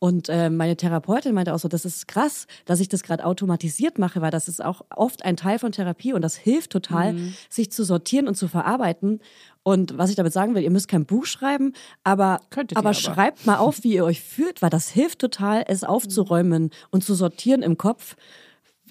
Und 0.01 0.28
äh, 0.30 0.51
meine 0.51 0.76
Therapeutin 0.76 1.34
meinte 1.34 1.55
auch 1.55 1.59
so, 1.59 1.68
das 1.68 1.84
ist 1.84 2.09
krass, 2.09 2.46
dass 2.64 2.80
ich 2.80 2.88
das 2.88 3.03
gerade 3.03 3.24
automatisiert 3.24 3.98
mache, 3.98 4.20
weil 4.22 4.30
das 4.30 4.48
ist 4.48 4.64
auch 4.64 4.80
oft 4.96 5.24
ein 5.24 5.36
Teil 5.36 5.59
von 5.59 5.72
Therapie 5.72 6.14
und 6.14 6.22
das 6.22 6.36
hilft 6.36 6.72
total, 6.72 7.12
Mhm. 7.12 7.34
sich 7.51 7.70
zu 7.70 7.84
sortieren 7.84 8.26
und 8.26 8.34
zu 8.34 8.48
verarbeiten. 8.48 9.20
Und 9.62 9.98
was 9.98 10.09
ich 10.11 10.16
damit 10.16 10.32
sagen 10.32 10.55
will, 10.55 10.62
ihr 10.62 10.70
müsst 10.70 10.88
kein 10.88 11.05
Buch 11.05 11.26
schreiben, 11.26 11.74
aber, 12.03 12.40
aber 12.51 12.76
aber. 12.76 12.94
schreibt 12.94 13.44
mal 13.46 13.59
auf, 13.59 13.84
wie 13.84 13.92
ihr 13.92 14.05
euch 14.07 14.22
fühlt, 14.22 14.62
weil 14.62 14.70
das 14.70 14.88
hilft 14.88 15.18
total, 15.18 15.64
es 15.68 15.84
aufzuräumen 15.84 16.70
und 16.90 17.05
zu 17.05 17.14
sortieren 17.14 17.62
im 17.62 17.76
Kopf 17.76 18.16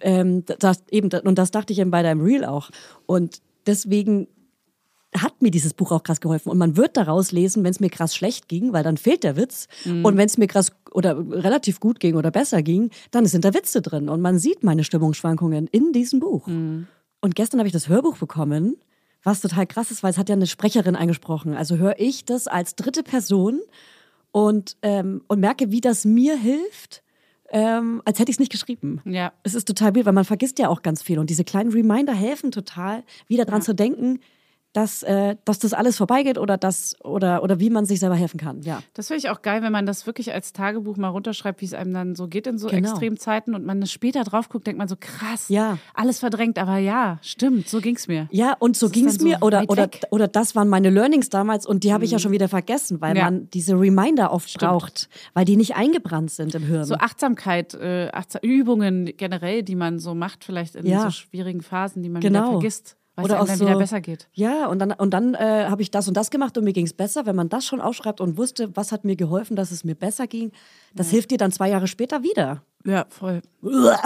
ähm, 0.01 0.45
das 0.59 0.83
eben, 0.91 1.09
und 1.23 1.35
das 1.37 1.51
dachte 1.51 1.73
ich 1.73 1.79
eben 1.79 1.91
bei 1.91 2.03
deinem 2.03 2.21
Reel 2.21 2.45
auch. 2.45 2.69
Und 3.05 3.41
deswegen 3.65 4.27
hat 5.17 5.41
mir 5.41 5.49
dieses 5.49 5.73
Buch 5.73 5.91
auch 5.91 6.03
krass 6.03 6.21
geholfen. 6.21 6.49
Und 6.49 6.59
man 6.59 6.77
wird 6.77 6.95
daraus 6.95 7.31
lesen, 7.31 7.63
wenn 7.63 7.71
es 7.71 7.79
mir 7.79 7.89
krass 7.89 8.15
schlecht 8.15 8.47
ging, 8.47 8.73
weil 8.73 8.83
dann 8.83 8.95
fehlt 8.95 9.23
der 9.23 9.35
Witz. 9.37 9.67
Und 10.05 10.17
wenn 10.17 10.27
es 10.27 10.37
mir 10.37 10.45
krass 10.47 10.71
oder 10.91 11.17
relativ 11.17 11.79
gut 11.79 11.99
ging 11.99 12.15
oder 12.15 12.31
besser 12.31 12.61
ging, 12.61 12.89
dann 13.11 13.25
sind 13.25 13.45
da 13.45 13.53
Witze 13.53 13.81
drin. 13.81 14.09
Und 14.09 14.21
man 14.21 14.39
sieht 14.39 14.63
meine 14.63 14.83
Stimmungsschwankungen 14.83 15.67
in 15.67 15.93
diesem 15.93 16.19
Buch. 16.19 16.47
Und 17.21 17.35
gestern 17.35 17.59
habe 17.59 17.67
ich 17.67 17.73
das 17.73 17.89
Hörbuch 17.89 18.17
bekommen, 18.17 18.77
was 19.23 19.41
total 19.41 19.67
krass 19.67 19.91
ist, 19.91 20.03
weil 20.03 20.11
es 20.11 20.17
hat 20.17 20.29
ja 20.29 20.35
eine 20.35 20.47
Sprecherin 20.47 20.95
eingesprochen. 20.95 21.53
Also 21.53 21.77
höre 21.77 21.99
ich 21.99 22.25
das 22.25 22.47
als 22.47 22.75
dritte 22.75 23.03
Person 23.03 23.59
und, 24.31 24.77
ähm, 24.81 25.21
und 25.27 25.39
merke, 25.39 25.71
wie 25.71 25.81
das 25.81 26.05
mir 26.05 26.37
hilft, 26.37 27.03
ähm, 27.51 28.01
als 28.05 28.19
hätte 28.19 28.29
ich 28.29 28.35
es 28.35 28.39
nicht 28.39 28.51
geschrieben. 28.51 29.01
Ja. 29.05 29.33
Es 29.43 29.55
ist 29.55 29.67
total 29.67 29.95
wild, 29.95 30.05
weil 30.05 30.13
man 30.13 30.25
vergisst 30.25 30.59
ja 30.59 30.69
auch 30.69 30.81
ganz 30.81 31.01
viel. 31.01 31.19
Und 31.19 31.29
diese 31.29 31.43
kleinen 31.43 31.71
Reminder 31.71 32.13
helfen 32.13 32.51
total, 32.51 33.03
wieder 33.27 33.45
dran 33.45 33.61
zu 33.61 33.73
denken, 33.73 34.19
dass, 34.73 35.01
äh, 35.01 35.35
dass 35.45 35.57
das 35.59 35.73
alles 35.73 35.97
vorbeigeht 35.97 36.37
oder, 36.37 36.55
das, 36.57 36.95
oder, 37.03 37.41
oder 37.41 37.59
wie 37.59 37.69
man 37.71 37.85
sich 37.85 37.99
selber 37.99 38.15
helfen 38.15 38.39
kann. 38.39 38.61
Ja. 38.61 38.83
Das 38.93 39.07
finde 39.07 39.19
ich 39.19 39.29
auch 39.29 39.41
geil, 39.41 39.63
wenn 39.63 39.71
man 39.71 39.87
das 39.87 40.05
wirklich 40.05 40.31
als 40.31 40.53
Tagebuch 40.53 40.95
mal 40.97 41.07
runterschreibt, 41.07 41.61
wie 41.61 41.65
es 41.65 41.73
einem 41.73 41.91
dann 41.93 42.13
so 42.15 42.27
geht 42.27 42.45
in 42.45 42.57
so 42.59 42.67
Genau. 42.67 42.87
Extremzeiten 42.89 43.55
und 43.55 43.65
man 43.65 43.85
später 43.87 44.23
drauf 44.23 44.47
guckt, 44.49 44.67
denkt 44.67 44.77
man 44.77 44.87
so 44.87 44.95
krass, 44.99 45.49
Ja. 45.49 45.79
alles 45.95 46.19
verdrängt, 46.19 46.59
aber 46.59 46.77
ja, 46.77 47.17
stimmt, 47.23 47.67
so 47.67 47.81
ging's 47.81 48.07
mir. 48.07 48.27
Ja, 48.31 48.55
und 48.59 48.77
so 48.77 48.89
ging 48.89 49.07
es 49.07 49.17
dann 49.17 49.21
so 49.21 49.27
mir. 49.29 49.37
oder, 49.41 49.63
oder, 49.69 49.83
weg. 49.85 50.01
oder 50.11 50.27
das 50.27 50.55
waren 50.55 50.69
meine 50.69 50.91
Learnings 50.91 51.29
damals 51.29 51.65
und 51.65 51.83
die 51.83 51.91
habe 51.91 52.05
ich 52.05 52.11
ja 52.11 52.19
schon 52.19 52.31
wieder 52.31 52.47
vergessen, 52.47 53.01
weil 53.01 53.17
Ja. 53.17 53.25
man 53.25 53.49
diese 53.49 53.73
Reminder 53.73 54.31
oft 54.31 54.53
braucht, 54.59 55.09
weil 55.33 55.45
die 55.45 55.55
nicht 55.57 55.75
eingebrannt 55.75 56.29
sind 56.29 56.53
im 56.53 56.63
Hirn. 56.63 56.85
So 56.85 56.93
Achtsamkeit, 56.95 57.73
äh, 57.73 58.09
Achtsam 58.13 58.41
Übungen 58.43 59.05
generell, 59.17 59.63
die 59.63 59.75
man 59.75 59.97
so 59.97 60.13
macht, 60.13 60.43
vielleicht 60.43 60.75
in 60.75 60.85
Ja. 60.85 61.05
so 61.05 61.09
schwierigen 61.11 61.61
Phasen, 61.61 62.03
die 62.03 62.09
man 62.09 62.21
Genau. 62.21 62.39
wieder 62.41 62.51
vergisst, 62.51 62.97
weil 63.19 63.25
Oder 63.31 63.41
es 63.41 63.47
dann 63.49 63.57
so- 63.57 63.65
wieder 63.67 63.77
besser 63.77 64.01
geht. 64.01 64.27
Ja, 64.33 64.67
und 64.67 64.79
dann, 64.79 64.91
und 64.91 65.11
dann 65.11 65.33
äh, 65.35 65.65
habe 65.69 65.81
ich 65.81 65.91
das 65.91 66.07
und 66.07 66.15
das 66.17 66.29
gemacht 66.31 66.57
und 66.57 66.63
mir 66.63 66.73
ging 66.73 66.85
es 66.85 66.93
besser. 66.93 67.25
Wenn 67.25 67.35
man 67.35 67.49
das 67.49 67.65
schon 67.65 67.81
aufschreibt 67.81 68.21
und 68.21 68.37
wusste, 68.37 68.75
was 68.75 68.91
hat 68.91 69.05
mir 69.05 69.15
geholfen, 69.15 69.55
dass 69.55 69.71
es 69.71 69.83
mir 69.83 69.95
besser 69.95 70.27
ging, 70.27 70.51
das 70.95 71.09
hilft 71.09 71.31
dir 71.31 71.37
dann 71.37 71.51
zwei 71.51 71.69
Jahre 71.69 71.87
später 71.87 72.23
wieder. 72.23 72.63
Ja, 72.85 73.05
voll. 73.09 73.41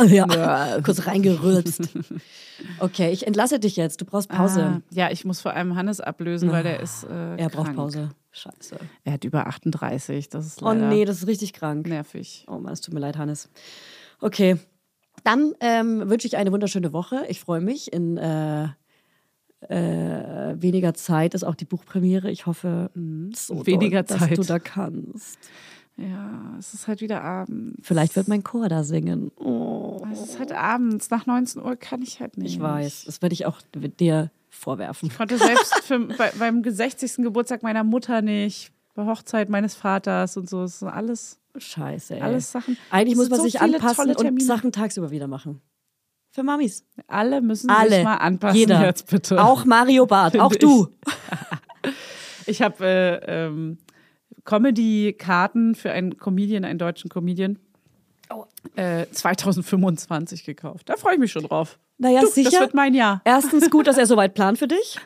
Ja, 0.07 0.79
kurz 0.83 1.05
reingerülpst. 1.05 1.89
Okay, 2.79 3.11
ich 3.11 3.27
entlasse 3.27 3.59
dich 3.59 3.75
jetzt. 3.75 4.01
Du 4.01 4.05
brauchst 4.05 4.29
Pause. 4.29 4.63
Ah, 4.63 4.81
ja, 4.91 5.11
ich 5.11 5.25
muss 5.25 5.41
vor 5.41 5.53
allem 5.53 5.75
Hannes 5.75 6.01
ablösen, 6.01 6.51
weil 6.51 6.63
der 6.63 6.79
ist 6.79 7.03
äh, 7.03 7.35
er 7.37 7.49
braucht 7.49 7.65
krank. 7.67 7.77
Pause. 7.77 8.09
Scheiße. 8.31 8.77
Er 9.03 9.13
hat 9.13 9.23
über 9.25 9.45
38, 9.45 10.29
das 10.29 10.47
ist 10.47 10.63
Oh 10.63 10.65
leider 10.69 10.87
nee, 10.89 11.05
das 11.05 11.17
ist 11.17 11.27
richtig 11.27 11.53
krank. 11.53 11.87
nervig. 11.87 12.45
Oh 12.49 12.57
Mann, 12.57 12.73
es 12.73 12.81
tut 12.81 12.93
mir 12.93 12.99
leid, 12.99 13.15
Hannes. 13.17 13.49
Okay. 14.21 14.57
Dann 15.23 15.53
ähm, 15.59 16.09
wünsche 16.09 16.25
ich 16.27 16.35
eine 16.37 16.51
wunderschöne 16.51 16.91
Woche. 16.93 17.23
Ich 17.29 17.39
freue 17.39 17.61
mich. 17.61 17.93
In 17.93 18.17
äh, 18.17 18.69
äh, 19.69 20.55
weniger 20.61 20.93
Zeit 20.93 21.33
ist 21.33 21.43
auch 21.43 21.55
die 21.55 21.65
Buchpremiere. 21.65 22.29
Ich 22.31 22.45
hoffe, 22.45 22.89
so 23.33 23.55
Mhm. 23.55 23.65
Weniger 23.65 24.03
doll, 24.03 24.17
Zeit. 24.19 24.31
dass 24.31 24.47
du 24.47 24.53
da 24.53 24.59
kannst. 24.59 25.37
Ja, 25.95 26.55
es 26.57 26.73
ist 26.73 26.87
halt 26.87 27.01
wieder 27.01 27.21
abends. 27.23 27.77
Vielleicht 27.87 28.15
wird 28.15 28.27
mein 28.27 28.43
Chor 28.43 28.67
da 28.67 28.83
singen. 28.83 29.31
Oh, 29.37 30.01
Es 30.11 30.21
ist 30.23 30.39
halt 30.39 30.51
abends, 30.51 31.11
nach 31.11 31.27
19 31.27 31.61
Uhr 31.61 31.75
kann 31.75 32.01
ich 32.01 32.19
halt 32.19 32.35
nicht. 32.37 32.55
ich 32.55 32.59
weiß. 32.59 33.03
Das 33.05 33.21
werde 33.21 33.33
ich 33.33 33.45
auch 33.45 33.61
dir 33.99 34.31
vorwerfen. 34.49 35.09
Ich 35.09 35.17
konnte 35.17 35.37
selbst 35.37 35.75
für, 35.83 35.99
bei, 36.17 36.31
beim 36.39 36.63
60. 36.63 37.17
Geburtstag 37.17 37.61
meiner 37.61 37.83
Mutter 37.83 38.21
nicht, 38.23 38.71
bei 38.95 39.05
Hochzeit 39.05 39.49
meines 39.49 39.75
Vaters 39.75 40.35
und 40.35 40.49
so. 40.49 40.61
Das 40.61 40.79
sind 40.79 40.87
alles, 40.89 41.37
Scheiße, 41.57 42.15
ey. 42.15 42.21
alles 42.21 42.51
Sachen. 42.51 42.75
Eigentlich 42.89 43.13
Es 43.13 43.17
muss 43.19 43.29
man 43.29 43.37
so 43.39 43.43
sich 43.45 43.61
anpassen 43.61 44.15
und. 44.15 44.41
Sachen 44.41 44.71
tagsüber 44.71 45.11
wieder 45.11 45.27
machen. 45.27 45.61
Für 46.33 46.41
Mamis. 46.43 46.83
Alle 47.07 47.41
müssen 47.41 47.69
Alle. 47.69 47.91
sich 47.91 48.03
mal 48.03 48.15
anpassen 48.17 48.57
Jeder. 48.57 48.83
jetzt 48.83 49.07
bitte. 49.07 49.41
Auch 49.43 49.65
Mario 49.65 50.07
Barth. 50.07 50.37
Auch 50.39 50.55
du. 50.55 50.87
Ich 52.47 52.61
habe 52.63 52.83
äh, 52.85 53.45
ähm, 53.45 53.77
Comedy-Karten 54.43 55.75
für 55.75 55.91
einen 55.91 56.17
Comedian, 56.17 56.65
einen 56.65 56.79
deutschen 56.79 57.09
Comedian, 57.09 57.59
Oh. 58.33 58.45
äh, 58.75 59.05
2025 59.11 60.43
gekauft. 60.43 60.89
Da 60.89 60.95
freue 60.95 61.13
ich 61.13 61.19
mich 61.19 61.31
schon 61.31 61.43
drauf. 61.43 61.77
Naja, 61.99 62.21
du, 62.21 62.27
sicher. 62.27 62.49
Das 62.49 62.59
wird 62.61 62.73
mein 62.73 62.95
Jahr. 62.95 63.21
Erstens 63.25 63.69
gut, 63.69 63.85
dass 63.85 63.97
er 63.99 64.07
so 64.07 64.17
weit 64.17 64.33
plant 64.33 64.57
für 64.57 64.67
dich. 64.67 64.97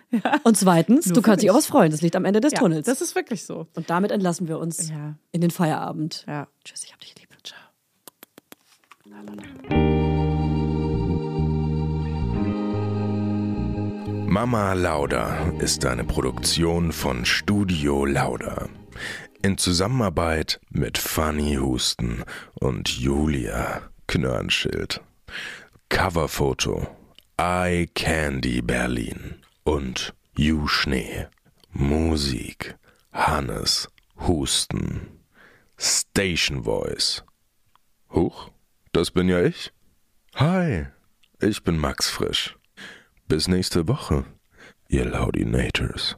Und 0.44 0.56
zweitens, 0.56 1.08
Nur 1.08 1.16
du 1.16 1.22
kannst 1.22 1.44
dich 1.44 1.52
auch 1.52 1.56
was 1.56 1.66
freuen. 1.66 1.92
Das 1.92 2.02
liegt 2.02 2.16
am 2.16 2.24
Ende 2.24 2.40
des 2.40 2.54
Ja, 2.54 2.60
Tunnels. 2.60 2.86
das 2.86 3.02
ist 3.02 3.16
wirklich 3.16 3.44
so. 3.44 3.68
Und 3.76 3.90
damit 3.90 4.12
entlassen 4.12 4.48
wir 4.48 4.60
uns 4.60 4.90
Ja. 4.92 5.16
in 5.34 5.42
den 5.42 5.52
Feierabend. 5.52 6.24
Ja. 6.26 6.48
Tschüss, 6.64 6.86
ich 6.86 6.94
hab 6.94 7.02
dich 7.02 7.16
lieb. 7.20 7.28
Ciao. 7.44 7.60
Mama 14.40 14.74
Lauda 14.74 15.50
ist 15.58 15.84
eine 15.84 16.04
Produktion 16.04 16.92
von 16.92 17.26
Studio 17.26 18.06
Lauda. 18.06 18.70
In 19.42 19.58
Zusammenarbeit 19.58 20.60
mit 20.70 21.00
Fanny 21.00 21.56
Husten 21.56 22.24
und 22.54 22.88
Julia 22.88 23.90
Knörnschild. 24.06 25.02
Coverfoto 25.90 26.86
Eye 27.38 27.88
Candy 27.96 28.62
Berlin 28.62 29.42
und 29.64 30.14
You 30.38 30.68
Schnee. 30.68 31.26
Musik 31.72 32.76
Hannes 33.12 33.90
Husten. 34.28 35.20
Station 35.80 36.64
Voice. 36.64 37.24
Huch, 38.12 38.52
das 38.94 39.10
bin 39.10 39.30
ja 39.30 39.42
ich. 39.42 39.74
Hi, 40.36 40.86
ich 41.42 41.64
bin 41.64 41.80
Max 41.80 42.08
Frisch. 42.08 42.56
Bis 43.30 43.50
nächste 43.50 43.90
Woche, 43.90 44.24
ihr 44.88 45.04
Laudinators. 45.04 46.18